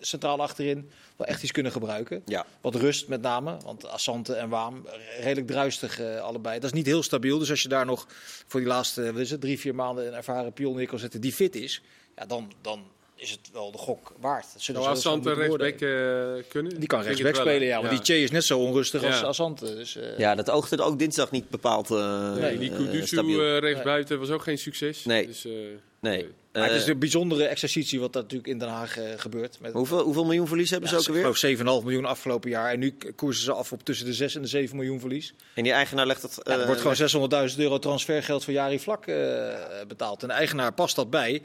centraal 0.00 0.40
achterin 0.40 0.90
wel 1.16 1.26
echt 1.26 1.42
iets 1.42 1.52
kunnen 1.52 1.72
gebruiken. 1.72 2.22
Ja. 2.24 2.46
Wat 2.60 2.74
rust 2.74 3.08
met 3.08 3.22
name, 3.22 3.56
want 3.64 3.86
Assante 3.86 4.34
en 4.34 4.48
Waam 4.48 4.86
redelijk 5.20 5.46
druistig 5.46 6.00
eh, 6.00 6.20
allebei. 6.20 6.54
Dat 6.54 6.70
is 6.70 6.76
niet 6.76 6.86
heel 6.86 7.02
stabiel, 7.02 7.38
dus 7.38 7.50
als 7.50 7.62
je 7.62 7.68
daar 7.68 7.86
nog 7.86 8.06
voor 8.46 8.60
die 8.60 8.68
laatste 8.68 9.12
wat 9.12 9.20
is 9.20 9.30
het, 9.30 9.40
drie, 9.40 9.58
vier 9.58 9.74
maanden 9.74 10.06
een 10.06 10.14
ervaren 10.14 10.52
pion 10.52 10.76
neer 10.76 10.86
kan 10.86 10.98
zetten 10.98 11.20
die 11.20 11.32
fit 11.32 11.54
is, 11.54 11.82
ja, 12.16 12.26
dan, 12.26 12.52
dan 12.60 12.84
is 13.18 13.30
het 13.30 13.50
wel 13.52 13.70
de 13.72 13.78
gok 13.78 14.12
waard. 14.20 14.46
Dat 14.52 14.62
Zou 14.62 14.86
Assante 14.86 15.28
moeten 15.28 15.44
rechtsback 15.56 15.90
eh, 15.90 16.50
kunnen? 16.50 16.78
Die 16.78 16.88
kan 16.88 17.02
rechtsback 17.02 17.34
spelen, 17.34 17.66
ja. 17.66 17.76
Want 17.82 17.90
die 17.90 18.00
Che 18.02 18.22
is 18.22 18.30
net 18.30 18.44
zo 18.44 18.58
onrustig 18.58 19.04
als 19.04 19.20
Ja. 19.20 19.26
Assante. 19.26 19.74
Dus, 19.74 19.96
eh, 19.96 20.18
Ja, 20.18 20.34
dat 20.34 20.50
oogde 20.50 20.82
ook 20.82 20.98
dinsdag 20.98 21.30
niet 21.30 21.50
bepaald 21.50 21.90
uh, 21.90 22.34
Nee, 22.34 22.58
Die 22.58 22.70
Kudusu 22.70 23.58
rechtsbuiten 23.58 24.18
was 24.18 24.30
ook 24.30 24.42
geen 24.42 24.58
succes. 24.58 25.04
Nee. 25.04 25.26
Dus, 25.26 25.44
eh, 25.44 25.52
nee. 26.00 26.28
maar 26.52 26.62
het 26.62 26.80
is 26.80 26.86
een 26.86 26.98
bijzondere 26.98 27.44
exercitie 27.44 28.00
wat 28.00 28.12
daar 28.12 28.22
natuurlijk 28.22 28.48
in 28.48 28.58
Den 28.58 28.68
Haag 28.68 28.98
gebeurt. 29.16 29.58
Met, 29.60 29.72
hoeveel, 29.72 30.02
hoeveel 30.02 30.24
miljoen 30.24 30.46
verlies 30.46 30.70
hebben 30.70 30.90
ja, 30.90 30.94
ze 30.94 31.00
ook 31.00 31.08
alweer? 31.16 31.30
Ik 31.30 31.36
geloof 31.36 31.80
7,5 31.80 31.84
miljoen 31.84 32.04
afgelopen 32.04 32.50
jaar. 32.50 32.72
En 32.72 32.78
nu 32.78 32.96
koersen 33.16 33.44
ze 33.44 33.52
af 33.52 33.72
op 33.72 33.84
tussen 33.84 34.06
de 34.06 34.12
6 34.12 34.34
en 34.34 34.42
de 34.42 34.48
7 34.48 34.76
miljoen 34.76 35.00
verlies. 35.00 35.34
En 35.54 35.62
die 35.62 35.72
eigenaar 35.72 36.06
legt 36.06 36.22
dat... 36.22 36.40
Ja, 36.42 36.58
er 36.58 36.66
wordt 36.66 36.80
gewoon 36.80 37.50
600.000 37.50 37.56
euro 37.56 37.78
transfergeld 37.78 38.44
voor 38.44 38.52
Jari 38.52 38.80
Vlak 38.80 39.06
eh, 39.06 39.54
betaald. 39.88 40.22
En 40.22 40.28
de 40.28 40.34
eigenaar 40.34 40.72
past 40.72 40.96
dat 40.96 41.10
bij. 41.10 41.42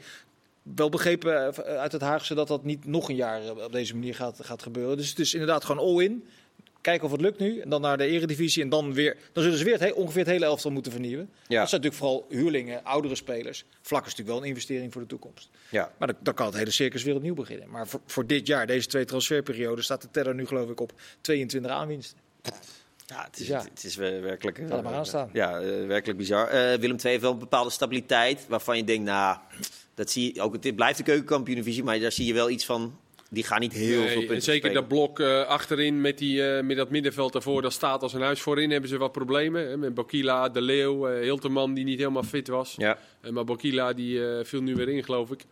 Wel 0.64 0.88
begrepen 0.88 1.54
eh, 1.54 1.76
uit 1.76 1.92
het 1.92 2.00
Haagse 2.00 2.34
dat 2.34 2.48
dat 2.48 2.64
niet 2.64 2.86
nog 2.86 3.08
een 3.08 3.16
jaar 3.16 3.42
eh, 3.42 3.64
op 3.64 3.72
deze 3.72 3.94
manier 3.94 4.14
gaat, 4.14 4.38
gaat 4.42 4.62
gebeuren. 4.62 4.96
Dus 4.96 5.08
het 5.08 5.18
is 5.18 5.32
inderdaad 5.32 5.64
gewoon 5.64 5.86
all-in. 5.86 6.26
Kijken 6.80 7.04
of 7.04 7.12
het 7.12 7.20
lukt 7.20 7.38
nu. 7.38 7.58
En 7.58 7.68
dan 7.68 7.80
naar 7.80 7.98
de 7.98 8.06
eredivisie. 8.06 8.62
En 8.62 8.68
dan 8.68 8.92
weer. 8.92 9.16
Dan 9.32 9.42
zullen 9.42 9.58
ze 9.58 9.64
weer 9.64 9.80
het, 9.80 9.92
ongeveer 9.92 10.20
het 10.20 10.30
hele 10.30 10.44
elftal 10.44 10.70
moeten 10.70 10.92
vernieuwen. 10.92 11.30
Ja. 11.30 11.60
Dat 11.60 11.68
zijn 11.68 11.80
natuurlijk 11.82 11.94
vooral 11.94 12.26
huurlingen, 12.28 12.84
oudere 12.84 13.14
spelers. 13.14 13.64
Vlak 13.82 14.00
is 14.00 14.10
natuurlijk 14.10 14.36
wel 14.36 14.42
een 14.42 14.48
investering 14.48 14.92
voor 14.92 15.00
de 15.02 15.08
toekomst. 15.08 15.50
Ja. 15.70 15.92
Maar 15.98 16.08
dan, 16.08 16.16
dan 16.20 16.34
kan 16.34 16.46
het 16.46 16.56
hele 16.56 16.70
circus 16.70 17.02
weer 17.02 17.14
opnieuw 17.14 17.34
beginnen. 17.34 17.70
Maar 17.70 17.88
voor, 17.88 18.00
voor 18.06 18.26
dit 18.26 18.46
jaar, 18.46 18.66
deze 18.66 18.88
twee 18.88 19.04
transferperioden, 19.04 19.84
staat 19.84 20.02
de 20.02 20.10
teller 20.10 20.34
nu 20.34 20.46
geloof 20.46 20.70
ik 20.70 20.80
op 20.80 20.92
22 21.20 21.70
aanwinsten. 21.70 22.18
Ja, 23.06 23.24
het 23.30 23.40
is, 23.40 23.46
Ja. 23.46 23.62
het 23.74 23.84
is 23.84 23.96
wer- 23.96 24.22
werkelijk... 24.22 24.58
eh, 24.58 24.64
Laat 24.68 24.72
het 24.76 24.82
maar 24.84 24.94
aanstaan. 24.94 25.30
Ja, 25.32 25.60
eh, 25.60 25.86
werkelijk 25.86 26.18
bizar. 26.18 26.48
Eh, 26.48 26.60
Willem 26.78 26.96
II 26.96 27.08
heeft 27.08 27.20
wel 27.22 27.32
een 27.32 27.38
bepaalde 27.38 27.70
stabiliteit 27.70 28.46
waarvan 28.48 28.76
je 28.76 28.84
denkt, 28.84 29.04
nou, 29.04 29.38
dat 29.94 30.10
zie 30.10 30.34
je, 30.34 30.40
ook, 30.42 30.62
dit 30.62 30.76
blijft 30.76 30.98
de 30.98 31.04
keukenkampioen-divisie, 31.04 31.82
maar 31.84 32.00
daar 32.00 32.12
zie 32.12 32.26
je 32.26 32.32
wel 32.34 32.50
iets 32.50 32.64
van, 32.64 32.98
die 33.30 33.44
gaan 33.44 33.60
niet 33.60 33.72
heel 33.72 33.98
nee, 34.00 34.08
veel 34.08 34.20
en 34.20 34.26
punten 34.26 34.42
zeker 34.44 34.70
spelen. 34.70 34.74
dat 34.74 34.88
blok 34.88 35.20
eh, 35.20 35.42
achterin 35.46 36.00
met, 36.00 36.18
die, 36.18 36.46
eh, 36.56 36.62
met 36.64 36.76
dat 36.76 36.90
middenveld 36.90 37.32
daarvoor, 37.32 37.62
dat 37.62 37.72
staat 37.72 38.02
als 38.02 38.12
een 38.12 38.20
huis. 38.20 38.40
Voorin 38.40 38.70
hebben 38.70 38.90
ze 38.90 38.98
wat 38.98 39.12
problemen. 39.12 39.68
Hè, 39.68 39.76
met 39.76 39.94
Bokila, 39.94 40.48
De 40.48 40.60
Leeuw, 40.62 41.06
Hilterman 41.06 41.74
die 41.74 41.84
niet 41.84 41.98
helemaal 41.98 42.22
fit 42.22 42.48
was. 42.48 42.74
Ja, 42.76 42.98
Eh, 43.20 43.30
maar 43.30 43.44
Bokila 43.44 43.92
die 43.92 44.26
eh, 44.28 44.44
viel 44.44 44.62
nu 44.62 44.74
weer 44.74 44.88
in, 44.88 45.04
geloof 45.04 45.30
ik. 45.30 45.44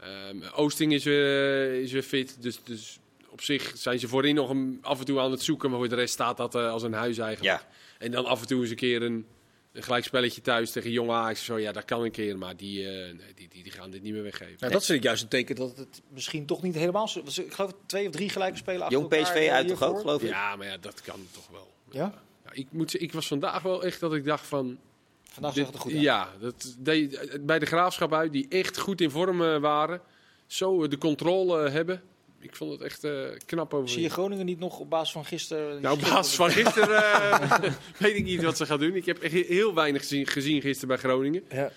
Ehm, 0.00 0.36
Oosting 0.54 0.92
is, 0.92 1.04
weer, 1.04 1.72
is 1.82 1.92
weer 1.92 2.02
fit. 2.02 2.36
Dus, 2.40 2.58
dus 2.64 2.98
op 3.32 3.40
zich 3.40 3.72
zijn 3.74 3.98
ze 3.98 4.08
voorin 4.08 4.34
nog 4.34 4.50
een, 4.50 4.78
af 4.82 4.98
en 4.98 5.04
toe 5.04 5.20
aan 5.20 5.30
het 5.30 5.42
zoeken. 5.42 5.70
Maar 5.70 5.78
voor 5.78 5.88
de 5.88 5.94
rest 5.94 6.12
staat 6.12 6.36
dat 6.36 6.54
eh, 6.54 6.70
als 6.70 6.82
een 6.82 6.92
huis 6.92 7.18
eigenlijk. 7.18 7.60
ja. 7.60 7.68
En 7.98 8.10
dan 8.10 8.26
af 8.26 8.40
en 8.40 8.46
toe 8.46 8.60
eens 8.60 8.70
een 8.70 8.76
keer 8.76 9.02
een, 9.02 9.26
een 9.72 9.82
gelijkspelletje 9.82 10.40
thuis 10.40 10.70
tegen 10.70 10.90
Jong 10.90 11.10
Ajax. 11.10 11.38
of 11.38 11.44
Zo, 11.44 11.58
ja, 11.58 11.72
dat 11.72 11.84
kan 11.84 12.02
een 12.02 12.10
keer. 12.10 12.38
Maar 12.38 12.56
die, 12.56 12.88
eh, 12.88 12.92
nee, 12.92 13.34
die, 13.34 13.48
die, 13.48 13.62
die 13.62 13.72
gaan 13.72 13.90
dit 13.90 14.02
niet 14.02 14.12
meer 14.12 14.22
weggeven. 14.22 14.56
Nou, 14.58 14.72
dat 14.72 14.84
vind 14.84 14.98
ik 14.98 15.04
juist 15.04 15.22
een 15.22 15.28
teken 15.28 15.56
dat 15.56 15.76
het 15.76 16.02
misschien 16.08 16.46
toch 16.46 16.62
niet 16.62 16.74
helemaal 16.74 17.08
zo. 17.08 17.22
Ik 17.34 17.52
geloof 17.52 17.72
twee 17.86 18.06
of 18.06 18.12
drie 18.12 18.28
gelijke 18.28 18.56
spelen 18.56 18.82
achter 18.82 18.98
Jong 18.98 19.12
elkaar, 19.12 19.32
PSV 19.32 19.46
eh, 19.46 19.52
uit 19.52 19.68
toch 19.68 19.82
ook, 19.82 20.00
geloof 20.00 20.22
ik? 20.22 20.28
Ja, 20.28 20.56
maar 20.56 20.66
ja, 20.66 20.76
dat 20.76 21.00
kan 21.00 21.26
toch 21.30 21.48
wel. 21.48 21.72
Ja? 21.90 22.22
Ja, 22.44 22.52
ik, 22.52 22.66
moet, 22.70 23.00
ik 23.00 23.12
was 23.12 23.26
vandaag 23.26 23.62
wel 23.62 23.84
echt 23.84 24.00
dat 24.00 24.14
ik 24.14 24.24
dacht 24.24 24.46
van... 24.46 24.78
Vandaag 25.22 25.54
zag 25.54 25.66
het 25.66 25.74
er 25.74 25.80
goed 25.80 25.92
uit. 25.92 26.00
Ja, 26.00 26.28
dat 26.40 26.76
deed 26.78 27.38
bij 27.40 27.58
de 27.58 27.66
Graafschap 27.66 28.14
uit, 28.14 28.32
die 28.32 28.46
echt 28.48 28.78
goed 28.78 29.00
in 29.00 29.10
vorm 29.10 29.38
waren. 29.60 30.00
Zo 30.46 30.88
de 30.88 30.98
controle 30.98 31.70
hebben. 31.70 32.02
Ik 32.42 32.56
vond 32.56 32.72
het 32.72 32.80
echt 32.80 33.04
eh, 33.04 33.12
knap 33.46 33.74
over. 33.74 33.88
Zie 33.88 34.02
je 34.02 34.10
Groningen 34.10 34.46
niet 34.46 34.58
nog 34.58 34.78
op 34.78 34.90
basis 34.90 35.12
van 35.12 35.24
gisteren? 35.24 35.82
Nou, 35.82 35.94
op 35.94 36.00
basis 36.00 36.34
van 36.34 36.50
gisteren 36.50 37.02
eh, 37.02 37.72
weet 37.96 38.16
ik 38.16 38.24
niet 38.24 38.42
wat 38.42 38.56
ze 38.56 38.66
gaan 38.66 38.78
doen. 38.78 38.94
Ik 38.94 39.06
heb 39.06 39.22
echt 39.22 39.32
heel 39.32 39.74
weinig 39.74 40.00
gezien, 40.00 40.26
gezien 40.26 40.60
gisteren 40.60 40.88
bij 40.88 40.96
Groningen. 40.96 41.42
Ja. 41.50 41.72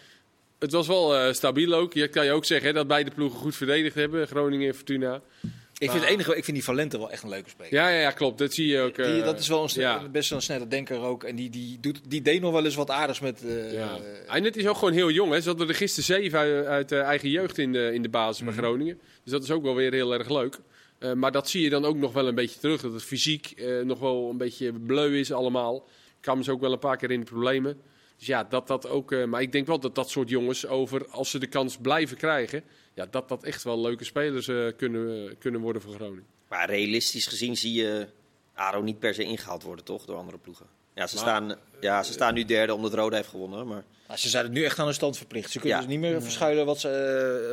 Het 0.60 0.72
was 0.72 0.88
wel 0.88 1.16
eh, 1.16 1.34
stabiel 1.34 1.74
ook. 1.74 1.94
Je 1.94 2.08
kan 2.08 2.26
je 2.26 2.32
ook 2.32 2.46
zeggen 2.46 2.68
hè, 2.68 2.74
dat 2.74 2.88
beide 2.88 3.12
ploegen 3.12 3.40
goed 3.40 3.56
verdedigd 3.56 3.96
hebben. 3.96 4.28
Groningen 4.28 4.68
en 4.68 4.76
Fortuna. 4.76 5.22
Ik 5.78 5.90
vind, 5.92 6.04
het 6.04 6.12
enige, 6.12 6.36
ik 6.36 6.44
vind 6.44 6.58
die 6.58 6.66
Valente 6.66 6.98
wel 6.98 7.12
echt 7.12 7.24
een 7.24 7.30
leuke 7.30 7.50
speler. 7.50 7.74
Ja, 7.74 7.90
ja, 7.90 8.00
ja 8.00 8.12
klopt. 8.12 8.38
Dat 8.38 8.54
zie 8.54 8.68
je 8.68 8.80
ook. 8.82 8.96
Die, 8.96 9.06
eh, 9.06 9.24
dat 9.24 9.40
is 9.40 9.48
wel 9.48 9.64
een, 9.64 9.70
ja. 9.74 10.08
best 10.10 10.30
wel 10.30 10.38
een 10.38 10.44
snelle 10.44 10.68
denker 10.68 11.00
ook. 11.00 11.24
En 11.24 11.36
die, 11.36 11.50
die, 11.50 11.80
doet, 11.80 12.02
die 12.08 12.22
deed 12.22 12.42
nog 12.42 12.52
wel 12.52 12.66
eens 12.66 12.76
wat 12.76 12.90
aardigs 12.90 13.20
met... 13.20 13.44
eh, 13.46 13.74
Ja. 13.74 13.98
eh, 14.28 14.36
En 14.36 14.44
het 14.44 14.56
is 14.58 14.68
ook 14.68 14.78
gewoon 14.78 14.94
heel 14.94 15.12
jong. 15.12 15.32
Hè. 15.32 15.42
Ze 15.42 15.48
hadden 15.50 15.68
er 15.68 15.76
gisteren 15.76 16.04
zeven 16.06 16.40
uit, 16.40 16.66
uit 16.66 16.92
eh, 16.92 17.02
eigen 17.02 17.30
jeugd 17.30 17.58
in 17.58 17.72
de, 17.72 17.94
in 17.94 18.02
de 18.02 18.10
basis 18.10 18.42
Mhm. 18.44 18.46
bij 18.56 18.64
Groningen. 18.64 19.00
Dus 19.24 19.32
dat 19.32 19.44
is 19.44 19.52
ook 19.52 19.64
wel 19.64 19.76
weer 19.76 19.94
heel 19.94 20.14
erg 20.14 20.30
leuk. 20.30 20.58
Eh, 21.00 21.14
maar 21.14 21.32
dat 21.32 21.50
zie 21.50 21.62
je 21.62 21.70
dan 21.70 21.86
ook 21.86 21.96
nog 21.98 22.14
wel 22.14 22.28
een 22.28 22.36
beetje 22.36 22.60
terug. 22.60 22.82
Dat 22.82 22.94
het 22.94 23.04
fysiek 23.04 23.52
eh, 23.56 23.80
nog 23.82 24.00
wel 24.00 24.30
een 24.30 24.38
beetje 24.38 24.74
bleu 24.74 25.20
is 25.20 25.32
allemaal. 25.32 25.88
Kwamen 26.22 26.44
ze 26.44 26.52
ook 26.52 26.62
wel 26.62 26.72
een 26.72 26.80
paar 26.80 26.98
keer 26.98 27.12
in 27.12 27.20
de 27.20 27.26
problemen. 27.26 27.82
Dus 28.18 28.28
ja, 28.28 28.44
dat 28.44 28.68
dat 28.68 28.88
ook... 28.88 29.12
eh, 29.12 29.24
maar 29.26 29.42
ik 29.42 29.52
denk 29.52 29.68
wel 29.68 29.80
dat 29.80 29.96
dat 29.96 30.10
soort 30.10 30.30
jongens 30.30 30.66
over... 30.68 31.08
Als 31.08 31.30
ze 31.30 31.40
de 31.40 31.48
kans 31.48 31.78
blijven 31.78 32.18
krijgen... 32.18 32.64
Ja, 32.94 33.06
dat 33.12 33.30
dat 33.30 33.44
echt 33.44 33.64
wel 33.64 33.82
leuke 33.82 34.04
spelers 34.04 34.48
eh, 34.48 34.68
kunnen, 34.78 35.38
kunnen 35.38 35.62
worden 35.62 35.82
voor 35.82 35.94
Groningen. 35.94 36.26
Maar 36.50 36.70
realistisch 36.70 37.28
gezien 37.28 37.56
zie 37.58 37.74
je 37.74 38.08
Aro 38.54 38.82
niet 38.82 39.00
per 39.00 39.14
se 39.14 39.24
ingehaald 39.24 39.64
worden, 39.64 39.86
toch? 39.86 40.06
Door 40.06 40.18
andere 40.18 40.38
ploegen. 40.38 40.66
Ja, 40.94 41.08
ze, 41.08 41.16
Maar, 41.16 41.24
staan, 41.24 41.56
ja, 41.80 42.04
ze 42.04 42.12
staan 42.12 42.34
nu 42.34 42.46
derde 42.46 42.74
omdat 42.74 42.94
Roda 42.94 43.16
heeft 43.16 43.30
gewonnen. 43.30 43.68
Maar 43.68 43.84
nou, 44.08 44.20
ze 44.20 44.30
zijn 44.30 44.44
het 44.44 44.54
nu 44.54 44.64
echt 44.64 44.80
aan 44.80 44.88
de 44.88 44.94
stand 44.94 45.18
verplicht. 45.18 45.52
Ze 45.52 45.60
kunnen 45.60 45.78
Ja. 45.78 45.84
dus 45.86 45.94
niet 45.94 46.02
meer 46.02 46.22
verschuilen 46.22 46.66
wat 46.66 46.80
ze 46.80 46.90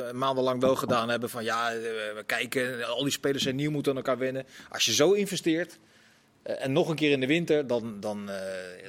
eh, 0.09 0.14
maandenlang 0.18 0.61
wel 0.61 0.77
gedaan 0.77 1.09
hebben. 1.09 1.31
Van 1.31 1.44
ja, 1.44 1.72
eh, 1.72 1.81
we 2.14 2.22
kijken, 2.27 2.87
al 2.87 3.03
die 3.03 3.12
spelers 3.12 3.42
zijn 3.42 3.57
nieuw, 3.57 3.70
moeten 3.70 3.92
aan 3.92 3.98
elkaar 3.98 4.18
wennen. 4.18 4.46
Als 4.68 4.85
je 4.85 4.92
zo 4.92 5.12
investeert 5.12 5.79
eh, 6.42 6.64
en 6.64 6.72
nog 6.72 6.88
een 6.88 6.96
keer 6.96 7.11
in 7.11 7.20
de 7.20 7.26
winter, 7.26 7.66
dan, 7.66 7.96
dan, 8.00 8.31
eh, 8.31 8.37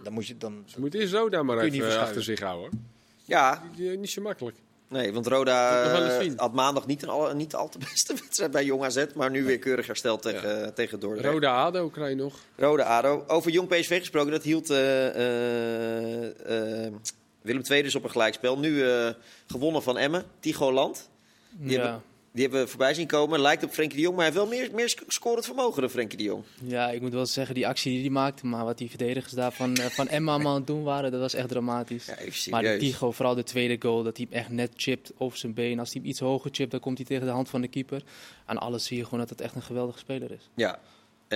dan 0.04 0.14
moet 0.14 0.28
je... 0.28 0.38
Dan, 0.38 0.64
Ze 0.66 0.80
moeten 0.80 1.00
eerst 1.00 1.14
Roda 1.14 1.44
maar 1.44 1.56
Kun 1.58 1.66
je 1.66 1.72
niet 1.72 1.82
even 1.84 2.00
achter 2.00 2.24
zich 2.24 2.40
houden. 2.40 2.70
hoor. 2.72 2.80
ja, 3.26 3.64
Die, 3.76 3.88
die- 3.90 3.98
niet 3.98 4.10
zo 4.10 4.22
makkelijk. 4.22 4.56
nee, 4.88 5.14
want 5.14 5.28
Roda 5.28 5.84
eh, 6.20 6.32
had 6.36 6.54
maandag 6.54 6.86
niet, 6.88 7.04
een, 7.04 7.10
al, 7.10 7.36
niet 7.36 7.56
al 7.56 7.70
te 7.70 7.78
beste 7.92 8.14
wedstrijd 8.14 8.52
bij 8.52 8.66
Jong 8.66 8.84
AZ. 8.84 9.06
Maar 9.16 9.32
nu 9.32 9.44
weer 9.44 9.60
keurig 9.60 9.88
hersteld 9.88 10.22
tegen, 10.22 10.74
tegen 10.74 11.00
Dordrecht. 11.00 11.34
Roda 11.34 11.64
ADO 11.64 11.90
krijg 11.90 12.10
je 12.10 12.16
nog. 12.16 12.36
Rode 12.56 12.84
ADO. 12.84 13.24
Over 13.28 13.52
Jong 13.52 13.68
PSV 13.70 14.00
gesproken, 14.00 14.32
dat 14.32 14.44
hield 14.44 14.70
eh, 14.70 15.08
eh, 15.08 16.86
eh, 16.86 16.94
Willem 17.42 17.62
II 17.70 17.82
dus 17.82 17.96
op 17.96 18.04
een 18.04 18.10
gelijkspel. 18.12 18.60
Nu 18.60 18.84
eh, 18.90 19.10
gewonnen 19.48 19.84
van 19.84 19.98
Emmen, 19.98 20.24
Tigo 20.40 20.72
Land. 20.74 21.10
Die, 21.50 21.78
Ja. 21.78 21.82
hebben, 21.84 22.02
die 22.34 22.42
hebben 22.42 22.62
we 22.62 22.68
voorbij 22.68 22.94
zien 22.94 23.08
komen. 23.08 23.40
Lijkt 23.42 23.64
op 23.64 23.72
Frenkie 23.72 23.96
de 23.98 24.02
Jong, 24.04 24.16
maar 24.16 24.26
hij 24.26 24.34
heeft 24.34 24.50
wel 24.50 24.60
meer, 24.60 24.70
meer 24.76 24.90
sc- 24.90 25.04
scorend 25.08 25.46
vermogen 25.46 25.82
dan 25.82 25.90
Frenkie 25.90 26.18
de 26.18 26.24
Jong. 26.24 26.44
ja, 26.64 26.90
ik 26.90 27.02
moet 27.02 27.14
wel 27.14 27.26
zeggen, 27.26 27.56
die 27.56 27.68
actie 27.68 27.92
die 27.92 28.02
hij 28.02 28.10
maakte, 28.10 28.46
maar 28.46 28.66
wat 28.66 28.78
die 28.78 28.90
verdedigers 28.90 29.34
daar 29.34 29.52
van, 29.52 29.76
eh, 29.76 29.86
van 29.86 30.08
Emma 30.08 30.34
aan 30.34 30.46
het 30.56 30.68
doen 30.68 30.84
waren, 30.84 31.12
dat 31.12 31.20
was 31.20 31.34
echt 31.34 31.50
dramatisch. 31.50 32.06
Ja, 32.06 32.14
Maar 32.16 32.26
de 32.26 32.32
serieus. 32.68 32.80
Tigo, 32.80 33.12
vooral 33.12 33.36
de 33.36 33.44
tweede 33.44 33.76
goal, 33.80 34.04
dat 34.04 34.18
hij 34.18 34.26
hem 34.30 34.40
echt 34.40 34.50
net 34.50 34.72
chipt 34.76 35.12
over 35.18 35.38
zijn 35.38 35.54
been. 35.54 35.80
Als 35.80 35.92
hij 35.94 36.02
hem 36.02 36.10
iets 36.10 36.20
hoger 36.20 36.50
chipt, 36.54 36.72
dan 36.72 36.80
komt 36.80 36.98
hij 36.98 37.06
tegen 37.08 37.26
de 37.26 37.32
hand 37.32 37.50
van 37.50 37.62
de 37.62 37.68
keeper. 37.68 38.04
Aan 38.46 38.58
alles 38.58 38.86
zie 38.86 38.98
je 38.98 39.04
gewoon 39.04 39.20
dat 39.20 39.30
het 39.30 39.42
echt 39.42 39.56
een 39.56 39.62
geweldige 39.62 40.00
speler 40.00 40.32
is. 40.32 40.50
Ja, 40.56 40.80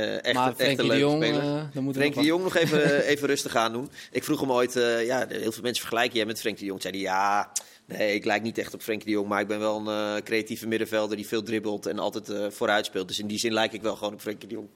eh, 0.04 0.24
echt, 0.26 0.34
maar 0.34 0.48
echt 0.48 0.60
een 0.60 0.66
Frenkie 0.66 0.78
de 0.78 0.84
leuke 0.88 1.00
Jong, 1.00 1.24
speler. 1.24 1.42
eh, 1.42 1.46
dan 1.74 1.84
moeten 1.84 1.84
we 1.84 1.94
Frenkie 1.94 2.22
de 2.22 2.28
Jong 2.28 2.44
nog 2.44 2.56
even, 2.56 3.04
even 3.06 3.28
rustig 3.28 3.56
aan 3.56 3.74
doen. 3.74 3.90
Ik 4.12 4.24
vroeg 4.24 4.40
hem 4.40 4.52
ooit, 4.52 4.76
eh, 4.76 5.06
ja, 5.06 5.26
heel 5.30 5.52
veel 5.52 5.64
mensen 5.64 5.82
vergelijken 5.82 6.16
jij 6.18 6.26
met 6.26 6.40
Frenkie 6.40 6.62
de 6.64 6.70
Jong. 6.70 6.82
Zei 6.82 6.94
hij, 6.94 7.04
ja, 7.04 7.52
nee, 7.86 8.14
ik 8.14 8.26
lijk 8.26 8.42
niet 8.42 8.58
echt 8.58 8.74
op 8.74 8.82
Frenkie 8.82 9.06
de 9.06 9.12
Jong, 9.12 9.28
maar 9.28 9.42
ik 9.42 9.48
ben 9.48 9.60
wel 9.60 9.88
een 9.88 10.16
eh, 10.18 10.24
creatieve 10.24 10.68
middenvelder 10.68 11.18
die 11.18 11.28
veel 11.28 11.44
dribbelt 11.44 11.86
en 11.86 12.00
altijd 12.00 12.30
eh, 12.30 12.46
vooruit 12.50 12.86
speelt. 12.86 13.08
Dus 13.08 13.20
in 13.20 13.28
die 13.28 13.40
zin 13.40 13.54
lijk 13.54 13.74
ik 13.74 13.82
wel 13.82 13.96
gewoon 13.96 14.14
op 14.14 14.22
Frenkie 14.22 14.48
de 14.48 14.54
Jong. 14.56 14.68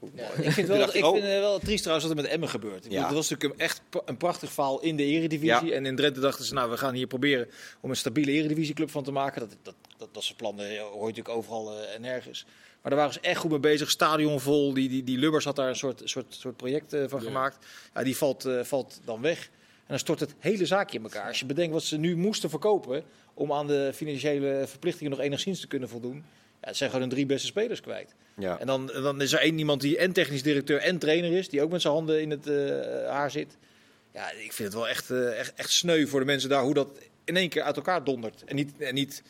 ik 0.41 0.51
vind, 0.51 0.67
wel, 0.67 0.81
ik 0.81 0.93
ik, 0.93 1.05
oh. 1.05 1.11
vind 1.13 1.23
wel 1.25 1.59
triest 1.59 1.81
trouwens 1.83 2.07
wat 2.07 2.17
er 2.17 2.23
met 2.23 2.31
Emmen 2.31 2.49
gebeurt. 2.49 2.85
Ik 2.85 2.91
Ja. 2.91 2.97
bedoel, 2.97 3.07
Dat 3.07 3.15
was 3.15 3.29
natuurlijk 3.29 3.59
een, 3.59 3.65
echt 3.65 3.81
een 4.05 4.17
prachtig 4.17 4.51
verhaal 4.51 4.81
in 4.81 4.95
de 4.95 5.03
eredivisie. 5.03 5.65
Ja. 5.67 5.75
En 5.75 5.85
in 5.85 5.95
Drenthe 5.95 6.19
dachten 6.19 6.45
ze, 6.45 6.53
nou, 6.53 6.69
we 6.69 6.77
gaan 6.77 6.93
hier 6.93 7.07
proberen 7.07 7.47
om 7.81 7.89
een 7.89 7.95
stabiele 7.95 8.31
eredivisieclub 8.31 8.91
van 8.91 9.03
te 9.03 9.11
maken. 9.11 9.39
Dat, 9.39 9.55
dat, 9.61 9.75
dat, 9.97 10.09
dat 10.13 10.23
soort 10.23 10.37
plannen 10.37 10.65
hoor 10.79 10.93
je 10.93 10.99
natuurlijk 10.99 11.29
overal 11.37 11.71
eh, 11.77 11.95
en 11.95 12.01
nergens. 12.01 12.45
Maar 12.81 12.91
daar 12.91 12.99
waren 12.99 13.13
ze 13.13 13.19
echt 13.19 13.39
goed 13.39 13.49
mee 13.51 13.59
bezig. 13.59 13.89
Stadion 13.89 14.39
vol. 14.39 14.73
Die, 14.73 14.89
die, 14.89 15.03
die 15.03 15.17
Lubbers 15.17 15.45
had 15.45 15.55
daar 15.55 15.69
een 15.69 15.75
soort, 15.75 16.01
soort, 16.03 16.35
soort 16.35 16.57
project 16.57 16.93
eh, 16.93 17.03
van 17.07 17.19
Ja. 17.19 17.25
gemaakt. 17.25 17.65
Ja, 17.93 18.03
die 18.03 18.17
valt, 18.17 18.45
eh, 18.45 18.63
valt 18.63 19.01
dan 19.05 19.21
weg. 19.21 19.49
En 19.77 19.87
dan 19.87 19.99
stort 19.99 20.19
het 20.19 20.35
hele 20.39 20.65
zaakje 20.65 20.97
in 20.97 21.03
elkaar. 21.03 21.27
Als 21.27 21.39
je 21.39 21.45
bedenkt 21.45 21.73
wat 21.73 21.83
ze 21.83 21.97
nu 21.97 22.15
moesten 22.15 22.49
verkopen 22.49 23.03
om 23.33 23.53
aan 23.53 23.67
de 23.67 23.91
financiële 23.93 24.63
verplichtingen 24.67 25.11
nog 25.11 25.19
enigszins 25.21 25.59
te 25.59 25.67
kunnen 25.67 25.89
voldoen. 25.89 26.15
Ja, 26.61 26.67
het 26.67 26.77
zijn 26.77 26.89
gewoon 26.89 27.05
hun 27.05 27.15
drie 27.15 27.25
beste 27.25 27.47
spelers 27.47 27.81
kwijt. 27.81 28.15
Ja. 28.37 28.59
En 28.59 28.67
dan, 28.67 28.85
dan 28.87 29.21
is 29.21 29.33
er 29.33 29.39
één 29.39 29.57
iemand 29.57 29.81
die 29.81 29.97
en 29.97 30.13
technisch 30.13 30.43
directeur 30.43 30.79
en 30.79 30.97
trainer 30.97 31.31
is, 31.31 31.49
die 31.49 31.61
ook 31.61 31.71
met 31.71 31.81
zijn 31.81 31.93
handen 31.93 32.21
in 32.21 32.29
het 32.29 32.47
eh, 32.47 32.55
haar 33.09 33.31
zit. 33.31 33.57
Ja, 34.13 34.31
ik 34.31 34.53
vind 34.53 34.67
het 34.67 34.73
wel 34.73 34.87
echt, 34.89 35.09
echt, 35.11 35.53
echt 35.53 35.69
sneu 35.71 36.05
voor 36.07 36.19
de 36.19 36.25
mensen 36.25 36.49
daar 36.49 36.63
hoe 36.63 36.73
dat 36.73 36.89
in 37.23 37.37
één 37.37 37.49
keer 37.49 37.61
uit 37.63 37.75
elkaar 37.75 38.03
dondert. 38.03 38.43
En 38.45 38.55
niet, 38.55 38.71
en 38.79 38.93
niet 38.93 39.23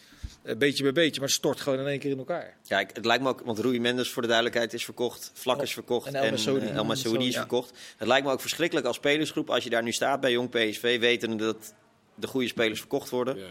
beetje 0.58 0.84
bij 0.84 0.92
beetje, 0.92 1.20
maar 1.20 1.30
het 1.30 1.38
stort 1.38 1.62
gewoon 1.62 1.80
in 1.80 1.86
één 1.88 2.00
keer 2.00 2.12
in 2.12 2.18
elkaar. 2.18 2.58
Ja, 2.64 2.80
ik- 2.80 2.90
het 2.94 3.06
lijkt 3.06 3.24
me 3.24 3.30
ook, 3.30 3.42
want 3.46 3.60
Rui 3.60 3.80
Mendes 3.80 4.10
voor 4.10 4.22
de 4.22 4.28
duidelijkheid 4.28 4.74
is 4.74 4.86
verkocht, 4.86 5.32
Vlak 5.34 5.62
is 5.62 5.74
verkocht 5.74 6.08
En 6.08 6.16
El 6.16 6.30
Masoudi. 6.32 6.66
El 6.68 6.86
Masoudi 6.86 7.28
is 7.28 7.36
verkocht. 7.36 7.72
Het 7.98 8.08
lijkt 8.08 8.26
me 8.26 8.32
ook 8.32 8.42
verschrikkelijk 8.42 8.88
als 8.88 8.96
spelersgroep 8.96 9.50
als 9.50 9.64
je 9.64 9.70
daar 9.70 9.84
nu 9.84 9.92
staat 9.92 10.20
bij 10.22 10.32
Jong 10.32 10.50
PSV, 10.50 11.00
wetende 11.00 11.36
dat 11.46 11.74
de 12.16 12.28
goede 12.28 12.48
spelers 12.48 12.80
verkocht 12.80 13.10
worden. 13.10 13.38
Ja. 13.38 13.46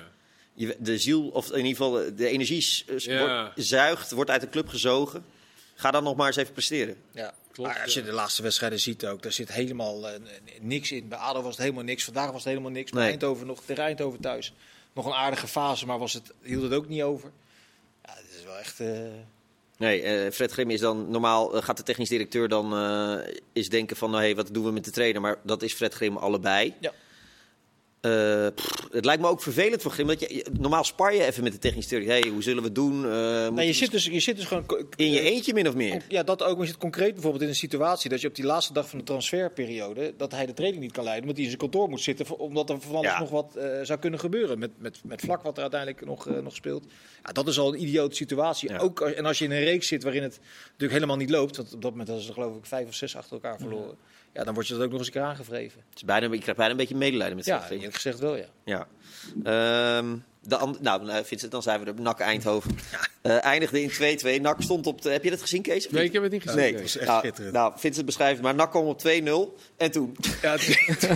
Je, 0.55 0.77
de 0.79 0.99
ziel, 0.99 1.29
of 1.29 1.51
in 1.51 1.57
ieder 1.57 1.71
geval 1.71 2.15
de 2.17 2.27
energie 2.27 2.85
wordt, 2.87 3.53
zuigt, 3.55 4.11
wordt 4.11 4.31
uit 4.31 4.41
de 4.41 4.49
club 4.49 4.69
gezogen. 4.69 5.25
Ga 5.75 5.91
dan 5.91 6.03
nog 6.03 6.17
maar 6.17 6.27
eens 6.27 6.37
even 6.37 6.53
presteren. 6.53 6.97
Ja. 7.13 7.35
Klopt, 7.53 7.71
maar 7.75 7.83
als 7.83 7.95
je 7.95 8.03
de 8.03 8.13
laatste 8.13 8.43
wedstrijden 8.43 8.81
ziet 8.81 9.07
ook, 9.07 9.23
daar 9.23 9.33
zit 9.33 9.53
helemaal 9.53 10.09
eh, 10.09 10.21
niks 10.61 10.93
in. 10.93 11.09
Bij 11.09 11.19
ADO 11.19 11.43
was 11.43 11.51
het 11.53 11.61
helemaal 11.63 11.85
niks, 11.85 12.05
vandaag 12.05 12.27
was 12.27 12.35
het 12.45 12.45
helemaal 12.45 12.71
niks. 12.71 12.91
Bij 12.91 13.01
Nee. 13.01 13.11
Eindhoven 13.11 13.47
nog, 13.47 13.61
tegen 13.65 13.85
Eindhoven 13.85 14.21
thuis 14.21 14.53
nog 15.05 15.13
een 15.13 15.21
aardige 15.21 15.47
fase, 15.47 15.87
maar 15.87 15.99
was 15.99 16.13
het, 16.13 16.33
hield 16.43 16.63
het 16.63 16.73
ook 16.73 16.89
niet 16.89 17.03
over. 17.03 17.31
Ja, 18.05 18.15
dit 18.15 18.39
is 18.39 18.45
wel 18.45 18.57
echt... 18.59 18.81
eh, 18.81 18.89
Nee, 19.77 20.03
eh, 20.03 20.33
Fred 20.33 20.53
Grim 20.53 20.71
is 20.71 20.81
dan 20.81 21.11
normaal 21.11 21.57
eh, 21.57 21.63
gaat 21.63 21.77
de 21.77 21.83
technisch 21.83 22.09
directeur 22.09 22.49
dan 22.49 22.75
eh 22.75 23.35
eens 23.53 23.69
denken 23.69 23.97
van 23.97 24.11
nou, 24.11 24.23
hey, 24.23 24.35
wat 24.35 24.49
doen 24.53 24.65
we 24.65 24.71
met 24.71 24.85
de 24.85 24.91
trainer? 24.91 25.21
Maar 25.21 25.37
dat 25.43 25.63
is 25.63 25.73
Fred 25.73 25.95
Grim 25.95 26.17
allebei. 26.17 26.75
Ja. 26.81 26.93
Eh, 28.01 28.47
pff, 28.55 28.89
het 28.93 29.05
lijkt 29.05 29.23
me 29.23 29.29
ook 29.29 29.43
vervelend 29.43 29.83
voor 29.83 29.91
Grim. 29.91 30.07
Dat 30.07 30.21
je, 30.21 30.47
normaal 30.61 30.85
spar 30.85 31.15
je 31.15 31.25
even 31.25 31.43
met 31.43 31.53
de 31.53 31.59
technisch 31.59 31.87
directeur. 31.87 32.21
Hey, 32.21 32.31
hoe 32.31 32.43
zullen 32.43 32.59
we 32.63 32.65
het 32.65 32.75
doen? 32.75 33.05
Eh, 33.13 33.49
Nee, 33.49 33.67
je 33.67 33.73
zit 33.73 33.91
dus, 33.91 34.05
je 34.05 34.21
zit 34.21 34.37
dus 34.37 34.45
gewoon... 34.45 34.65
in 34.97 35.11
je 35.11 35.19
eh, 35.21 35.27
eentje 35.27 35.55
min 35.55 35.69
of 35.69 35.75
meer. 35.75 36.03
Ja, 36.09 36.23
dat 36.23 36.43
ook. 36.43 36.53
Maar 36.57 36.65
je 36.67 36.71
zit 36.73 36.81
concreet 36.81 37.13
bijvoorbeeld 37.13 37.43
in 37.43 37.49
een 37.49 37.55
situatie 37.55 38.11
dat 38.11 38.21
je 38.21 38.29
op 38.29 38.35
die 38.35 38.45
laatste 38.45 38.73
dag 38.73 38.89
van 38.89 38.99
de 38.99 39.05
transferperiode, 39.05 40.15
dat 40.17 40.33
hij 40.33 40.47
de 40.47 40.53
training 40.53 40.83
niet 40.83 40.93
kan 40.93 41.05
leiden, 41.05 41.23
omdat 41.29 41.37
hij 41.37 41.47
in 41.51 41.57
zijn 41.59 41.71
kantoor 41.71 41.89
moet 41.89 42.01
zitten, 42.01 42.39
omdat 42.39 42.71
er 42.71 42.81
van 42.81 42.95
alles 42.95 43.11
Ja. 43.11 43.19
nog 43.19 43.31
wat 43.31 43.59
zou 43.83 43.99
kunnen 43.99 44.21
gebeuren. 44.21 44.59
Met, 44.59 44.71
met, 44.79 45.01
met 45.05 45.21
vlak 45.21 45.43
wat 45.43 45.57
er 45.57 45.63
uiteindelijk 45.63 46.05
nog, 46.07 46.27
nog 46.43 46.55
speelt. 46.55 46.85
Ja, 47.25 47.33
dat 47.33 47.49
is 47.49 47.59
al 47.59 47.75
een 47.75 47.83
idiote 47.83 48.17
situatie. 48.17 48.69
Ja. 48.71 48.79
Ook, 48.79 49.01
als- 49.03 49.13
en 49.13 49.27
als 49.27 49.39
je 49.39 49.45
in 49.45 49.51
een 49.51 49.65
reeks 49.65 49.87
zit 49.89 50.03
waarin 50.03 50.23
het 50.23 50.39
natuurlijk 50.63 50.93
helemaal 50.93 51.17
niet 51.17 51.31
loopt, 51.31 51.57
want 51.57 51.75
op 51.75 51.83
dat 51.83 51.91
moment 51.91 52.09
hadden 52.09 52.27
ze 52.27 52.33
geloof 52.33 52.57
ik 52.57 52.67
vijf 52.67 52.89
of 52.89 52.95
zes 52.95 53.17
achter 53.17 53.33
elkaar 53.33 53.59
verloren. 53.59 53.89
Ja, 53.89 53.95
dan 54.33 54.55
word 54.55 54.67
je 54.67 54.75
dat 54.75 54.83
ook 54.83 54.91
nog 54.91 54.99
eens 54.99 55.07
een 55.07 55.13
keer 55.13 55.23
aangevreven. 55.23 55.81
Het 55.89 55.97
is 55.97 56.05
bijna, 56.05 56.33
ik 56.33 56.41
krijg 56.41 56.57
bijna 56.57 56.71
een 56.73 56.77
beetje 56.79 56.97
medelijden 56.97 57.37
met 57.37 57.45
Fred 57.45 57.69
Ja, 57.69 57.71
eerlijk 57.71 57.95
gezegd 57.95 58.19
wel, 58.19 58.37
ja. 58.37 58.47
Ja. 58.65 58.87
Ehm, 59.43 60.17
de 60.41 60.75
nou, 60.81 61.09
eh, 61.09 61.17
Vincent, 61.25 61.53
dan 61.53 61.63
zijn 61.63 61.81
we 61.81 61.87
er. 61.87 62.01
NAC 62.01 62.19
Eindhoven. 62.21 62.79
Eh, 63.23 63.45
eindigde 63.45 63.83
in 63.83 63.91
2-2. 63.91 64.41
NAC 64.41 64.63
stond 64.63 64.87
op 64.87 65.03
de... 65.03 65.11
Heb 65.11 65.25
je 65.25 65.31
dat 65.31 65.41
gezien, 65.41 65.63
Kees? 65.63 65.91
Nee, 65.91 66.05
ik 66.05 66.13
heb 66.13 66.23
het 66.23 66.33
niet 66.33 66.43
gezien. 66.43 66.59
Nee, 66.59 66.73
nee. 66.73 66.83
is 66.83 66.97
echt 66.97 67.07
nou, 67.07 67.19
schitterend. 67.21 67.55
nou, 67.55 67.73
Vincent 67.77 68.07
beschrijft 68.07 68.35
het, 68.35 68.43
maar 68.43 68.55
NAC 68.55 68.71
kwam 68.71 68.87
op 68.87 69.01
2-0. 69.01 69.61
En 69.77 69.91
toen? 69.91 70.17
ja 70.43 70.57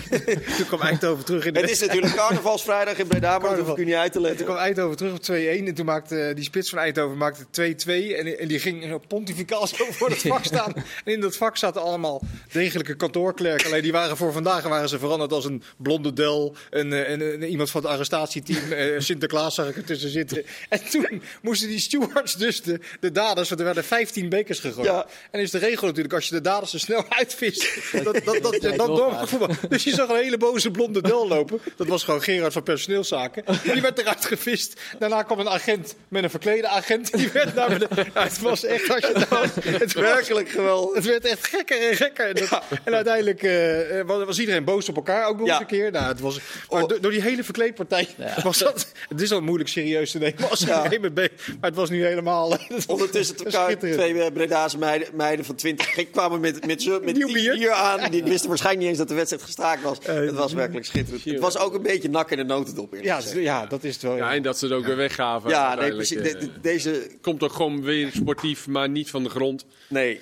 toen 0.57 0.67
kwam 0.67 0.81
Eindhoven 0.81 1.25
terug 1.25 1.47
in 1.47 1.53
de 1.53 1.61
Het 1.61 1.71
is 1.71 1.81
natuurlijk 1.81 2.15
carnavalsvrijdag 2.15 2.99
in 2.99 3.07
Breda, 3.07 3.39
maar 3.39 3.57
dat 3.57 3.67
hoef 3.67 3.79
ik 3.79 3.85
niet 3.85 3.95
uit 3.95 4.13
te 4.13 4.19
Toen 4.19 4.27
leggen. 4.27 4.45
kwam 4.45 4.57
Eindhoven 4.57 4.97
terug 4.97 5.13
op 5.13 5.23
2-1 5.23 5.67
en 5.67 5.75
toen 5.75 5.87
maakte 5.87 6.21
eh, 6.21 6.35
die 6.35 6.45
spits 6.45 6.71
van 6.71 6.79
Eindhoven 6.79 7.17
maakte 7.17 7.45
2-2 7.45 7.47
en, 7.87 8.39
en 8.39 8.49
die 8.49 8.59
ging 8.59 9.07
pontificaal 9.07 9.67
zo 9.67 9.85
voor 9.99 10.11
het 10.11 10.23
vak 10.23 10.45
staan. 10.45 10.73
En 11.05 11.13
in 11.13 11.21
dat 11.21 11.37
vak 11.37 11.57
zaten 11.57 11.83
allemaal 11.83 12.23
degelijke 12.53 12.95
kantoorklerken. 12.97 13.67
Alleen 13.67 13.83
die 13.83 13.93
waren 13.93 14.17
voor 14.17 14.33
vandaag 14.33 14.63
waren 14.63 14.89
ze 14.89 14.99
veranderd 14.99 15.33
als 15.33 15.45
een 15.45 15.63
blonde 15.77 16.13
del, 16.13 16.57
een, 16.71 16.93
een, 17.13 17.21
een- 17.21 17.43
iemand 17.45 17.71
van 17.71 17.83
het 17.83 17.91
arrestatieteam, 17.91 18.73
eh, 18.73 19.01
Sinterklaas 19.19 19.55
zag 19.55 19.69
ik 19.69 19.77
er 19.77 19.85
tussen 19.85 20.11
zitten. 20.11 20.45
En 20.69 20.81
toen 20.91 21.23
moesten 21.43 21.69
die 21.69 21.79
stewards 21.79 22.35
dus 22.37 22.63
de, 22.63 22.81
de 23.01 23.13
daders, 23.13 23.49
want 23.49 23.61
er 23.61 23.67
werden 23.67 23.85
15 23.85 24.29
bekers 24.29 24.59
gegooid. 24.59 24.87
Ja. 24.87 25.07
En 25.31 25.41
is 25.41 25.51
de 25.51 25.59
regel 25.59 25.87
natuurlijk, 25.87 26.15
als 26.15 26.29
je 26.29 26.35
de 26.35 26.41
daders 26.41 26.73
er 26.73 26.81
snel 26.81 27.05
uitvist, 27.19 27.67
dat, 27.93 28.05
dat, 28.25 28.43
dat, 28.43 28.63
je 28.63 28.73
dan 28.77 28.87
door 28.97 29.11
mag 29.13 29.29
voetballen. 29.29 29.57
Dus 29.69 29.85
je 29.85 29.91
zag 29.91 30.09
een 30.09 30.17
hele 30.17 30.37
boze 30.37 30.71
blonde 30.71 31.03
del 31.03 31.29
lopen. 31.29 31.61
Dat 31.77 31.87
was 31.87 32.05
gewoon 32.05 32.23
Gerard 32.23 32.53
van 32.53 32.63
personeelszaken. 32.63 33.45
Die 33.73 33.83
werd 33.83 33.99
eruit 33.99 34.25
gevist. 34.25 34.81
Daarna 34.99 35.23
kwam 35.23 35.39
een 35.39 35.49
agent 35.49 35.95
met 36.09 36.23
een 36.25 36.31
verklede 36.31 36.69
agent. 36.69 37.13
Die 37.17 37.29
werd 37.31 37.55
naar 37.55 37.69
beneden. 37.69 38.07
Het 38.13 38.41
was 38.41 38.65
echt, 38.65 38.91
als 38.91 39.01
je 39.01 39.69
het 39.79 39.93
werkelijk 39.93 40.49
geweldig. 40.49 40.95
Het 40.95 41.05
werd 41.05 41.25
echt 41.25 41.47
gekker 41.47 41.89
en 41.91 41.97
gekker. 41.97 42.27
En, 42.29 42.35
dat- 42.35 42.63
en 42.85 42.95
uiteindelijk 42.95 43.43
eh, 43.43 44.01
eh, 44.01 44.07
was 44.07 44.39
iedereen 44.39 44.65
boos 44.65 44.89
op 44.89 44.97
elkaar, 44.97 45.27
ook 45.27 45.39
nog 45.39 45.47
Ja. 45.47 45.53
eens 45.53 45.61
een 45.61 45.67
keer. 45.67 45.91
Nou, 45.91 46.07
het 46.07 46.21
was, 46.21 46.35
maar 46.71 46.83
Oh. 46.83 46.89
door, 46.89 47.01
door 47.01 47.11
die 47.11 47.23
hele 47.23 47.45
verkleedpartij 47.45 48.09
was 48.43 48.59
dat... 48.59 48.93
Het 49.09 49.21
is 49.21 49.33
al 49.33 49.41
moeilijk 49.41 49.69
serieus 49.69 50.11
te 50.11 50.19
nemen 50.19 50.51
als 50.51 50.61
Ja. 50.61 50.83
Maar 51.01 51.29
het 51.61 51.75
was 51.75 51.91
nu 51.91 52.05
helemaal... 52.05 52.59
eh, 52.59 52.77
Ondertussen 52.87 53.37
twee 53.37 54.23
eh, 54.23 54.33
Bredaanse 54.33 54.79
meiden, 54.79 55.09
meiden 55.17 55.45
van 55.45 55.55
20 55.55 55.95
gek 55.95 56.13
kwamen 56.13 56.41
met, 56.41 56.67
met, 56.67 57.01
met 57.05 57.17
Nieuw 57.17 57.33
bier. 57.33 57.55
bier 57.55 57.71
aan. 57.73 58.11
Die 58.11 58.25
wisten 58.25 58.49
waarschijnlijk 58.49 58.81
niet 58.83 58.89
eens 58.89 58.99
dat 58.99 59.09
de 59.09 59.15
wedstrijd 59.15 59.43
gestaakt 59.43 59.83
was. 59.83 59.99
het 60.03 60.33
was 60.35 60.53
werkelijk 60.53 60.87
schitterend. 60.87 61.25
Het 61.25 61.39
was 61.41 61.59
ook 61.59 61.75
een 61.75 61.83
beetje 61.83 62.09
nak 62.09 62.31
in 62.31 62.37
de 62.37 62.45
notendop. 62.45 62.93
eerlijk 62.95 63.23
Ja, 63.35 63.41
ja, 63.41 63.67
dat 63.67 63.85
is 63.85 63.93
het 63.93 64.03
wel. 64.03 64.17
Ja, 64.17 64.29
Ja. 64.31 64.35
en 64.37 64.43
dat 64.43 64.59
ze 64.59 64.65
het 64.65 64.75
ook 64.75 64.87
weer 64.87 64.97
weggaven. 64.97 65.51
ja 65.51 65.57
nee, 65.61 65.69
uiteindelijk, 65.69 66.09
precies. 66.09 66.33
De- 66.33 66.39
eh. 66.39 66.53
de- 66.55 66.61
deze... 66.61 67.11
Komt 67.21 67.43
ook 67.43 67.53
gewoon 67.53 67.83
weer 67.83 68.11
sportief, 68.15 68.67
maar 68.67 68.89
niet 68.89 69.11
van 69.11 69.23
de 69.23 69.29
grond. 69.31 69.65
Nee, 69.89 70.21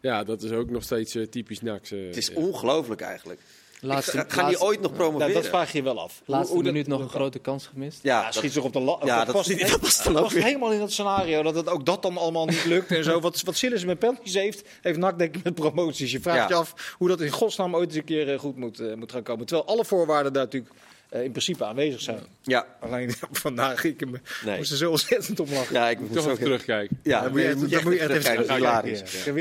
Ja, 0.00 0.24
dat 0.24 0.42
is 0.42 0.50
ook 0.50 0.70
nog 0.70 0.82
steeds 0.82 1.14
eh, 1.14 1.22
typisch 1.22 1.60
NAC. 1.60 1.84
eh, 1.90 2.06
het 2.06 2.16
is 2.16 2.26
ja. 2.26 2.34
ongelooflijk 2.34 3.00
eigenlijk. 3.00 3.40
Laatste, 3.82 4.10
Ga- 4.10 4.16
Gaan 4.18 4.28
die 4.28 4.42
laatste- 4.42 4.64
ooit 4.64 4.80
nog 4.80 4.90
Nou, 4.90 5.02
promoveren? 5.02 5.34
dat 5.34 5.46
vraag 5.46 5.72
je 5.72 5.78
je 5.78 5.84
wel 5.84 6.00
af. 6.00 6.22
Laatste 6.24 6.46
Hoe- 6.54 6.62
hoe 6.62 6.72
minuut 6.72 6.88
dat- 6.88 6.98
nog 6.98 7.06
een 7.08 7.14
grote 7.14 7.38
kans 7.38 7.66
gemist. 7.66 7.98
Ja, 8.02 8.18
Ja, 8.18 8.24
dat- 8.24 8.34
schiet 8.34 8.52
zich 8.52 8.62
op 8.62 8.72
de 8.72 8.80
la- 8.80 8.98
Ja, 9.04 9.24
dat- 9.24 9.34
past- 9.34 9.58
dat 9.58 9.72
ook 9.72 9.80
past 9.80 10.32
helemaal 10.34 10.72
in 10.72 10.78
dat 10.78 10.92
scenario 10.92 11.42
dat 11.42 11.54
het 11.54 11.68
ook 11.68 11.86
dat 11.86 12.02
dan 12.02 12.16
allemaal 12.16 12.46
niet 12.46 12.64
lukt 12.64 12.90
en 12.90 13.04
zo. 13.04 13.20
Wat, 13.20 13.40
wat 13.42 13.56
Sillis 13.56 13.84
met 13.84 13.98
penalties 13.98 14.34
heeft, 14.34 14.68
heeft 14.80 14.98
NAC 14.98 15.18
denk 15.18 15.36
ik 15.36 15.44
met 15.44 15.54
promoties. 15.54 16.12
Je 16.12 16.20
vraagt 16.20 16.38
Ja. 16.38 16.48
je 16.48 16.54
af 16.54 16.94
hoe 16.98 17.08
dat 17.08 17.20
in 17.20 17.30
godsnaam 17.30 17.74
ooit 17.74 17.88
eens 17.88 17.96
een 17.96 18.04
keer 18.04 18.32
eh, 18.32 18.38
goed 18.38 18.56
moet, 18.56 18.80
eh, 18.80 18.94
moet 18.94 19.12
gaan 19.12 19.22
komen. 19.22 19.46
Terwijl 19.46 19.68
alle 19.68 19.84
voorwaarden 19.84 20.32
daar 20.32 20.44
natuurlijk 20.44 20.74
eh, 21.10 21.22
in 21.22 21.30
principe 21.30 21.64
aanwezig 21.64 22.00
zijn. 22.00 22.20
ja. 22.42 22.66
Alleen 22.80 23.14
vandaag 23.32 23.84
ik 23.84 24.00
hem, 24.00 24.20
Nee. 24.44 24.56
moest 24.56 24.70
er 24.70 24.76
zo 24.76 24.90
ontzettend 24.90 25.40
om 25.40 25.52
lachen. 25.52 25.74
ja, 25.74 25.88
ik 25.88 26.00
moet 26.00 26.12
Toch 26.12 26.22
zo 26.24 26.30
even 26.30 26.42
terugkijken. 26.42 26.98
Ja, 27.02 27.20
Dan 27.22 27.30
moet 27.30 27.40
je, 27.40 27.54
moet 27.56 27.70
dan 27.70 27.82
moet 27.82 27.92
je 27.92 27.98
echt 27.98 28.10
even 28.10 28.22
terugkijken. 28.22 28.54
Hilarisch. 28.56 29.24
Ja. 29.24 29.32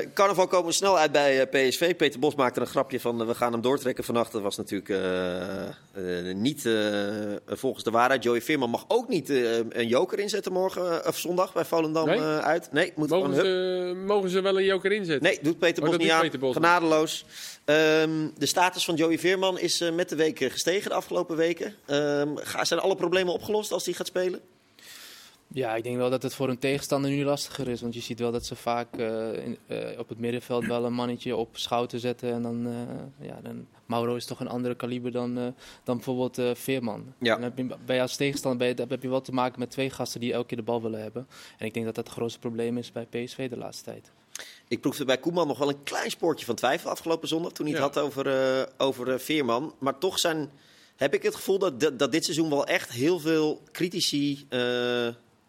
Eh, 0.00 0.06
carnaval 0.14 0.46
komen 0.46 0.66
we 0.66 0.72
snel 0.72 0.98
uit 0.98 1.12
bij 1.12 1.40
eh, 1.48 1.68
PSV. 1.68 1.96
Peter 1.96 2.20
Bos 2.20 2.34
maakte 2.34 2.60
een 2.60 2.66
grapje 2.66 3.00
van 3.00 3.26
we 3.26 3.34
gaan 3.34 3.52
hem 3.52 3.60
doortrekken 3.60 4.04
vannacht. 4.04 4.32
Dat 4.32 4.42
was 4.42 4.56
natuurlijk 4.56 4.88
eh, 4.88 5.62
eh, 6.28 6.36
niet 6.36 6.66
eh, 6.66 6.72
volgens 7.46 7.84
de 7.84 7.90
waarheid. 7.90 8.22
Joey 8.22 8.42
Veerman 8.42 8.70
mag 8.70 8.84
ook 8.88 9.08
niet 9.08 9.30
eh, 9.30 9.56
een 9.56 9.88
joker 9.88 10.18
inzetten 10.18 10.52
morgen 10.52 11.06
of 11.06 11.18
zondag 11.18 11.52
bij 11.52 11.64
Volendam 11.64 12.06
Nee? 12.06 12.18
eh, 12.18 12.38
uit. 12.38 12.68
Nee, 12.72 12.92
moet 12.96 13.08
Mogen 13.08 13.34
ze, 13.34 14.02
mogen 14.06 14.30
ze 14.30 14.40
wel 14.40 14.58
een 14.58 14.64
joker 14.64 14.92
inzetten? 14.92 15.22
Nee, 15.28 15.38
doet 15.42 15.58
Peter 15.58 15.82
Oh, 15.82 15.88
Bos 15.88 15.98
niet 15.98 16.10
aan. 16.10 16.20
Peter 16.20 16.38
Bos 16.38 16.54
niet. 16.54 16.64
Genadeloos. 16.64 17.24
Ehm, 17.64 18.10
de 18.38 18.46
status 18.46 18.84
van 18.84 18.94
Joey 18.94 19.18
Veerman 19.18 19.58
is 19.58 19.80
eh, 19.80 19.92
met 19.92 20.08
de 20.08 20.16
week 20.16 20.38
gestegen 20.38 20.91
de 20.92 20.98
afgelopen 20.98 21.36
weken. 21.36 21.74
Ehm, 21.86 22.28
zijn 22.62 22.80
alle 22.80 22.94
problemen 22.96 23.32
opgelost 23.32 23.72
als 23.72 23.84
hij 23.84 23.94
gaat 23.94 24.06
spelen? 24.06 24.40
Ja, 25.54 25.74
ik 25.74 25.82
denk 25.82 25.96
wel 25.96 26.10
dat 26.10 26.22
het 26.22 26.34
voor 26.34 26.48
een 26.48 26.58
tegenstander 26.58 27.10
nu 27.10 27.24
lastiger 27.24 27.68
is. 27.68 27.80
Want 27.80 27.94
je 27.94 28.00
ziet 28.00 28.18
wel 28.18 28.32
dat 28.32 28.46
ze 28.46 28.56
vaak 28.56 28.96
eh, 28.96 29.32
in- 29.44 29.58
eh, 29.66 29.98
op 29.98 30.08
het 30.08 30.18
middenveld 30.18 30.66
wel 30.66 30.84
een 30.84 30.92
mannetje 30.92 31.36
op 31.36 31.48
schouten 31.56 32.00
zetten. 32.00 32.32
En 32.32 32.42
dan, 32.42 32.66
eh, 32.66 33.26
ja, 33.28 33.38
dan 33.42 33.66
Mauro 33.86 34.14
is 34.14 34.24
toch 34.26 34.40
een 34.40 34.48
andere 34.48 34.74
kaliber 34.74 35.12
dan, 35.12 35.38
eh, 35.38 35.44
dan 35.84 35.96
bijvoorbeeld 35.96 36.38
eh, 36.38 36.50
Veerman. 36.54 37.12
Ja. 37.18 37.34
Dan 37.34 37.42
heb 37.42 37.58
je, 37.58 37.66
bij 37.86 38.02
als 38.02 38.16
tegenstander 38.16 38.58
ben 38.60 38.68
je- 38.68 38.74
dan 38.74 38.88
heb 38.88 39.02
je 39.02 39.08
wel 39.08 39.20
te 39.20 39.32
maken 39.32 39.58
met 39.58 39.70
twee 39.70 39.90
gasten 39.90 40.20
die 40.20 40.32
elke 40.32 40.46
keer 40.46 40.56
de 40.56 40.62
bal 40.62 40.82
willen 40.82 41.02
hebben. 41.02 41.26
En 41.58 41.66
ik 41.66 41.74
denk 41.74 41.86
dat 41.86 41.94
dat 41.94 42.04
het 42.06 42.14
grootste 42.14 42.38
probleem 42.38 42.78
is 42.78 42.92
bij 42.92 43.06
PSV 43.10 43.48
de 43.50 43.56
laatste 43.58 43.84
tijd. 43.84 44.10
Ik 44.68 44.80
proefde 44.80 45.04
bij 45.04 45.18
Koeman 45.18 45.46
nog 45.46 45.58
wel 45.58 45.68
een 45.68 45.82
klein 45.82 46.10
spoortje 46.10 46.46
van 46.46 46.54
twijfel 46.54 46.90
afgelopen 46.90 47.28
zondag. 47.28 47.52
Toen 47.52 47.66
hij 47.66 47.74
het 47.74 47.84
Ja. 47.84 48.00
had 48.00 48.06
over, 48.06 48.26
eh, 48.26 48.66
over 48.78 49.12
eh, 49.12 49.18
Veerman. 49.18 49.74
Maar 49.78 49.98
toch 49.98 50.18
zijn, 50.18 50.50
heb 51.02 51.14
ik 51.14 51.22
het 51.22 51.34
gevoel 51.34 51.58
dat, 51.58 51.80
dat, 51.80 51.98
dat 51.98 52.12
dit 52.12 52.24
seizoen 52.24 52.50
wel 52.50 52.66
echt 52.66 52.90
heel 52.90 53.18
veel 53.18 53.62
critici. 53.72 54.46
eh, 54.48 54.58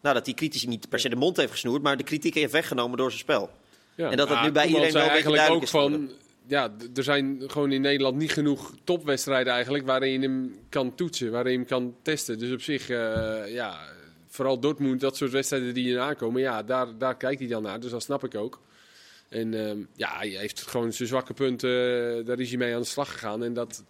nou, 0.02 0.14
dat 0.14 0.24
die 0.24 0.34
critici 0.34 0.68
niet 0.68 0.88
per 0.88 1.00
se 1.00 1.08
de 1.08 1.16
mond 1.16 1.36
heeft 1.36 1.50
gesnoerd. 1.50 1.82
Maar 1.82 1.96
de 1.96 2.02
kritiek 2.02 2.34
heeft 2.34 2.52
weggenomen 2.52 2.96
door 2.96 3.08
zijn 3.08 3.20
spel. 3.20 3.50
Ja, 3.94 4.10
En 4.10 4.16
dat 4.16 4.28
het 4.28 4.36
maar 4.36 4.46
nu 4.46 4.52
bij 4.52 4.66
iedereen 4.66 4.92
wel 4.92 5.02
eigenlijk 5.02 5.36
duidelijk 5.36 5.64
ook 5.64 5.70
van... 5.70 6.10
Ja, 6.46 6.74
er 6.94 7.02
zijn 7.02 7.42
gewoon 7.46 7.72
in 7.72 7.80
Nederland 7.80 8.16
niet 8.16 8.32
genoeg 8.32 8.72
topwedstrijden 8.84 9.52
eigenlijk... 9.52 9.86
waarin 9.86 10.12
je 10.12 10.18
hem 10.18 10.58
kan 10.68 10.94
toetsen, 10.94 11.30
waarin 11.30 11.52
je 11.52 11.58
hem 11.58 11.66
kan 11.66 11.94
testen. 12.02 12.38
Dus 12.38 12.52
op 12.52 12.60
zich, 12.60 12.88
eh, 12.88 13.52
ja, 13.52 13.78
vooral 14.28 14.60
Dortmund, 14.60 15.00
dat 15.00 15.16
soort 15.16 15.30
wedstrijden 15.30 15.74
die 15.74 15.84
hier 15.84 16.00
aankomen... 16.00 16.40
ja, 16.40 16.62
daar, 16.62 16.98
daar 16.98 17.16
kijkt 17.16 17.40
hij 17.40 17.48
dan 17.48 17.62
naar, 17.62 17.80
dus 17.80 17.90
dat 17.90 18.02
snap 18.02 18.24
ik 18.24 18.34
ook. 18.34 18.60
En 19.28 19.68
ehm, 19.68 19.78
ja, 19.96 20.16
hij 20.16 20.28
heeft 20.28 20.62
gewoon 20.62 20.92
zijn 20.92 21.08
zwakke 21.08 21.32
punten, 21.32 21.70
eh, 22.18 22.26
daar 22.26 22.40
is 22.40 22.48
hij 22.48 22.58
mee 22.58 22.74
aan 22.74 22.80
de 22.80 22.86
slag 22.86 23.12
gegaan. 23.12 23.44
En 23.44 23.52
dat, 23.52 23.84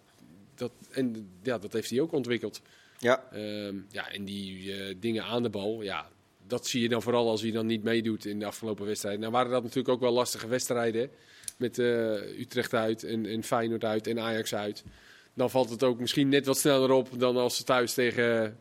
dat, 0.55 0.71
en, 0.91 1.29
ja, 1.43 1.57
dat 1.57 1.73
heeft 1.73 1.89
hij 1.89 1.99
ook 1.99 2.11
ontwikkeld. 2.11 2.61
Ja, 2.99 3.23
Ehm, 3.31 3.75
ja, 3.89 4.11
en 4.11 4.25
die 4.25 4.73
eh, 4.73 4.95
dingen 4.99 5.23
aan 5.23 5.43
de 5.43 5.49
bal, 5.49 5.81
ja, 5.81 6.09
dat 6.47 6.67
zie 6.67 6.81
je 6.81 6.89
dan 6.89 7.01
vooral 7.01 7.29
als 7.29 7.41
hij 7.41 7.51
dan 7.51 7.65
niet 7.65 7.83
meedoet 7.83 8.25
in 8.25 8.39
de 8.39 8.45
afgelopen 8.45 8.85
wedstrijden. 8.85 9.21
Nou 9.21 9.31
waren 9.31 9.51
dat 9.51 9.61
natuurlijk 9.61 9.89
ook 9.89 9.99
wel 9.99 10.11
lastige 10.11 10.47
wedstrijden, 10.47 11.09
met 11.57 11.79
eh, 11.79 12.39
Utrecht 12.39 12.73
uit 12.73 13.03
en, 13.03 13.25
en 13.25 13.43
Feyenoord 13.43 13.83
uit 13.83 14.07
en 14.07 14.19
Ajax 14.19 14.55
uit. 14.55 14.83
Dan 15.33 15.49
valt 15.49 15.69
het 15.69 15.83
ook 15.83 15.99
misschien 15.99 16.29
net 16.29 16.45
wat 16.45 16.57
sneller 16.57 16.91
op 16.91 17.19
dan 17.19 17.37
als 17.37 17.57
ze 17.57 17.63
thuis 17.63 17.93
tegen 17.93 18.59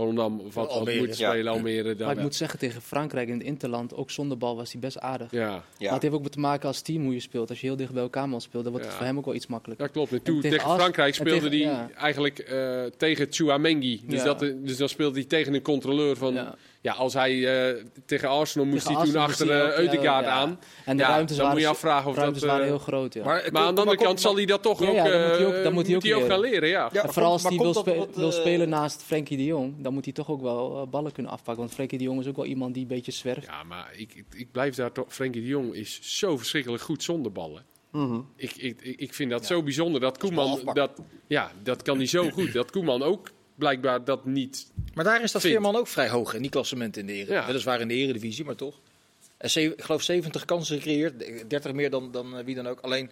Volendam 0.00 0.40
of 0.40 0.54
wat, 0.54 0.78
wat 0.78 1.18
ja. 1.18 1.30
spelen, 1.30 1.52
Almere. 1.52 1.94
Dan, 1.94 2.06
Maar 2.06 2.16
ik 2.16 2.22
moet 2.22 2.34
zeggen, 2.34 2.58
tegen 2.58 2.82
Frankrijk 2.82 3.28
in 3.28 3.34
het 3.38 3.42
Interland, 3.46 3.94
ook 3.94 4.10
zonder 4.10 4.38
bal, 4.38 4.56
was 4.56 4.72
hij 4.72 4.80
best 4.80 4.98
aardig. 4.98 5.30
ja. 5.30 5.48
Maar 5.50 5.62
ja. 5.78 5.92
het 5.92 6.02
heeft 6.02 6.14
ook 6.14 6.28
te 6.28 6.38
maken 6.40 6.68
als 6.68 6.80
team 6.80 7.02
hoe 7.04 7.12
je 7.14 7.20
speelt. 7.20 7.48
Als 7.48 7.60
je 7.60 7.66
heel 7.66 7.76
dicht 7.76 7.92
bij 7.92 8.02
elkaar 8.02 8.28
moet 8.28 8.42
spelen, 8.42 8.62
dan 8.62 8.72
wordt 8.72 8.86
het 8.86 8.96
voor 8.96 9.06
hem 9.06 9.18
ook 9.18 9.24
wel 9.24 9.34
iets 9.34 9.46
makkelijker. 9.46 9.86
Ja, 9.86 9.92
klopt. 9.92 10.12
En 10.12 10.22
toen 10.22 10.34
En 10.42 10.50
tegen, 10.50 10.70
Frankrijk 10.74 11.14
speelde 11.14 11.48
tegen- 11.48 11.68
hij 11.68 11.76
ja. 11.78 11.90
eigenlijk 11.96 12.38
eh, 12.38 12.84
tegen 12.96 13.26
Chouamengui. 13.30 14.00
Dus, 14.06 14.18
Ja. 14.22 14.24
dat, 14.24 14.38
dus 14.38 14.76
dan 14.76 14.88
speelde 14.88 15.18
hij 15.18 15.28
tegen 15.28 15.54
een 15.54 15.62
controleur 15.62 16.16
van... 16.16 16.54
Ja, 16.86 16.92
als 16.92 17.14
hij 17.14 17.66
eh, 17.68 17.84
tegen 18.04 18.28
Arsenal 18.28 18.66
moest 18.66 18.86
Tegen 18.86 19.00
hij 19.02 19.10
toen 19.10 19.20
achter 19.20 19.46
uh, 19.46 19.52
ook, 19.64 19.70
ja, 19.70 19.78
Eudegaard 19.78 20.24
ja. 20.24 20.30
aan. 20.30 20.60
En 20.84 20.96
de 20.96 21.02
Ja, 21.02 21.08
ruimtes 21.08 21.36
dan 21.36 21.44
waren, 21.46 21.60
moet 21.60 21.68
je 21.70 21.74
afvragen 21.74 22.10
of 22.10 22.16
dat... 22.16 22.38
waren 22.38 22.60
eh, 22.60 22.66
heel 22.66 22.78
groot. 22.78 23.14
Ja. 23.14 23.24
Maar, 23.24 23.48
maar 23.52 23.62
aan 23.62 23.74
de 23.74 23.80
andere 23.80 23.98
kant 23.98 24.20
zal 24.20 24.36
hij 24.36 24.44
dat 24.44 24.62
toch 24.62 24.80
Ja, 24.82 24.88
ook, 24.88 24.94
ja, 24.94 25.04
dan 25.04 25.12
moet 25.22 25.36
hij 25.36 25.46
ook- 25.46 25.52
eh, 25.54 25.62
dan 25.62 25.72
moet 25.72 25.86
hij 25.86 25.96
ook 25.96 26.22
ook 26.22 26.28
gaan 26.30 26.40
leren. 26.40 26.68
Ja. 26.68 26.92
En 26.92 27.12
vooral 27.12 27.32
als 27.32 27.42
hij 27.42 27.56
wil, 27.56 27.74
spe- 27.74 28.30
spelen 28.30 28.68
naast 28.68 29.02
Frenkie 29.02 29.36
de 29.36 29.44
Jong, 29.44 29.74
dan 29.78 29.92
moet 29.94 30.04
hij 30.04 30.14
toch 30.14 30.30
ook 30.30 30.40
wel 30.42 30.86
ballen 30.90 31.12
kunnen 31.12 31.32
afpakken. 31.32 31.62
Want 31.62 31.74
Frenkie 31.74 31.98
de 31.98 32.04
Jong 32.04 32.20
is 32.20 32.26
ook 32.26 32.36
wel 32.36 32.44
iemand 32.44 32.74
die 32.74 32.82
een 32.82 32.88
beetje 32.88 33.12
zwerft. 33.12 33.46
Ja, 33.46 33.62
maar 33.62 33.90
ik, 33.96 34.14
ik, 34.14 34.24
ik 34.34 34.52
blijf 34.52 34.74
daar 34.74 34.92
toch... 34.92 35.04
Frenkie 35.08 35.40
de 35.40 35.48
Jong 35.48 35.74
is 35.74 36.18
zo 36.18 36.36
verschrikkelijk 36.36 36.82
goed 36.82 37.02
zonder 37.02 37.32
ballen. 37.32 37.64
Mhm. 37.92 38.20
Ik, 38.36 38.52
ik, 38.56 38.80
ik 38.82 39.00
ik 39.00 39.14
vind 39.14 39.30
dat 39.30 39.46
zo 39.46 39.62
bijzonder 39.62 40.00
dat 40.00 40.18
Koeman... 40.18 40.70
Dat, 40.72 40.90
ja, 41.26 41.50
dat 41.62 41.82
kan 41.82 41.96
hij 41.96 42.06
zo 42.06 42.30
goed. 42.30 42.52
Dat 42.52 42.70
Koeman 42.70 43.02
ook 43.02 43.30
blijkbaar 43.56 44.04
dat 44.04 44.24
niet. 44.24 44.70
Maar 44.94 45.04
daarin 45.04 45.28
staat 45.28 45.40
Vindt. 45.42 45.56
Veerman 45.56 45.80
ook 45.80 45.88
vrij 45.88 46.08
hoog 46.08 46.34
in 46.34 46.42
die 46.42 46.50
klassement 46.50 46.96
in 46.96 47.06
de 47.06 47.12
Eredivisie. 47.12 47.40
Ja. 47.40 47.46
Weliswaar 47.46 47.80
in 47.80 47.88
de 47.88 47.94
Eredivisie, 47.94 48.44
maar 48.44 48.54
toch. 48.56 48.78
En 49.36 49.50
ze- 49.50 49.60
ik 49.62 49.82
geloof 49.82 50.02
70 50.02 50.44
kansen 50.44 50.76
gecreëerd, 50.76 51.18
30 51.50 51.72
meer 51.72 51.90
dan, 51.90 52.10
dan 52.10 52.38
eh, 52.38 52.44
wie 52.44 52.54
dan 52.54 52.66
ook. 52.68 52.80
Alleen, 52.80 53.10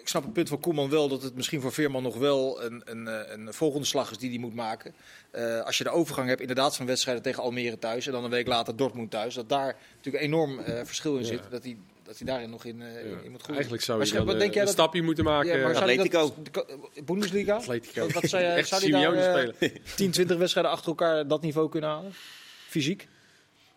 ik 0.00 0.08
snap 0.08 0.22
het 0.24 0.32
punt 0.32 0.48
van 0.48 0.60
Koeman 0.60 0.90
wel 0.90 1.08
dat 1.08 1.22
het 1.22 1.34
misschien 1.34 1.60
voor 1.60 1.72
Veerman 1.72 2.02
nog 2.02 2.16
wel 2.16 2.62
een, 2.64 2.82
een, 2.84 3.08
eh, 3.08 3.32
een 3.36 3.52
volgende 3.54 3.86
slag 3.86 4.10
is 4.10 4.18
die 4.18 4.30
hij 4.30 4.38
moet 4.38 4.54
maken. 4.54 4.94
Eh, 5.30 5.60
als 5.60 5.78
je 5.78 5.84
de 5.84 5.90
overgang 5.90 6.28
hebt 6.28 6.40
inderdaad 6.40 6.76
van 6.76 6.86
wedstrijden 6.86 7.22
tegen 7.22 7.42
Almere 7.42 7.78
thuis 7.78 8.06
en 8.06 8.12
dan 8.12 8.24
een 8.24 8.30
week 8.30 8.46
later 8.46 8.76
Dortmund 8.76 9.10
thuis. 9.10 9.34
Dat 9.34 9.48
daar 9.48 9.76
natuurlijk 9.96 10.24
een 10.24 10.30
enorm 10.30 10.58
eh, 10.58 10.80
verschil 10.84 11.14
in 11.16 11.20
Ja. 11.22 11.26
zit. 11.26 11.40
Dat 11.50 11.62
hij, 11.64 11.76
dat 12.10 12.18
hij 12.18 12.26
daarin 12.28 12.50
nog 12.50 12.64
in, 12.64 12.82
eh, 12.82 12.88
in 13.24 13.30
moet 13.30 13.40
groeien. 13.42 13.48
Eigenlijk 13.48 13.82
zou 13.82 14.04
je 14.04 14.12
dan, 14.12 14.26
denk 14.26 14.38
eh, 14.40 14.46
jij 14.48 14.58
een 14.60 14.64
dat- 14.64 14.68
stapje 14.68 15.02
moeten 15.02 15.24
maken. 15.24 15.48
Ja, 15.48 15.56
maar 15.56 15.66
eh, 15.66 15.72
dat- 15.72 15.82
Atletico. 15.82 16.34
de 16.94 17.02
Bundesliga? 17.04 17.54
Atletico. 17.64 18.00
Wat, 18.00 18.12
wat 18.12 18.24
zou, 18.30 18.42
je- 18.42 18.48
Echt 18.48 18.68
zou 18.68 18.82
hij 18.82 18.90
daar 18.90 19.00
Simeone 19.02 19.26
eh, 19.26 19.52
spelen. 19.54 19.82
10, 19.96 20.10
20 20.10 20.36
wedstrijden 20.36 20.72
achter 20.72 20.88
elkaar 20.88 21.26
dat 21.28 21.42
niveau 21.42 21.68
kunnen 21.70 21.90
halen? 21.90 22.12
Fysiek? 22.68 23.08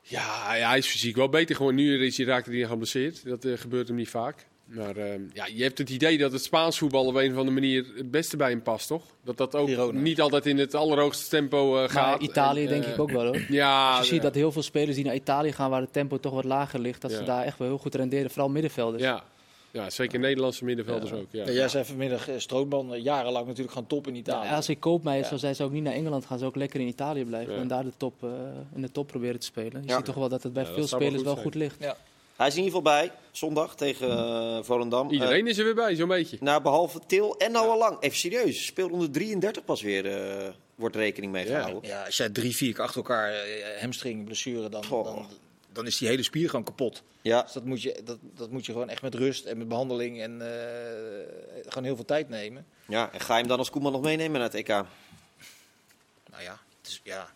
Ja, 0.01 0.55
ja, 0.55 0.69
hij 0.69 0.77
is 0.77 0.87
fysiek 0.87 1.15
wel 1.15 1.29
beter 1.29 1.55
gewoon. 1.55 1.75
Nu 1.75 2.05
is 2.05 2.17
hij, 2.17 2.25
raakte 2.25 2.51
hij 2.51 2.67
geblesseerd. 2.67 3.25
Dat 3.25 3.45
eh, 3.45 3.57
gebeurt 3.57 3.87
hem 3.87 3.97
niet 3.97 4.09
vaak. 4.09 4.45
Maar 4.65 4.95
ehm, 4.97 5.21
ja, 5.33 5.45
je 5.53 5.63
hebt 5.63 5.77
het 5.77 5.89
idee 5.89 6.17
dat 6.17 6.31
het 6.31 6.43
Spaans 6.43 6.77
voetbal 6.77 7.05
op 7.05 7.15
een 7.15 7.31
of 7.31 7.37
andere 7.37 7.51
manier 7.59 7.85
het 7.95 8.11
beste 8.11 8.37
bij 8.37 8.49
hem 8.49 8.61
past, 8.61 8.87
toch? 8.87 9.03
Dat 9.23 9.37
dat 9.37 9.55
ook 9.55 9.67
Girona. 9.67 9.99
niet 9.99 10.21
altijd 10.21 10.45
in 10.45 10.57
het 10.57 10.75
allerhoogste 10.75 11.29
tempo 11.29 11.77
eh, 11.83 11.89
gaat. 11.89 12.09
Maar 12.19 12.21
Italië 12.29 12.63
En, 12.63 12.69
denk 12.69 12.83
eh, 12.83 12.91
ik 12.93 12.99
ook 12.99 13.11
wel 13.11 13.25
hoor. 13.25 13.45
Ja, 13.49 13.89
Als 13.89 13.99
je 13.99 14.05
ziet 14.05 14.15
ja, 14.15 14.21
dat 14.27 14.35
heel 14.35 14.51
veel 14.51 14.61
spelers 14.61 14.95
die 14.95 15.05
naar 15.05 15.15
Italië 15.15 15.51
gaan 15.51 15.69
waar 15.69 15.81
het 15.81 15.93
tempo 15.93 16.19
toch 16.19 16.33
wat 16.33 16.43
lager 16.43 16.79
ligt, 16.79 17.01
dat 17.01 17.11
ze 17.11 17.23
daar 17.23 17.43
echt 17.43 17.57
wel 17.57 17.67
heel 17.67 17.77
goed 17.77 17.95
renderen. 17.95 18.29
Vooral 18.29 18.49
middenvelders. 18.49 19.03
ja. 19.03 19.23
ja, 19.71 19.89
zeker 19.89 20.19
Nederlandse 20.19 20.65
middenvelders 20.65 21.11
ook. 21.11 21.27
Ja. 21.31 21.45
Ja, 21.45 21.51
jij 21.51 21.67
zei 21.67 21.85
vanmiddag 21.85 22.29
eh, 22.29 22.35
Strootman, 22.37 23.01
jarenlang 23.01 23.45
natuurlijk 23.47 23.73
gaan 23.75 23.87
top 23.87 24.07
in 24.07 24.15
Italië. 24.15 24.47
Ja, 24.47 24.55
als 24.55 24.69
ik 24.69 24.79
koopmeijer 24.79 25.21
Ja. 25.23 25.27
zou 25.27 25.39
zijn, 25.39 25.55
zou 25.55 25.69
ik 25.69 25.75
niet 25.75 25.83
naar 25.83 25.93
Engeland 25.93 26.25
gaan. 26.25 26.37
Zou 26.37 26.49
ik 26.49 26.55
lekker 26.55 26.79
in 26.79 26.87
Italië 26.87 27.25
blijven 27.25 27.53
Ja. 27.53 27.59
en 27.59 27.67
daar 27.67 27.83
de 27.83 27.91
top, 27.97 28.23
eh, 28.23 28.29
in 28.75 28.81
de 28.81 28.91
top 28.91 29.07
proberen 29.07 29.39
te 29.39 29.45
spelen. 29.45 29.81
Je 29.81 29.87
Ja. 29.87 29.95
ziet 29.95 30.05
toch 30.05 30.15
wel 30.15 30.29
dat 30.29 30.43
het 30.43 30.53
bij 30.53 30.65
veel 30.65 30.73
zou 30.73 30.89
wel 30.89 30.99
spelers 30.99 31.15
goed 31.27 31.33
wel 31.33 31.43
goed 31.43 31.55
ligt. 31.55 31.75
Ja. 31.79 31.95
Hij 32.35 32.47
is 32.47 32.55
in 32.55 32.63
ieder 32.63 32.77
geval 32.77 32.93
bij, 32.93 33.11
zondag 33.31 33.75
tegen 33.75 34.09
eh, 34.09 34.63
Volendam. 34.63 35.09
Iedereen 35.09 35.47
is 35.47 35.57
er 35.57 35.63
weer 35.63 35.75
bij, 35.75 35.95
zo'n 35.95 36.07
beetje. 36.07 36.35
Eh, 36.35 36.41
nou, 36.41 36.61
behalve 36.61 36.99
Til 37.07 37.37
en 37.37 37.51
Noah 37.51 37.77
Lang. 37.77 37.97
Even 38.01 38.17
serieus, 38.17 38.65
speelronde 38.65 39.09
33 39.09 39.65
pas 39.65 39.81
weer 39.81 40.05
eh, 40.05 40.49
wordt 40.75 40.95
rekening 40.95 41.31
mee 41.31 41.47
Ja. 41.47 41.59
gehouden. 41.61 41.89
Ja, 41.89 42.03
als 42.05 42.17
jij 42.17 42.29
drie, 42.29 42.55
vier 42.55 42.73
keer 42.73 42.83
achter 42.83 42.97
elkaar 42.97 43.33
eh, 43.33 43.81
hamstring, 43.81 44.25
blessure, 44.25 44.69
dan, 44.69 44.83
dan, 44.89 45.27
dan 45.71 45.85
is 45.85 45.97
die 45.97 46.07
hele 46.07 46.23
spier 46.23 46.49
gewoon 46.49 46.65
kapot. 46.65 47.03
Ja. 47.21 47.41
Dus 47.41 47.51
dat 47.51 47.65
moet, 47.65 47.81
je, 47.81 48.01
dat, 48.03 48.17
dat 48.21 48.51
moet 48.51 48.65
je 48.65 48.71
gewoon 48.71 48.89
echt 48.89 49.01
met 49.01 49.15
rust 49.15 49.45
en 49.45 49.57
met 49.57 49.67
behandeling 49.67 50.21
en 50.21 50.41
eh, 50.41 51.63
gewoon 51.67 51.83
heel 51.83 51.95
veel 51.95 52.05
tijd 52.05 52.29
nemen. 52.29 52.65
ja, 52.87 53.11
en 53.13 53.19
ga 53.19 53.33
je 53.33 53.39
hem 53.39 53.47
dan 53.49 53.57
als 53.57 53.69
Koeman 53.69 53.91
nog 53.91 54.01
meenemen 54.01 54.39
naar 54.39 54.49
het 54.49 54.53
EK? 54.53 54.67
Nou 54.67 56.43
ja, 56.43 56.59
het 56.81 56.87
is, 56.91 57.01
ja. 57.03 57.29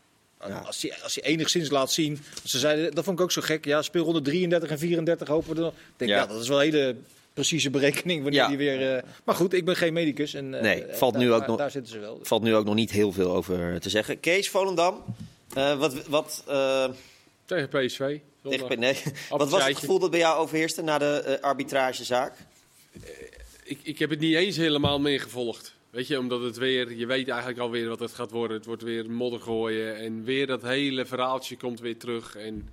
Ja. 0.48 0.58
Als, 0.66 0.82
hij, 0.82 0.94
als 1.04 1.16
hij 1.16 1.24
enigszins 1.24 1.70
laat 1.70 1.92
zien. 1.92 2.20
Ze 2.44 2.60
zeiden, 2.60 2.96
dat 2.96 3.04
vond 3.04 3.18
ik 3.18 3.24
ook 3.24 3.32
zo 3.32 3.42
gek. 3.42 3.66
Ja, 3.66 3.82
speelronde 3.82 4.22
33 4.22 4.70
en 4.70 4.80
34 4.80 5.28
hopen 5.28 5.50
we 5.50 5.56
dan. 5.62 5.68
Ik 5.70 5.74
denk, 5.98 6.12
Ja. 6.12 6.18
ja. 6.18 6.26
dat 6.26 6.42
is 6.42 6.48
wel 6.48 6.58
een 6.64 6.64
hele 6.74 6.96
precieze 7.34 7.70
berekening 7.70 8.22
wanneer 8.24 8.42
Ja. 8.42 8.48
die 8.48 8.58
weer. 8.58 8.96
eh, 8.96 9.04
maar 9.24 9.36
goed, 9.36 9.54
ik 9.54 9.66
ben 9.66 9.76
geen 9.76 9.94
medicus. 9.94 10.34
En, 10.34 10.54
eh, 10.54 10.62
Nee, 10.62 10.84
valt 10.92 11.14
daar, 11.14 11.22
nu 11.22 11.32
ook 11.34 11.40
daar- 11.40 11.48
nog- 11.48 11.58
Daar 11.58 11.72
zitten 11.72 11.92
ze 11.94 12.00
wel. 12.00 12.20
valt 12.24 12.42
nu 12.44 12.56
ook 12.56 12.66
nog 12.66 12.76
niet 12.76 12.92
heel 12.92 13.12
veel 13.12 13.32
over 13.32 13.80
te 13.80 13.90
zeggen. 13.90 14.20
Kees 14.20 14.50
Volendam, 14.50 15.04
eh, 15.54 15.78
wat, 15.80 16.08
wat, 16.08 16.44
eh, 16.48 16.88
Tegen 17.46 17.68
PSV. 17.70 18.18
tegen, 18.50 18.80
nee, 18.80 18.96
wat 19.30 19.50
was 19.50 19.66
het 19.66 19.78
gevoel 19.78 20.00
dat 20.00 20.12
bij 20.12 20.20
jou 20.20 20.38
overheerste 20.40 20.82
na 20.82 20.98
de 20.98 21.38
arbitragezaak? 21.42 22.34
Ik, 23.64 23.80
ik 23.84 24.00
heb 24.00 24.10
het 24.10 24.20
niet 24.20 24.36
eens 24.36 24.56
helemaal 24.56 25.00
meer 25.00 25.20
gevolgd. 25.22 25.76
Weet 25.90 26.08
je, 26.08 26.20
omdat 26.20 26.42
het 26.42 26.58
weer, 26.58 26.94
je 26.94 27.06
weet 27.06 27.30
eigenlijk 27.30 27.60
alweer 27.60 27.88
wat 27.88 28.00
het 28.00 28.14
gaat 28.14 28.32
worden. 28.32 28.58
Het 28.58 28.66
wordt 28.66 28.82
weer 28.82 29.12
modder 29.12 29.42
gooien 29.42 29.98
en 29.98 30.24
weer 30.24 30.48
dat 30.48 30.62
hele 30.62 31.06
verhaaltje 31.06 31.58
komt 31.58 31.80
weer 31.80 31.98
terug. 31.98 32.36
En 32.36 32.70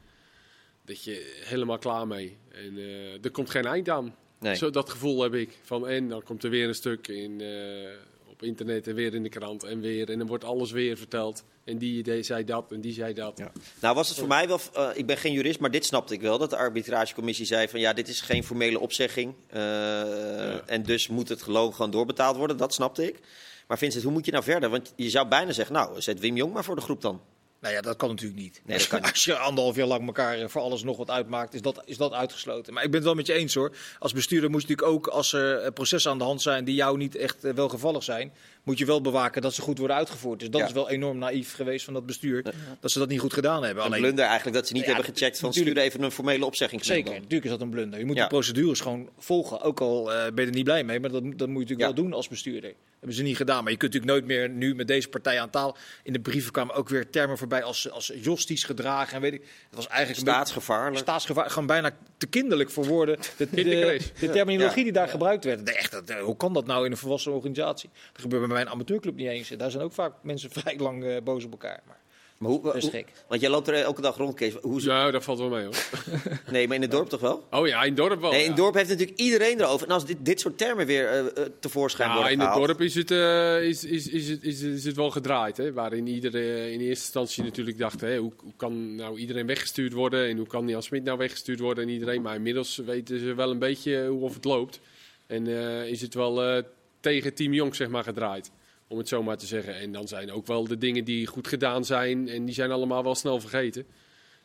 dat 0.85 1.05
je 1.05 1.43
helemaal 1.45 1.79
klaar 1.79 2.07
mee. 2.07 2.37
En 2.49 2.77
eh, 2.77 3.25
er 3.25 3.31
komt 3.31 3.51
geen 3.51 3.65
eind 3.65 3.89
aan. 3.89 4.17
Nee. 4.39 4.55
Zo, 4.55 4.71
dat 4.71 4.91
gevoel 4.91 5.23
heb 5.23 5.35
ik. 5.35 5.59
Van, 5.63 5.89
en 5.89 6.09
dan 6.09 6.23
komt 6.23 6.45
er 6.45 6.51
weer 6.51 6.69
een 6.69 6.75
stuk 6.75 7.09
in, 7.09 7.41
eh, 7.41 7.91
op 8.35 8.43
internet 8.43 8.87
en 8.87 8.95
weer 8.95 9.15
in 9.15 9.23
de 9.23 9.29
krant 9.29 9.65
en 9.65 9.81
weer. 9.81 10.11
En 10.11 10.19
dan 10.19 10.27
wordt 10.27 10.45
alles 10.45 10.71
weer 10.71 10.97
verteld. 10.97 11.45
En 11.65 11.79
die 11.79 11.99
idee 11.99 12.23
zei 12.23 12.45
dat 12.45 12.73
en 12.73 12.81
die 12.81 12.93
zei 12.93 13.15
dat. 13.15 13.39
Ja. 13.39 13.53
Nou 13.81 13.95
was 13.95 14.09
het 14.09 14.19
voor 14.19 14.29
mij 14.29 14.49
wel, 14.49 14.61
eh, 14.75 14.89
ik 14.95 15.07
ben 15.07 15.17
geen 15.17 15.33
jurist, 15.33 15.61
maar 15.61 15.71
dit 15.71 15.85
snapte 15.85 16.15
ik 16.15 16.21
wel. 16.21 16.39
Dat 16.39 16.51
de 16.51 16.57
arbitragecommissie 16.57 17.47
zei 17.47 17.69
van 17.69 17.81
ja, 17.81 17.93
dit 17.93 18.09
is 18.09 18.21
geen 18.21 18.45
formele 18.45 18.79
opzegging. 18.81 19.35
eh, 19.49 20.71
En 20.71 20.83
dus 20.83 21.09
moet 21.09 21.29
het 21.29 21.47
loon 21.47 21.75
gewoon 21.75 21.91
doorbetaald 21.91 22.37
worden, 22.37 22.57
dat 22.57 22.75
snapte 22.75 23.07
ik. 23.07 23.19
Maar 23.67 23.79
Vincent, 23.79 24.03
hoe 24.05 24.13
moet 24.13 24.25
je 24.25 24.33
nou 24.33 24.45
verder? 24.45 24.71
Want 24.71 24.93
je 24.97 25.11
zou 25.11 25.29
bijna 25.29 25.53
zeggen, 25.53 25.75
nou, 25.75 26.01
zet 26.01 26.21
Wim 26.21 26.37
Jong 26.37 26.53
maar 26.53 26.65
voor 26.65 26.75
de 26.77 26.81
groep 26.83 27.01
dan. 27.01 27.21
Nou 27.65 27.77
ja, 27.77 27.83
dat 27.83 27.97
kan 27.97 28.09
natuurlijk 28.09 28.41
niet. 28.41 28.61
Nee, 28.65 28.79
dat 28.79 28.87
kan 28.87 29.01
niet. 29.01 29.11
Als 29.13 29.25
je 29.25 29.37
anderhalf 29.37 29.77
jaar 29.77 29.87
lang 29.87 30.07
elkaar 30.07 30.51
voor 30.51 30.61
alles 30.61 30.83
nog 30.83 30.97
wat 30.97 31.11
uitmaakt, 31.11 31.55
is 31.55 31.63
dat, 31.63 31.83
is 31.85 31.97
dat 31.97 32.13
uitgesloten. 32.13 32.75
Maar 32.75 32.83
ik 32.83 32.89
ben 32.89 32.99
het 32.99 33.09
wel 33.09 33.17
met 33.17 33.27
je 33.27 33.33
eens 33.33 33.55
hoor. 33.55 33.77
Als 33.99 34.13
bestuurder 34.13 34.51
moet 34.51 34.63
je 34.63 34.69
natuurlijk 34.69 34.97
ook, 34.97 35.07
als 35.07 35.33
er 35.33 35.59
eh, 35.59 35.73
processen 35.73 36.11
aan 36.11 36.19
de 36.19 36.25
hand 36.25 36.43
zijn 36.43 36.65
die 36.65 36.75
jou 36.75 36.97
niet 36.97 37.17
echt 37.17 37.45
eh, 37.45 37.53
welgevallig 37.53 38.03
zijn, 38.03 38.33
moet 38.65 38.79
je 38.79 38.85
wel 38.85 39.01
bewaken 39.01 39.43
dat 39.43 39.55
ze 39.55 39.61
goed 39.63 39.79
worden 39.79 39.97
uitgevoerd. 39.97 40.39
Dus 40.41 40.51
dat 40.51 40.61
Ja. 40.61 40.67
is 40.67 40.73
wel 40.73 40.91
enorm 40.91 41.19
naïef 41.19 41.55
geweest 41.55 41.85
van 41.85 41.95
dat 41.95 42.07
bestuur, 42.07 42.45
dat 42.81 42.91
ze 42.91 42.99
dat 42.99 43.09
niet 43.09 43.21
goed 43.21 43.33
gedaan 43.33 43.65
hebben. 43.65 43.83
Een 43.85 43.89
Alleen, 43.89 44.01
blunder 44.03 44.25
eigenlijk 44.25 44.57
dat 44.57 44.67
ze 44.67 44.73
niet 44.73 44.85
Ja, 44.85 44.93
hebben 44.95 45.13
gecheckt 45.15 45.39
van 45.39 45.53
stuur 45.53 45.77
even 45.77 46.03
een 46.03 46.11
formele 46.11 46.45
opzegging. 46.45 46.85
Zeker, 46.85 47.13
natuurlijk 47.13 47.45
is 47.45 47.51
dat 47.51 47.61
een 47.61 47.71
blunder. 47.71 47.99
Je 47.99 48.05
moet 48.05 48.17
de 48.17 48.27
procedures 48.27 48.81
gewoon 48.81 49.09
volgen. 49.19 49.61
Ook 49.61 49.81
al 49.81 50.13
eh, 50.13 50.25
ben 50.33 50.45
je 50.45 50.51
er 50.51 50.57
niet 50.57 50.65
blij 50.65 50.85
mee, 50.85 51.01
maar 51.01 51.11
dat, 51.11 51.23
dat 51.23 51.31
moet 51.31 51.39
je 51.39 51.49
natuurlijk 51.49 51.81
wel 51.81 51.95
doen 52.05 52.13
als 52.13 52.29
bestuurder. 52.29 52.71
Dat 52.71 53.13
hebben 53.13 53.17
ze 53.17 53.23
niet 53.23 53.37
gedaan. 53.37 53.63
Maar 53.63 53.73
je 53.73 53.79
kunt 53.79 53.93
natuurlijk 53.93 54.21
nooit 54.21 54.39
meer 54.39 54.49
nu 54.57 54.75
met 54.75 54.87
deze 54.87 55.09
partij 55.09 55.41
aan 55.41 55.51
taal. 55.51 55.77
In 56.03 56.13
de 56.13 56.21
brieven 56.21 56.53
kwamen 56.53 56.75
ook 56.75 56.89
weer 56.89 57.11
termen 57.11 57.39
voorbij 57.39 57.63
als, 57.63 57.91
als 57.91 58.13
jostisch 58.21 58.65
gedragen. 58.65 59.15
En 59.15 59.21
weet 59.21 59.33
ik. 59.35 59.41
Het 59.41 59.75
was 59.75 59.89
eigenlijk 59.89 60.29
Staatsgevaarlijk. 60.29 60.99
staatsgevaar, 60.99 61.51
gewoon 61.51 61.67
bijna 61.67 61.91
te 62.17 62.27
kinderlijk 62.27 62.71
voor 62.71 62.85
woorden. 62.87 63.19
De, 63.37 63.49
de, 63.51 64.31
terminologie 64.31 64.83
die 64.83 64.93
daar 64.93 65.09
gebruikt 65.09 65.45
werd. 65.45 65.73
Echt, 65.73 65.91
dat, 65.91 66.11
eh, 66.11 66.23
hoe 66.23 66.37
kan 66.37 66.53
dat 66.53 66.67
nou 66.67 66.85
in 66.85 66.91
een 66.91 66.97
volwassen 66.97 67.33
organisatie? 67.33 67.91
Dat 68.13 68.21
gebeurt 68.23 68.47
bij 68.47 68.54
mijn 68.55 68.69
amateurclub 68.69 69.15
niet 69.17 69.29
eens. 69.29 69.51
En 69.51 69.59
Daar 69.59 69.71
zijn 69.71 69.83
ook 69.83 69.93
vaak 69.93 70.13
mensen 70.23 70.51
vrij 70.61 70.77
lang 70.79 71.05
eh, 71.05 71.17
boos 71.23 71.45
op 71.45 71.51
elkaar. 71.51 71.83
Maar 71.87 72.03
Maar 72.39 72.51
hoe, 72.51 72.63
dat 72.63 72.75
is 72.75 72.83
hoe- 72.83 72.91
gek. 72.91 73.09
want 73.29 73.41
jij 73.41 73.51
loopt 73.51 73.69
er 73.69 73.75
elke 73.75 74.01
dag 74.01 74.17
rond, 74.17 74.35
Kees. 74.35 74.55
Hoe, 74.55 74.81
Nou, 74.83 75.11
dat 75.13 75.25
valt 75.25 75.39
wel 75.39 75.49
mee 75.49 75.65
hoor. 75.65 75.75
nee, 76.51 76.67
maar 76.67 76.77
in 76.77 76.83
het 76.83 76.91
dorp 76.91 77.09
toch 77.09 77.21
wel? 77.21 77.47
Oh 77.51 77.67
ja, 77.67 77.81
in 77.83 77.89
het 77.89 77.97
dorp 77.97 78.21
wel. 78.21 78.31
Nee, 78.31 78.39
in 78.39 78.45
ja. 78.45 78.51
het 78.51 78.61
dorp 78.61 78.75
heeft 78.75 78.89
natuurlijk 78.89 79.19
iedereen 79.19 79.61
erover. 79.61 79.87
En 79.87 79.93
als 79.93 80.07
dit, 80.07 80.17
dit 80.21 80.41
soort 80.41 80.59
termen 80.59 80.87
weer 80.87 81.09
eh, 81.09 81.19
eh, 81.19 81.27
tevoorschijn 81.61 82.09
Nou, 82.09 82.21
worden 82.21 82.37
in 82.39 82.45
het 82.45 82.53
gehaald... 82.53 82.67
dorp 82.69 82.81
is 82.87 82.95
het, 82.95 83.11
eh, 83.11 83.63
is, 83.63 83.85
is, 83.85 84.09
is, 84.09 84.29
het, 84.29 84.43
is, 84.43 84.61
is 84.63 84.85
het 84.85 84.97
wel 84.97 85.11
gedraaid. 85.11 85.57
Hè? 85.57 85.73
Waarin 85.73 86.07
iedereen 86.07 86.73
in 86.73 86.81
eerste 86.81 86.89
instantie 87.05 87.43
natuurlijk 87.45 87.79
dacht: 87.79 88.01
hè, 88.01 88.17
hoe, 88.19 88.33
hoe 88.37 88.53
kan 88.57 88.95
nou 88.95 89.19
iedereen 89.19 89.47
weggestuurd 89.47 89.93
worden? 89.93 90.29
En 90.29 90.37
hoe 90.37 90.47
kan 90.47 90.69
Jan 90.69 90.83
Smit 90.83 91.05
nou 91.05 91.19
weggestuurd 91.19 91.61
worden? 91.61 91.85
En 91.85 91.91
iedereen. 91.91 92.23
Maar 92.23 92.35
inmiddels 92.35 92.77
weten 92.77 93.19
ze 93.21 93.35
wel 93.35 93.51
een 93.51 93.59
beetje 93.59 94.07
hoe 94.07 94.23
of 94.23 94.35
het 94.35 94.45
loopt. 94.45 94.81
En 95.27 95.47
eh, 95.47 95.87
is 95.87 96.01
het 96.01 96.15
wel 96.15 96.43
eh, 96.43 96.63
tegen 97.05 97.35
Team 97.35 97.53
Jong 97.53 97.75
zeg 97.75 97.89
maar, 97.89 98.05
gedraaid. 98.05 98.51
Om 98.89 98.99
het 98.99 99.09
zo 99.09 99.23
maar 99.23 99.37
te 99.37 99.47
zeggen. 99.47 99.75
En 99.75 99.93
dan 99.93 100.09
zijn 100.09 100.33
ook 100.33 100.47
wel 100.47 100.67
de 100.67 100.79
dingen 100.79 101.05
die 101.05 101.27
goed 101.27 101.49
gedaan 101.49 101.85
zijn. 101.85 102.29
En 102.29 102.45
die 102.45 102.55
zijn 102.55 102.71
allemaal 102.71 103.03
wel 103.03 103.15
snel 103.15 103.41
vergeten. 103.41 103.87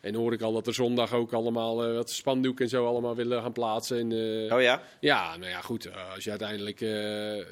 En 0.01 0.15
hoor 0.15 0.33
ik 0.33 0.41
al 0.41 0.53
dat 0.53 0.67
er 0.67 0.73
zondag 0.73 1.13
ook 1.13 1.33
allemaal 1.33 1.85
eh, 1.85 1.93
wat 1.95 2.09
spandoek 2.11 2.59
en 2.59 2.69
zo 2.69 2.85
allemaal 2.87 3.15
willen 3.15 3.41
gaan 3.41 3.51
plaatsen. 3.51 3.97
En, 3.99 4.11
eh, 4.47 4.55
Oh 4.55 4.61
ja? 4.61 4.81
ja, 4.99 5.37
nou 5.37 5.49
ja, 5.51 5.61
goed. 5.61 5.85
eh, 5.85 6.13
Als 6.15 6.23
je 6.23 6.29
uiteindelijk. 6.29 6.81
eh, 6.81 7.45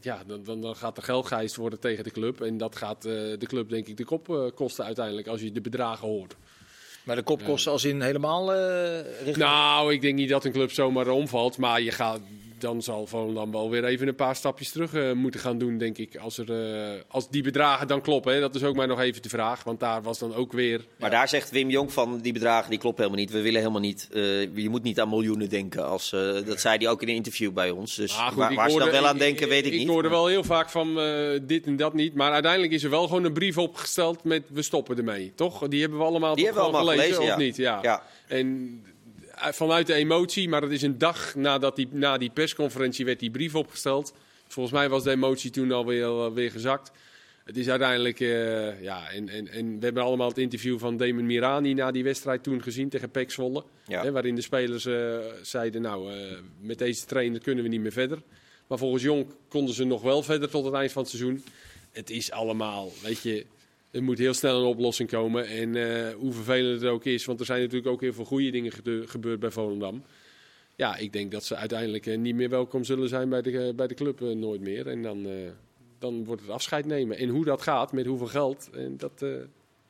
ja, 0.00 0.22
dan, 0.26 0.44
dan, 0.44 0.60
dan 0.60 0.76
gaat 0.76 0.96
er 0.96 1.02
geldgeist 1.02 1.56
worden 1.56 1.80
tegen 1.80 2.04
de 2.04 2.10
club. 2.10 2.40
En 2.40 2.56
dat 2.58 2.76
gaat 2.76 3.04
eh, 3.04 3.12
de 3.12 3.46
club, 3.46 3.68
denk 3.68 3.86
ik, 3.88 3.96
de 3.96 4.04
kop 4.04 4.28
eh, 4.30 4.44
kosten 4.54 4.84
uiteindelijk. 4.84 5.26
Als 5.26 5.40
je 5.40 5.52
de 5.52 5.60
bedragen 5.60 6.08
hoort. 6.08 6.36
Maar 7.04 7.16
de 7.16 7.22
kopkosten 7.22 7.72
als 7.72 7.84
in 7.84 8.00
helemaal 8.02 8.54
eh 8.54 9.00
richting... 9.16 9.36
Nou, 9.36 9.92
ik 9.92 10.00
denk 10.00 10.14
niet 10.14 10.28
dat 10.28 10.44
een 10.44 10.52
club 10.52 10.70
zomaar 10.72 11.08
omvalt. 11.08 11.58
Maar 11.58 11.80
je 11.82 11.90
gaat, 11.90 12.20
dan 12.62 12.82
zal 12.82 13.06
Volendam 13.06 13.52
wel 13.52 13.70
weer 13.70 13.84
even 13.84 14.08
een 14.08 14.14
paar 14.14 14.36
stapjes 14.36 14.70
terug 14.70 14.94
eh, 14.94 15.12
moeten 15.12 15.40
gaan 15.40 15.58
doen, 15.58 15.78
denk 15.78 15.98
ik. 15.98 16.16
Als, 16.16 16.38
er, 16.38 16.50
eh, 16.74 17.00
als 17.08 17.30
die 17.30 17.42
bedragen 17.42 17.86
dan 17.86 18.00
kloppen. 18.00 18.34
Hè. 18.34 18.40
Dat 18.40 18.54
is 18.54 18.62
ook 18.62 18.76
maar 18.76 18.86
nog 18.86 19.00
even 19.00 19.22
de 19.22 19.28
vraag. 19.28 19.64
Want 19.64 19.80
daar 19.80 20.02
was 20.02 20.18
dan 20.18 20.34
ook 20.34 20.52
weer. 20.52 20.80
Maar 20.98 21.10
daar 21.10 21.28
zegt 21.28 21.50
Wim 21.50 21.70
Jong 21.70 21.92
van 21.92 22.18
die 22.20 22.32
bedragen 22.32 22.70
die 22.70 22.78
kloppen 22.78 23.04
helemaal 23.04 23.24
niet. 23.24 23.34
We 23.34 23.42
willen 23.42 23.58
helemaal 23.60 23.80
niet. 23.80 24.08
eh, 24.12 24.40
je 24.56 24.68
moet 24.68 24.82
niet 24.82 25.00
aan 25.00 25.08
miljoenen 25.08 25.48
denken. 25.48 25.86
Als, 25.88 26.10
dat 26.46 26.60
zei 26.60 26.76
hij 26.78 26.88
ook 26.88 27.02
in 27.02 27.08
een 27.08 27.14
interview 27.14 27.52
bij 27.52 27.70
ons. 27.70 27.94
Dus 27.94 28.16
Ah, 28.16 28.26
goed, 28.28 28.36
waar, 28.36 28.50
ik 28.50 28.56
waar 28.56 28.70
ze 28.70 28.72
dan 28.78 28.82
hoorde- 28.86 29.00
wel 29.00 29.08
aan 29.10 29.18
denken, 29.18 29.48
weet 29.48 29.66
ik, 29.66 29.72
ik 29.72 29.78
niet. 29.78 29.88
hoorde 29.88 30.08
Maar- 30.08 30.16
wel 30.18 30.26
heel 30.26 30.44
vaak 30.44 30.70
van 30.70 30.94
dit 31.42 31.66
en 31.66 31.76
dat 31.76 31.94
niet. 31.94 32.14
Maar 32.14 32.32
uiteindelijk 32.32 32.72
is 32.72 32.84
er 32.84 32.90
wel 32.90 33.06
gewoon 33.06 33.24
een 33.24 33.32
brief 33.32 33.58
opgesteld 33.58 34.24
met 34.24 34.42
we 34.48 34.62
stoppen 34.62 34.96
ermee. 34.96 35.32
Toch? 35.34 35.68
Die 35.68 35.80
hebben 35.80 35.98
we 35.98 36.04
allemaal, 36.04 36.34
Die 36.34 36.44
toch 36.44 36.54
hebben 36.54 36.72
we 36.72 36.78
allemaal 36.78 36.94
gelezen, 36.94 37.14
gelezen, 37.14 37.34
of 37.34 37.40
niet? 37.40 37.56
Ja. 37.56 37.78
Ja. 37.82 38.02
En 38.28 38.80
vanuit 39.50 39.86
de 39.86 39.94
emotie, 39.94 40.48
maar 40.48 40.62
het 40.62 40.70
is 40.70 40.82
een 40.82 40.98
dag 40.98 41.34
nadat 41.34 41.76
die, 41.76 41.88
na 41.90 42.18
die 42.18 42.30
persconferentie 42.30 43.04
werd 43.04 43.20
die 43.20 43.30
brief 43.30 43.54
opgesteld. 43.54 44.14
Volgens 44.48 44.74
mij 44.74 44.88
was 44.88 45.02
de 45.02 45.10
emotie 45.10 45.50
toen 45.50 45.72
alweer 45.72 46.06
uh, 46.06 46.26
weer 46.32 46.50
gezakt. 46.50 46.92
Het 47.44 47.56
is 47.56 47.68
uiteindelijk, 47.68 48.20
eh, 48.20 48.82
ja, 48.82 49.10
en, 49.10 49.28
en, 49.28 49.48
en 49.48 49.78
we 49.78 49.84
hebben 49.84 50.02
allemaal 50.02 50.28
het 50.28 50.38
interview 50.38 50.78
van 50.78 50.96
Damon 50.96 51.26
Mirani 51.26 51.74
na 51.74 51.90
die 51.90 52.04
wedstrijd 52.04 52.42
toen 52.42 52.62
gezien 52.62 52.88
tegen 52.88 53.10
Pek 53.10 53.30
Zwolle. 53.30 53.64
Ja. 53.86 54.02
Hè, 54.02 54.12
waarin 54.12 54.34
de 54.34 54.40
spelers 54.40 54.86
eh, 54.86 55.18
zeiden, 55.42 55.82
nou, 55.82 56.12
eh, 56.12 56.38
met 56.60 56.78
deze 56.78 57.04
trainer 57.04 57.40
kunnen 57.40 57.64
we 57.64 57.70
niet 57.70 57.80
meer 57.80 57.92
verder. 57.92 58.22
Maar 58.66 58.78
volgens 58.78 59.02
Jong 59.02 59.26
konden 59.48 59.74
ze 59.74 59.84
nog 59.84 60.02
wel 60.02 60.22
verder 60.22 60.50
tot 60.50 60.64
het 60.64 60.74
eind 60.74 60.92
van 60.92 61.02
het 61.02 61.10
seizoen. 61.10 61.44
het 61.92 62.10
is 62.10 62.30
allemaal, 62.30 62.92
weet 63.02 63.22
je, 63.22 63.46
er 63.92 64.02
moet 64.02 64.18
heel 64.18 64.34
snel 64.34 64.60
een 64.60 64.66
oplossing 64.66 65.08
komen. 65.10 65.46
En 65.46 65.76
eh, 65.76 66.14
hoe 66.14 66.32
vervelend 66.32 66.80
het 66.80 66.90
ook 66.90 67.04
is, 67.04 67.24
want 67.24 67.40
er 67.40 67.46
zijn 67.46 67.60
natuurlijk 67.60 67.92
ook 67.92 68.00
heel 68.00 68.12
veel 68.12 68.24
goede 68.24 68.50
dingen 68.50 68.72
gebeurd 69.08 69.40
bij 69.40 69.50
Volendam. 69.50 70.02
Ja, 70.76 70.96
ik 70.96 71.12
denk 71.12 71.30
dat 71.32 71.44
ze 71.44 71.56
uiteindelijk 71.56 72.06
eh, 72.06 72.18
niet 72.18 72.34
meer 72.34 72.48
welkom 72.48 72.84
zullen 72.84 73.08
zijn 73.08 73.28
bij 73.28 73.42
de, 73.42 73.58
eh, 73.58 73.74
bij 73.74 73.86
de 73.86 73.94
club, 73.94 74.20
nooit 74.20 74.60
meer. 74.60 74.86
En 74.88 75.02
dan, 75.02 75.26
eh, 75.26 75.32
dan 75.98 76.24
wordt 76.24 76.42
het 76.42 76.50
afscheid 76.50 76.86
nemen. 76.86 77.16
En 77.18 77.28
hoe 77.28 77.44
dat 77.44 77.62
gaat, 77.62 77.92
met 77.92 78.06
hoeveel 78.06 78.26
geld, 78.26 78.68
en 78.74 78.96
dat... 78.96 79.12
eh, 79.22 79.28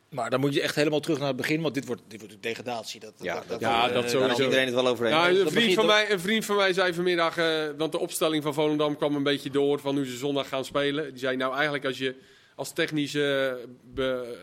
Maar 0.09 0.31
dan 0.31 0.41
moet 0.41 0.55
je 0.55 0.61
echt 0.63 0.75
helemaal 0.75 1.01
terug 1.01 1.19
naar 1.19 1.29
het 1.29 1.37
begin, 1.37 1.61
want 1.61 1.75
dit 1.75 1.87
wordt, 1.87 2.03
dit 2.09 2.19
wordt 2.21 2.35
een 2.35 2.41
degradatie. 2.41 3.01
Dat, 3.01 3.13
Ja, 3.21 3.43
dat, 3.49 3.61
Ja, 3.61 3.83
dat 3.89 3.93
daar 3.95 4.11
sowieso. 4.11 4.33
is 4.33 4.39
iedereen 4.45 4.65
het 4.67 4.75
wel 4.75 4.87
over 4.89 5.07
eens. 5.07 5.15
Ja, 5.15 5.29
een, 5.29 5.35
Dat 5.35 5.53
vriend 5.53 5.75
van 5.75 5.87
mij, 5.87 6.11
een 6.11 6.21
vriend 6.21 6.45
van 6.45 6.57
mij 6.57 6.73
zei 6.73 6.93
vanmiddag, 6.95 7.37
eh, 7.37 7.65
want 7.77 7.93
de 7.93 7.99
opstelling 7.99 8.43
van 8.43 8.55
Volendam 8.55 8.97
kwam 8.97 9.17
een 9.17 9.23
beetje 9.23 9.51
door 9.51 9.79
van 9.81 9.97
hoe 9.97 10.07
ze 10.07 10.17
zondag 10.17 10.49
gaan 10.49 10.65
spelen. 10.65 11.09
Die 11.11 11.19
zei 11.19 11.37
nou 11.37 11.55
eigenlijk 11.55 11.85
als 11.85 11.99
je 11.99 12.15
als 12.55 12.73
technische, 12.73 13.59
be- 13.95 14.37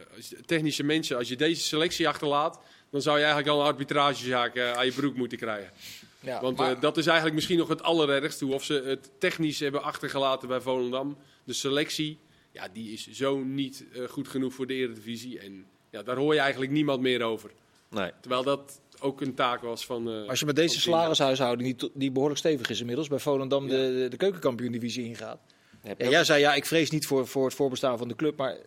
technische 0.46 0.84
mensen, 0.84 1.18
als 1.18 1.28
je 1.30 1.36
deze 1.36 1.62
selectie 1.62 2.08
achterlaat, 2.08 2.60
dan 2.92 3.02
zou 3.02 3.18
je 3.18 3.24
eigenlijk 3.24 3.54
al 3.54 3.60
een 3.62 3.68
arbitragezaak 3.72 4.56
eh, 4.56 4.72
aan 4.72 4.86
je 4.86 4.92
broek 4.92 5.16
moeten 5.16 5.38
krijgen. 5.38 5.72
Ja, 6.20 6.42
Want 6.42 6.58
maar- 6.58 6.72
eh, 6.76 6.82
dat 6.82 6.98
is 6.98 7.06
eigenlijk 7.06 7.36
misschien 7.36 7.58
nog 7.58 7.68
het 7.68 7.84
allerergste, 7.84 8.46
hoe 8.46 8.54
of 8.54 8.64
ze 8.64 8.74
het 8.86 9.12
technisch 9.20 9.60
hebben 9.60 9.84
achtergelaten 9.84 10.48
bij 10.48 10.62
Volendam. 10.62 11.18
De 11.44 11.54
selectie, 11.54 12.20
ja, 12.52 12.68
die 12.74 12.94
is 12.94 13.08
zo 13.12 13.38
niet 13.38 13.86
eh, 13.94 14.04
goed 14.04 14.28
genoeg 14.28 14.54
voor 14.54 14.68
de 14.68 14.74
Eredivisie. 14.74 15.40
En 15.40 15.66
ja, 15.92 16.04
daar 16.04 16.18
hoor 16.18 16.34
je 16.34 16.40
eigenlijk 16.40 16.72
niemand 16.72 17.02
meer 17.02 17.22
over. 17.22 17.52
Nee. 17.90 18.12
Terwijl 18.22 18.44
dat 18.44 18.82
ook 19.00 19.22
een 19.22 19.34
taak 19.34 19.62
was 19.62 19.86
van... 19.86 20.10
eh, 20.10 20.28
Als 20.30 20.40
je 20.40 20.46
met 20.46 20.56
deze 20.56 20.80
salarishuishouding, 20.80 21.78
die, 21.80 21.92
die 21.94 22.12
behoorlijk 22.12 22.40
stevig 22.40 22.70
is 22.70 22.80
inmiddels, 22.80 23.08
bij 23.08 23.20
Volendam 23.20 23.64
Ja. 23.64 23.70
de, 23.70 24.08
de 24.10 24.18
keukenkampioen-divisie 24.18 25.06
ingaat. 25.06 25.40
Ja, 25.84 26.10
jij 26.10 26.24
zei, 26.24 26.40
ja, 26.40 26.54
ik 26.54 26.66
vrees 26.66 26.90
niet 26.90 27.08
voor, 27.08 27.28
voor 27.28 27.46
het 27.46 27.54
voorbestaan 27.54 27.98
van 27.98 28.08
de 28.08 28.16
club, 28.16 28.38
maar 28.38 28.58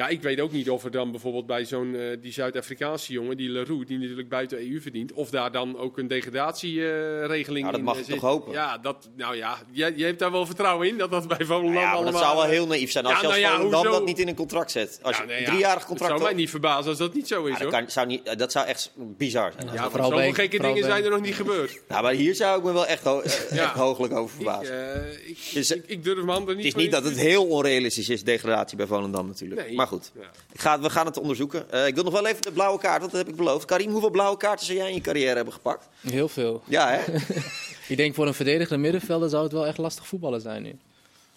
Ja, 0.00 0.08
ik 0.08 0.22
weet 0.22 0.40
ook 0.40 0.52
niet 0.52 0.70
of 0.70 0.84
er 0.84 0.90
dan 0.90 1.10
bijvoorbeeld 1.10 1.46
bij 1.46 1.64
zo'n 1.64 1.94
eh, 1.94 2.02
die 2.20 2.32
Zuid-Afrikaanse 2.32 3.12
jongen, 3.12 3.36
die 3.36 3.48
Leroux, 3.48 3.86
die 3.86 3.98
natuurlijk 3.98 4.28
buiten 4.28 4.58
EU 4.70 4.80
verdient, 4.80 5.12
of 5.12 5.30
daar 5.30 5.52
dan 5.52 5.78
ook 5.78 5.98
een 5.98 6.08
degradatieregeling 6.08 7.60
Nou, 7.66 7.70
dat 7.70 7.78
in 7.78 7.84
mag 7.84 7.94
eh, 7.94 8.00
ik 8.00 8.06
zit. 8.06 8.14
toch 8.20 8.30
hopen? 8.30 8.52
Ja, 8.52 8.78
dat, 8.78 9.08
nou 9.16 9.36
ja, 9.36 9.58
je, 9.70 9.92
je 9.96 10.04
hebt 10.04 10.18
daar 10.18 10.30
wel 10.30 10.46
vertrouwen 10.46 10.88
in 10.88 10.98
dat 10.98 11.10
dat 11.10 11.28
bij 11.28 11.44
Volendam 11.46 11.74
Ja, 11.74 11.80
maar 11.80 11.94
allemaal... 11.94 12.12
dat 12.12 12.20
zou 12.22 12.34
wel 12.36 12.44
eh, 12.44 12.50
heel 12.50 12.66
naïef 12.66 12.90
zijn 12.90 13.04
als 13.04 13.14
Ja, 13.14 13.20
je 13.20 13.26
als 13.26 13.36
nou 13.36 13.46
ja, 13.46 13.56
Volendam 13.56 13.80
hoezo? 13.82 13.98
dat 13.98 14.06
niet 14.06 14.18
in 14.18 14.28
een 14.28 14.34
contract 14.34 14.70
zet. 14.70 14.98
Als 15.02 15.16
ja, 15.16 15.22
je 15.22 15.32
een 15.34 15.40
ja, 15.40 15.46
driejarig 15.46 15.84
contract 15.84 16.12
Het 16.12 16.20
zou 16.20 16.32
mij 16.32 16.40
niet 16.40 16.50
verbazen 16.50 16.88
als 16.90 16.98
dat 16.98 17.14
niet 17.14 17.28
zo 17.28 17.44
is, 17.44 17.52
ja, 17.52 17.58
dat, 17.58 17.72
hoor. 17.72 17.80
kan, 17.80 17.90
zou 17.90 18.06
niet, 18.06 18.38
dat 18.38 18.52
zou 18.52 18.66
echt 18.66 18.92
bizar 18.96 19.52
zijn. 19.58 19.74
Ja, 19.74 19.90
vooral 19.90 20.10
zoveel 20.10 20.32
gekke 20.32 20.56
vooral 20.56 20.74
dingen 20.74 20.88
zijn 20.90 21.04
er 21.04 21.10
nog 21.10 21.20
niet 21.20 21.34
gebeurd. 21.34 21.80
Nou, 21.88 22.02
maar 22.02 22.12
hier 22.12 22.34
zou 22.34 22.58
ik 22.58 22.64
me 22.64 22.72
wel 22.72 22.86
echt, 22.86 23.04
ho 23.04 23.22
Ja. 23.50 23.62
echt 23.64 23.74
hooglijk 23.74 24.12
over 24.12 24.40
Ik, 24.40 24.44
verbazen. 24.44 25.06
ik, 25.26 25.38
Dus, 25.54 25.70
ik, 25.70 25.84
ik 25.86 26.04
durf 26.04 26.16
mijn 26.16 26.28
handen 26.28 26.56
niet 26.56 26.66
het 26.66 26.76
is 26.76 26.82
niet 26.82 26.92
dat 26.92 27.04
het 27.04 27.16
heel 27.16 27.46
onrealistisch 27.46 28.08
is, 28.08 28.24
degradatie 28.24 28.76
bij 28.76 28.86
Volendam 28.86 29.26
natuurlijk. 29.26 29.70
Goed, 29.90 30.10
Ja. 30.14 30.26
ik 30.52 30.60
ga, 30.60 30.80
we 30.80 30.90
gaan 30.90 31.06
het 31.06 31.18
onderzoeken. 31.18 31.70
Eh, 31.72 31.86
ik 31.86 31.94
wil 31.94 32.04
nog 32.04 32.12
wel 32.12 32.26
even 32.26 32.42
de 32.42 32.52
blauwe 32.52 32.78
kaart, 32.78 33.00
want 33.00 33.12
dat 33.12 33.20
heb 33.20 33.30
ik 33.30 33.36
beloofd. 33.36 33.64
Karim, 33.64 33.90
hoeveel 33.90 34.10
blauwe 34.10 34.36
kaarten 34.36 34.66
zou 34.66 34.78
jij 34.78 34.88
in 34.88 34.94
je 34.94 35.00
carrière 35.00 35.34
hebben 35.34 35.52
gepakt? 35.54 35.86
Heel 36.00 36.28
veel. 36.28 36.62
Ja, 36.66 36.88
hè? 36.90 37.00
Ik 37.88 37.96
denk 37.96 38.14
voor 38.14 38.26
een 38.26 38.34
verdedigende 38.34 38.82
middenvelder 38.82 39.28
zou 39.28 39.42
het 39.42 39.52
wel 39.52 39.66
echt 39.66 39.78
lastig 39.78 40.06
voetballen 40.06 40.40
zijn 40.40 40.62
nu. 40.62 40.68
Vind 40.68 40.80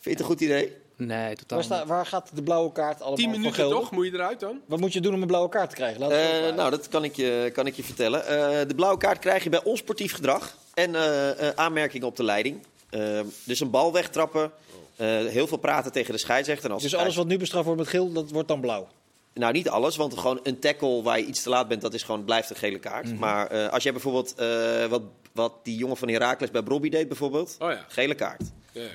je 0.03 0.09
het 0.09 0.19
een 0.19 0.25
goed 0.25 0.41
idee? 0.41 0.75
Nee, 0.95 1.35
totaal 1.35 1.57
waar, 1.57 1.67
niet. 1.67 1.77
sta- 1.77 1.85
waar 1.85 2.05
gaat 2.05 2.29
de 2.33 2.41
blauwe 2.43 2.71
kaart 2.71 2.99
allemaal 2.99 3.15
Tien 3.17 3.29
voor 3.29 3.33
minuten 3.39 3.55
gelden? 3.59 3.79
toch? 3.79 3.91
Moet 3.91 4.05
je 4.05 4.13
eruit 4.13 4.39
dan? 4.39 4.59
Wat 4.65 4.79
moet 4.79 4.93
je 4.93 5.01
doen 5.01 5.13
om 5.13 5.21
een 5.21 5.27
blauwe 5.27 5.49
kaart 5.49 5.69
te 5.69 5.75
krijgen? 5.75 5.99
Laat 5.99 6.11
Eh, 6.11 6.55
nou, 6.55 6.69
dat 6.69 6.87
kan 6.87 7.03
ik 7.03 7.15
je, 7.15 7.49
kan 7.53 7.67
ik 7.67 7.75
je 7.75 7.83
vertellen. 7.83 8.27
Eh, 8.27 8.67
de 8.67 8.75
blauwe 8.75 8.97
kaart 8.97 9.19
krijg 9.19 9.43
je 9.43 9.49
bij 9.49 9.63
onsportief 9.63 10.13
gedrag 10.13 10.57
en 10.73 10.95
eh, 10.95 11.47
eh, 11.47 11.53
aanmerkingen 11.55 12.07
op 12.07 12.15
de 12.15 12.23
leiding. 12.23 12.59
Dus 13.43 13.59
een 13.59 13.69
bal 13.69 13.93
wegtrappen, 13.93 14.51
heel 14.97 15.47
veel 15.47 15.57
praten 15.57 15.91
tegen 15.91 16.13
de 16.13 16.19
scheidsrechter. 16.19 16.65
En 16.67 16.73
als 16.73 16.83
dus 16.83 16.95
alles 16.95 17.15
wat 17.15 17.27
nu 17.27 17.37
bestraft 17.37 17.65
wordt 17.65 17.79
met 17.79 17.89
geel, 17.89 18.11
dat 18.11 18.31
wordt 18.31 18.47
dan 18.47 18.61
blauw. 18.61 18.87
Nou, 19.33 19.53
niet 19.53 19.69
alles, 19.69 19.95
want 19.95 20.17
gewoon 20.17 20.39
een 20.43 20.59
tackle 20.59 21.01
waar 21.01 21.19
je 21.19 21.25
iets 21.25 21.43
te 21.43 21.49
laat 21.49 21.67
bent, 21.67 21.81
dat 21.81 21.93
is 21.93 22.03
gewoon, 22.03 22.23
blijft 22.25 22.49
een 22.49 22.55
gele 22.55 22.79
kaart. 22.79 23.05
Mhm. 23.09 23.15
Maar 23.19 23.47
eh, 23.47 23.69
als 23.69 23.83
jij 23.83 23.91
bijvoorbeeld, 23.91 24.35
eh, 24.35 24.85
wat, 24.85 25.01
wat 25.31 25.53
die 25.63 25.77
jongen 25.77 25.97
van 25.97 26.07
Heracles 26.09 26.51
bij 26.51 26.61
Brobby 26.63 26.89
deed 26.89 27.07
bijvoorbeeld, 27.07 27.55
Oh 27.59 27.71
ja. 27.71 27.85
gele 27.87 28.15
kaart. 28.15 28.41
Ja, 28.71 28.81
ja. 28.81 28.87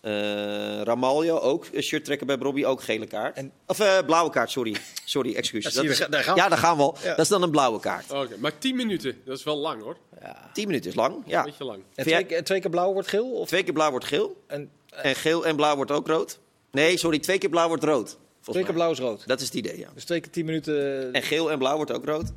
Eh 0.00 0.82
Ramaljo 0.82 1.38
ook, 1.38 1.66
een 1.72 1.82
shirt 1.82 2.04
trekken 2.04 2.26
bij 2.26 2.38
Brobby, 2.38 2.64
ook 2.64 2.82
gele 2.82 3.06
kaart. 3.06 3.36
En- 3.36 3.52
Of 3.66 3.80
eh, 3.80 3.98
blauwe 4.06 4.30
kaart, 4.30 4.50
sorry. 4.50 4.76
Sorry, 5.04 5.34
excuus. 5.34 5.64
Ja, 5.74 5.82
is- 5.82 5.98
daar 6.10 6.22
gaan 6.22 6.34
we. 6.34 6.40
ja, 6.40 6.48
daar 6.48 6.58
gaan 6.58 6.76
we 6.76 6.82
al. 6.82 6.96
Ja. 7.02 7.08
Dat 7.08 7.18
is 7.18 7.28
dan 7.28 7.42
een 7.42 7.50
blauwe 7.50 7.80
kaart. 7.80 8.10
Oké, 8.12 8.36
maar 8.38 8.58
tien 8.58 8.76
minuten, 8.76 9.20
dat 9.24 9.38
is 9.38 9.44
wel 9.44 9.56
lang 9.56 9.82
hoor. 9.82 9.96
Ja. 10.20 10.50
10 10.52 10.66
minuten 10.66 10.90
is 10.90 10.96
lang, 10.96 11.22
ja. 11.26 11.42
Beetje 11.42 11.64
lang. 11.64 11.82
En 11.94 12.04
twee, 12.04 12.42
twee 12.42 12.60
keer 12.60 12.70
blauw 12.70 12.92
wordt 12.92 13.08
geel? 13.08 13.30
Of, 13.32 13.48
Twee 13.48 13.62
keer 13.62 13.72
blauw 13.72 13.90
wordt 13.90 14.06
geel. 14.06 14.42
en, 14.46 14.70
En 15.02 15.14
geel 15.14 15.46
en 15.46 15.56
blauw 15.56 15.76
wordt 15.76 15.90
ook 15.90 16.06
rood. 16.06 16.38
Nee, 16.70 16.96
sorry, 16.96 17.18
twee 17.18 17.38
keer 17.38 17.48
blauw 17.50 17.68
wordt 17.68 17.84
rood. 17.84 18.06
twee 18.42 18.54
keer 18.54 18.64
mij. 18.64 18.72
blauw 18.72 18.90
is 18.90 18.98
rood. 18.98 19.26
Dat 19.26 19.40
is 19.40 19.46
het 19.46 19.54
idee, 19.54 19.78
ja. 19.78 19.88
Dus 19.94 20.04
twee 20.04 20.20
keer 20.20 20.30
tien 20.32 20.44
minuten. 20.44 21.12
En 21.12 21.22
geel 21.22 21.50
en 21.50 21.58
blauw 21.58 21.76
wordt 21.76 21.92
ook 21.92 22.04
rood. 22.04 22.32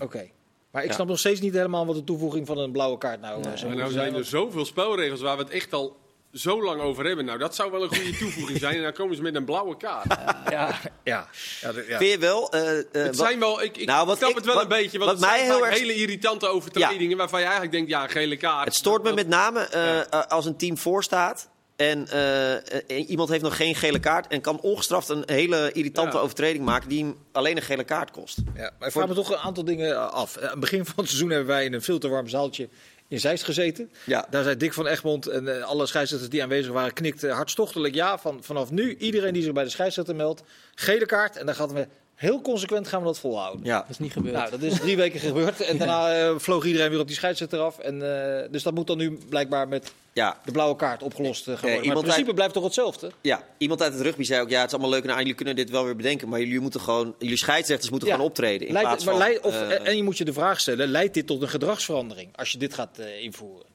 Oké. 0.00 0.28
Maar 0.70 0.82
ik 0.82 0.88
Ja. 0.88 0.94
snap 0.94 1.06
nog 1.06 1.18
steeds 1.18 1.40
niet 1.40 1.52
helemaal 1.54 1.86
wat 1.86 1.94
de 1.96 2.04
toevoeging 2.04 2.46
van 2.46 2.58
een 2.58 2.72
blauwe 2.72 2.98
kaart 2.98 3.20
nou 3.20 3.34
eh, 3.36 3.42
zou 3.42 3.54
Maar 3.54 3.60
moeten 3.64 3.78
nou 3.78 3.92
zijn. 3.92 4.04
zijn 4.10 4.14
er 4.22 4.24
zoveel 4.28 4.64
spelregels 4.64 5.20
waar 5.20 5.36
we 5.36 5.42
het 5.42 5.52
echt 5.52 5.72
al 5.72 5.96
zo 6.32 6.62
lang 6.64 6.80
over 6.80 7.04
hebben. 7.06 7.24
Nou, 7.24 7.38
dat 7.38 7.54
zou 7.54 7.70
wel 7.70 7.82
een 7.82 7.88
goede 7.94 8.16
toevoeging 8.16 8.58
zijn. 8.58 8.76
En 8.76 8.82
dan 8.82 8.92
komen 8.92 9.16
ze 9.16 9.22
met 9.22 9.34
een 9.34 9.44
blauwe 9.44 9.76
kaart. 9.76 10.06
Ja, 10.50 10.78
ja. 11.04 11.28
ja. 11.60 11.72
Vind 11.98 12.10
je 12.10 12.16
wel? 12.18 12.50
eh, 12.52 12.78
eh, 12.78 12.84
Het 12.92 13.16
zijn 13.16 13.38
wel, 13.38 13.62
ik, 13.62 13.76
ik 13.76 13.86
Nou, 13.86 14.16
snap 14.16 14.30
ik- 14.30 14.36
het 14.36 14.44
wel 14.44 14.54
wat- 14.54 14.62
een 14.62 14.68
beetje. 14.68 14.98
Want 14.98 15.10
wat 15.10 15.20
het 15.20 15.28
zijn 15.28 15.38
mij 15.40 15.50
heel 15.50 15.58
vaak 15.60 15.70
erg- 15.70 15.78
hele 15.78 15.94
irritante 15.94 16.46
overtredingen 16.46 17.16
waarvan 17.16 17.38
je 17.38 17.44
eigenlijk 17.44 17.74
denkt, 17.74 17.90
ja, 17.90 18.06
gele 18.06 18.36
kaart. 18.36 18.64
Het 18.64 18.74
stoort 18.74 19.02
me 19.02 19.12
met 19.12 19.28
name 19.28 19.60
eh, 19.60 19.84
Ja. 19.84 20.06
eh, 20.10 20.26
als 20.26 20.46
een 20.46 20.56
team 20.56 20.78
voorstaat 20.78 21.48
en 21.76 22.08
eh, 22.08 22.54
eh, 22.54 23.08
iemand 23.08 23.28
heeft 23.28 23.42
nog 23.42 23.56
geen 23.56 23.74
gele 23.74 23.98
kaart 23.98 24.26
en 24.26 24.40
kan 24.40 24.60
ongestraft 24.60 25.08
een 25.08 25.22
hele 25.26 25.72
irritante 25.72 26.16
Ja. 26.16 26.22
overtreding 26.22 26.64
maken 26.64 26.88
die 26.88 27.04
hem 27.04 27.16
alleen 27.32 27.56
een 27.56 27.62
gele 27.62 27.84
kaart 27.84 28.10
kost. 28.10 28.38
Ja, 28.54 28.70
maar 28.78 28.88
ik 28.88 28.94
vraag 28.94 29.08
me 29.08 29.14
toch 29.14 29.30
een 29.30 29.36
aantal 29.36 29.64
dingen 29.64 30.12
af. 30.12 30.38
Aan 30.38 30.50
het 30.50 30.60
begin 30.60 30.84
van 30.84 30.94
het 30.96 31.06
seizoen 31.06 31.30
hebben 31.30 31.48
wij 31.48 31.64
in 31.64 31.72
een 31.72 31.82
veel 31.82 31.98
te 31.98 32.08
warm 32.08 32.28
zaaltje 32.28 32.68
in 33.08 33.20
Zeist 33.20 33.44
gezeten. 33.44 33.90
Ja. 34.04 34.26
Daar 34.30 34.42
zei 34.42 34.56
Dick 34.56 34.72
van 34.72 34.86
Egmond 34.86 35.26
en 35.26 35.56
eh, 35.58 35.64
alle 35.64 35.86
scheidsrechters 35.86 36.30
die 36.30 36.42
aanwezig 36.42 36.72
waren 36.72 36.92
knikten 36.92 37.30
hartstochtelijk 37.30 37.94
ja. 37.94 38.18
Van, 38.18 38.38
vanaf 38.42 38.70
nu, 38.70 38.96
iedereen 38.96 39.32
die 39.32 39.42
zich 39.42 39.52
bij 39.52 39.64
de 39.64 39.70
scheidsrechter 39.70 40.16
meldt, 40.16 40.42
gele 40.74 41.06
kaart. 41.06 41.36
En 41.36 41.46
dan 41.46 41.54
gaan 41.54 41.74
we 41.74 41.86
heel 42.22 42.40
consequent 42.40 42.88
gaan 42.88 43.00
we 43.00 43.06
dat 43.06 43.18
volhouden. 43.18 43.64
Ja. 43.64 43.78
Dat 43.80 43.90
is 43.90 43.98
niet 43.98 44.12
gebeurd. 44.12 44.34
Nou, 44.34 44.50
dat 44.50 44.62
is 44.62 44.78
drie 44.80 44.96
weken 44.96 45.20
gebeurd. 45.20 45.60
En 45.60 45.78
daarna 45.78 46.18
eh, 46.28 46.34
vloog 46.38 46.64
iedereen 46.64 46.90
weer 46.90 47.00
op 47.00 47.06
die 47.06 47.16
scheidsrechter 47.16 47.58
af. 47.60 47.78
En, 47.78 47.94
eh, 48.42 48.48
dus 48.50 48.62
dat 48.62 48.74
moet 48.74 48.86
dan 48.86 48.98
nu 48.98 49.18
blijkbaar 49.28 49.68
met 49.68 49.92
Ja. 50.12 50.40
de 50.44 50.52
blauwe 50.52 50.76
kaart 50.76 51.02
opgelost 51.02 51.40
eh, 51.40 51.46
worden. 51.46 51.62
maar 51.70 51.78
iemand 51.78 51.92
het 51.96 52.00
principe 52.00 52.26
uit- 52.26 52.34
blijft 52.34 52.54
toch 52.54 52.64
hetzelfde? 52.64 53.10
ja, 53.20 53.42
iemand 53.58 53.82
uit 53.82 53.92
het 53.92 54.02
rugby 54.02 54.22
zei 54.24 54.40
ook, 54.42 54.50
ja, 54.50 54.58
het 54.58 54.66
is 54.66 54.72
allemaal 54.72 54.90
leuk 54.90 55.02
en 55.02 55.08
aardig, 55.08 55.22
jullie 55.22 55.36
kunnen 55.36 55.56
dit 55.56 55.70
wel 55.70 55.84
weer 55.84 55.96
bedenken, 55.96 56.28
maar 56.28 56.38
jullie 56.40 56.60
moeten 56.60 56.80
gewoon, 56.80 57.14
jullie 57.18 57.36
scheidsrechters 57.36 57.90
moeten 57.90 58.08
Ja. 58.08 58.14
gewoon 58.14 58.30
optreden 58.30 58.66
in 58.66 58.72
Leidt- 58.72 58.88
plaats 58.88 59.04
maar 59.04 59.14
van... 59.14 59.22
leidt- 59.22 59.44
of, 59.44 59.60
en 59.70 59.96
je 59.96 60.02
moet 60.02 60.18
je 60.18 60.24
de 60.24 60.32
vraag 60.32 60.60
stellen, 60.60 60.88
leidt 60.88 61.14
dit 61.14 61.26
tot 61.26 61.42
een 61.42 61.48
gedragsverandering 61.48 62.36
als 62.36 62.52
je 62.52 62.58
dit 62.58 62.74
gaat 62.74 62.98
eh, 62.98 63.22
invoeren? 63.22 63.66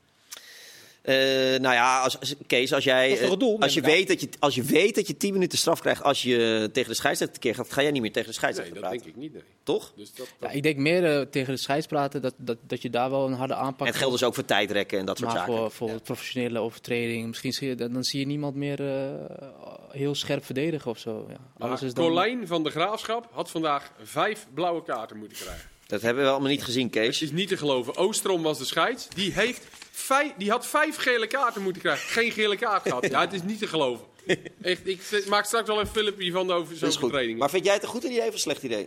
Eh, 1.08 1.16
nou 1.60 1.74
ja, 1.74 2.02
als, 2.02 2.20
als- 2.20 2.36
Kees, 2.48 2.74
als 2.74 2.84
jij. 2.84 3.04
Dat 3.10 3.14
is 3.18 3.22
toch 3.22 3.30
het 3.30 3.40
doel, 3.40 3.56
eh, 3.56 3.62
als, 3.62 3.74
je 3.74 3.82
weet 3.82 4.08
dat 4.08 4.22
je, 4.22 4.30
als 4.40 4.56
je 4.56 4.64
weet 4.64 4.96
dat 4.96 5.08
je 5.08 5.18
10 5.18 5.34
minuten 5.34 5.58
straf 5.58 5.80
krijgt 5.82 6.04
als 6.04 6.22
je 6.22 6.70
tegen 6.74 6.90
de 6.90 6.96
scheidsrechter 6.96 7.40
keer 7.40 7.56
gaat, 7.56 7.72
ga 7.74 7.82
jij 7.82 7.92
niet 7.92 8.02
meer 8.02 8.12
tegen 8.12 8.32
de 8.34 8.38
Nee, 8.42 8.52
scheidsrechter 8.52 8.74
dat 8.74 8.84
praten. 8.84 9.04
denk 9.04 9.16
ik 9.16 9.22
niet, 9.22 9.34
nee. 9.34 9.44
Toch? 9.64 9.94
Dus 9.96 10.14
dat, 10.14 10.28
Ja, 10.42 10.50
ik 10.50 10.64
denk 10.64 10.78
meer 10.78 11.06
eh, 11.20 11.22
tegen 11.22 11.54
de 11.54 11.60
scheids 11.60 11.86
praten 11.88 12.22
dat, 12.22 12.34
dat, 12.38 12.58
dat 12.68 12.82
je 12.82 12.90
daar 12.90 13.10
wel 13.10 13.26
een 13.28 13.34
harde 13.34 13.56
aanpak 13.56 13.80
En 13.80 13.86
het 13.86 13.96
geldt 13.96 14.14
dus 14.14 14.24
ook 14.24 14.34
voor 14.36 14.46
tijdrekken 14.46 15.00
en 15.00 15.06
dat 15.06 15.18
soort 15.18 15.30
Maar 15.34 15.40
zaken. 15.40 15.54
voor, 15.56 15.72
voor 15.72 16.02
professionele 16.02 16.60
overtredingen, 16.60 17.28
misschien 17.28 17.52
zie 17.54 17.68
je, 17.68 17.76
dan 17.76 17.94
dan 17.94 18.04
zie 18.04 18.20
je 18.20 18.26
niemand 18.26 18.56
meer 18.56 18.80
eh, 18.88 19.50
heel 19.92 20.16
scherp 20.16 20.46
verdedigen 20.46 20.92
of 20.92 21.00
zo. 21.00 21.26
Ja. 21.30 21.38
Alles 21.58 21.82
is 21.82 21.94
dan... 21.94 22.06
Colijn 22.06 22.48
van 22.48 22.64
de 22.64 22.70
Graafschap 22.70 23.28
had 23.32 23.50
vandaag 23.50 23.92
vijf 24.04 24.48
blauwe 24.54 24.84
kaarten 24.84 25.18
moeten 25.18 25.38
krijgen. 25.38 25.70
Dat 25.88 26.02
hebben 26.02 26.24
we 26.24 26.30
allemaal 26.30 26.50
niet 26.50 26.64
gezien, 26.64 26.84
Het 26.84 26.92
Kees. 26.92 27.22
is 27.22 27.32
niet 27.32 27.48
te 27.48 27.58
geloven. 27.58 27.96
Oostrom 27.98 28.42
was 28.42 28.58
de 28.58 28.66
scheids. 28.66 29.08
Die, 29.16 29.32
heeft 29.34 29.68
vijf, 30.00 30.32
die 30.38 30.50
had 30.50 30.68
vijf 30.68 30.96
gele 30.96 31.28
kaarten 31.28 31.62
moeten 31.62 31.82
krijgen. 31.82 32.10
Geen 32.10 32.32
gele 32.32 32.56
kaart 32.58 32.82
gehad. 32.82 33.08
Ja, 33.12 33.20
het 33.22 33.34
is 33.34 33.42
niet 33.44 33.60
te 33.60 33.68
geloven. 33.68 34.06
Echt, 34.62 34.88
ik 34.88 35.26
maak 35.28 35.46
straks 35.46 35.68
wel 35.68 35.80
een 35.80 35.88
filmpje 35.88 36.32
van 36.32 36.48
de 36.48 36.54
over 36.54 36.76
zo'n 36.78 36.88
is 36.88 36.96
goed. 36.96 37.04
overtreding. 37.04 37.40
Maar 37.40 37.50
vind 37.50 37.66
jij 37.66 37.74
het 37.74 37.84
een 37.84 37.90
goed 37.90 38.04
idee 38.04 38.28
of 38.28 38.34
een 38.34 38.40
slecht 38.40 38.64
idee? 38.64 38.86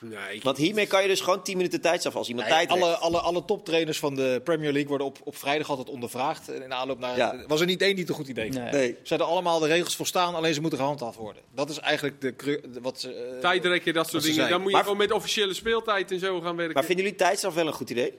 Nee, 0.00 0.40
Want 0.42 0.56
hiermee 0.56 0.86
kan 0.86 1.02
je 1.02 1.08
dus 1.08 1.20
gewoon 1.20 1.42
10 1.42 1.56
minuten 1.56 1.80
tijdstraf 1.80 2.16
als 2.16 2.28
iemand 2.28 2.48
Nee, 2.48 2.56
tijd 2.56 2.70
alle, 2.70 2.86
heeft. 2.88 3.00
alle, 3.00 3.18
alle 3.20 3.44
toptrainers 3.44 3.98
van 3.98 4.14
de 4.14 4.40
Premier 4.44 4.70
League 4.72 4.88
worden 4.88 5.06
op, 5.06 5.18
op 5.24 5.36
vrijdag 5.36 5.68
altijd 5.70 5.88
ondervraagd. 5.88 6.48
En 6.48 6.62
in 6.62 6.72
aanloop 6.74 6.98
naar, 6.98 7.16
Ja. 7.16 7.44
was 7.46 7.60
er 7.60 7.66
niet 7.66 7.80
één 7.82 7.90
die 7.90 8.00
het 8.00 8.08
een 8.08 8.14
goed 8.14 8.28
idee 8.28 8.52
vond. 8.52 8.64
Nee. 8.64 8.72
Nee. 8.72 8.90
Ze 9.02 9.08
hadden 9.08 9.26
allemaal 9.26 9.58
de 9.58 9.66
regels 9.66 9.96
volstaan, 9.96 10.34
alleen 10.34 10.54
ze 10.54 10.60
moeten 10.60 10.78
gehandhaafd 10.78 11.16
worden. 11.18 11.42
Dat 11.54 11.70
is 11.70 11.78
eigenlijk 11.78 12.20
de, 12.20 12.34
de- 12.36 12.60
wat 12.82 13.00
ze... 13.00 13.12
eh, 13.14 13.38
Tijdrekken, 13.40 13.94
dat 13.94 14.08
soort 14.08 14.22
dingen. 14.22 14.48
Dan 14.48 14.58
moet 14.60 14.66
je 14.70 14.72
Maar- 14.74 14.82
gewoon 14.82 14.98
met 14.98 15.12
officiële 15.12 15.54
speeltijd 15.54 16.10
en 16.10 16.18
zo 16.18 16.40
gaan 16.40 16.56
werken. 16.56 16.74
Maar 16.74 16.84
vinden 16.84 17.04
jullie 17.04 17.18
tijdstraf 17.20 17.54
wel 17.54 17.66
een 17.66 17.72
goed 17.72 17.90
idee? 17.90 18.14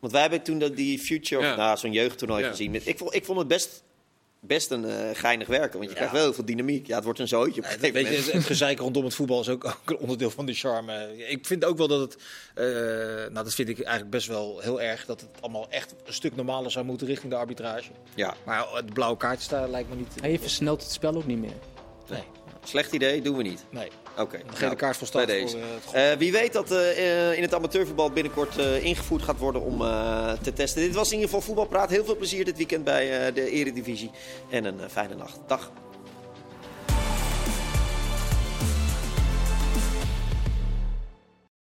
Want 0.00 0.12
wij 0.12 0.20
hebben 0.20 0.42
toen 0.42 0.58
dat 0.58 0.76
die 0.76 0.98
Future, 0.98 1.40
of 1.40 1.46
Ja. 1.46 1.56
nou, 1.56 1.78
zo'n 1.78 1.92
jeugdtoernooi 1.92 2.42
Ja. 2.42 2.50
gezien. 2.50 2.74
Ik 2.84 2.98
vond, 2.98 3.14
ik 3.14 3.24
vond 3.24 3.38
het 3.38 3.48
best 3.48 3.82
best 4.40 4.70
een 4.70 4.84
uh, 4.84 4.94
geinig 5.12 5.48
werken. 5.48 5.78
Want 5.78 5.90
je 5.90 5.96
krijgt 5.96 6.12
wel 6.12 6.22
heel 6.22 6.32
veel 6.32 6.44
dynamiek. 6.44 6.86
Ja, 6.86 6.94
het 6.94 7.04
wordt 7.04 7.18
een 7.18 7.28
zootje. 7.28 7.62
Ja, 7.80 7.90
weet 7.90 8.06
je, 8.06 8.32
het 8.32 8.44
gezeik 8.44 8.78
rondom 8.78 9.04
het 9.04 9.14
voetbal 9.14 9.40
is 9.40 9.48
ook, 9.48 9.64
ook, 9.64 9.90
een 9.90 9.98
onderdeel 9.98 10.30
van 10.30 10.46
de 10.46 10.52
charme. 10.54 11.16
Ik 11.28 11.46
vind 11.46 11.64
ook 11.64 11.76
wel 11.76 11.88
dat 11.88 12.00
het, 12.00 12.16
uh, 12.54 12.64
nou 12.64 13.32
dat 13.32 13.54
vind 13.54 13.68
ik 13.68 13.80
eigenlijk 13.80 14.10
best 14.10 14.26
wel 14.26 14.60
heel 14.60 14.80
erg, 14.80 15.06
dat 15.06 15.20
het 15.20 15.30
allemaal 15.40 15.66
echt 15.70 15.94
een 16.04 16.12
stuk 16.12 16.36
normaler 16.36 16.70
zou 16.70 16.84
moeten 16.84 17.06
richting 17.06 17.32
de 17.32 17.38
arbitrage. 17.38 17.90
Ja. 18.14 18.34
Maar 18.44 18.66
het 18.72 18.92
blauwe 18.92 19.16
kaartje 19.16 19.44
staan 19.44 19.70
lijkt 19.70 19.88
me 19.88 19.94
niet... 19.96 20.20
En 20.22 20.30
je 20.30 20.38
versnelt 20.38 20.82
het 20.82 20.92
spel 20.92 21.14
ook 21.14 21.26
niet 21.26 21.38
meer. 21.40 21.56
Nee. 22.08 22.22
Slecht 22.64 22.92
idee, 22.92 23.22
doen 23.22 23.36
we 23.36 23.42
niet. 23.42 23.64
Nee. 23.70 23.88
Oké. 24.12 24.20
Okay. 24.22 24.42
Gele 24.46 24.64
nou, 24.64 24.76
kaart 24.76 24.96
van 24.96 25.06
start 25.06 25.26
bij 25.26 25.40
deze. 25.40 25.56
uh, 25.94 26.12
wie 26.18 26.32
weet 26.32 26.52
dat 26.52 26.72
uh, 26.72 27.36
in 27.36 27.42
het 27.42 27.54
amateurvoetbal 27.54 28.10
binnenkort 28.10 28.56
ingevoerd 28.58 29.22
gaat 29.22 29.38
worden 29.38 29.62
om 29.62 29.78
te 30.42 30.52
testen. 30.54 30.82
Dit 30.82 30.94
was 30.94 31.06
in 31.06 31.14
ieder 31.14 31.28
geval 31.28 31.40
Voetbalpraat. 31.44 31.90
Heel 31.90 32.04
veel 32.04 32.16
plezier 32.16 32.44
dit 32.44 32.56
weekend 32.56 32.84
bij 32.84 33.32
de 33.32 33.50
Eredivisie. 33.50 34.10
En 34.50 34.64
een 34.64 34.90
fijne 34.90 35.14
nacht. 35.14 35.38
Dag. 35.46 35.70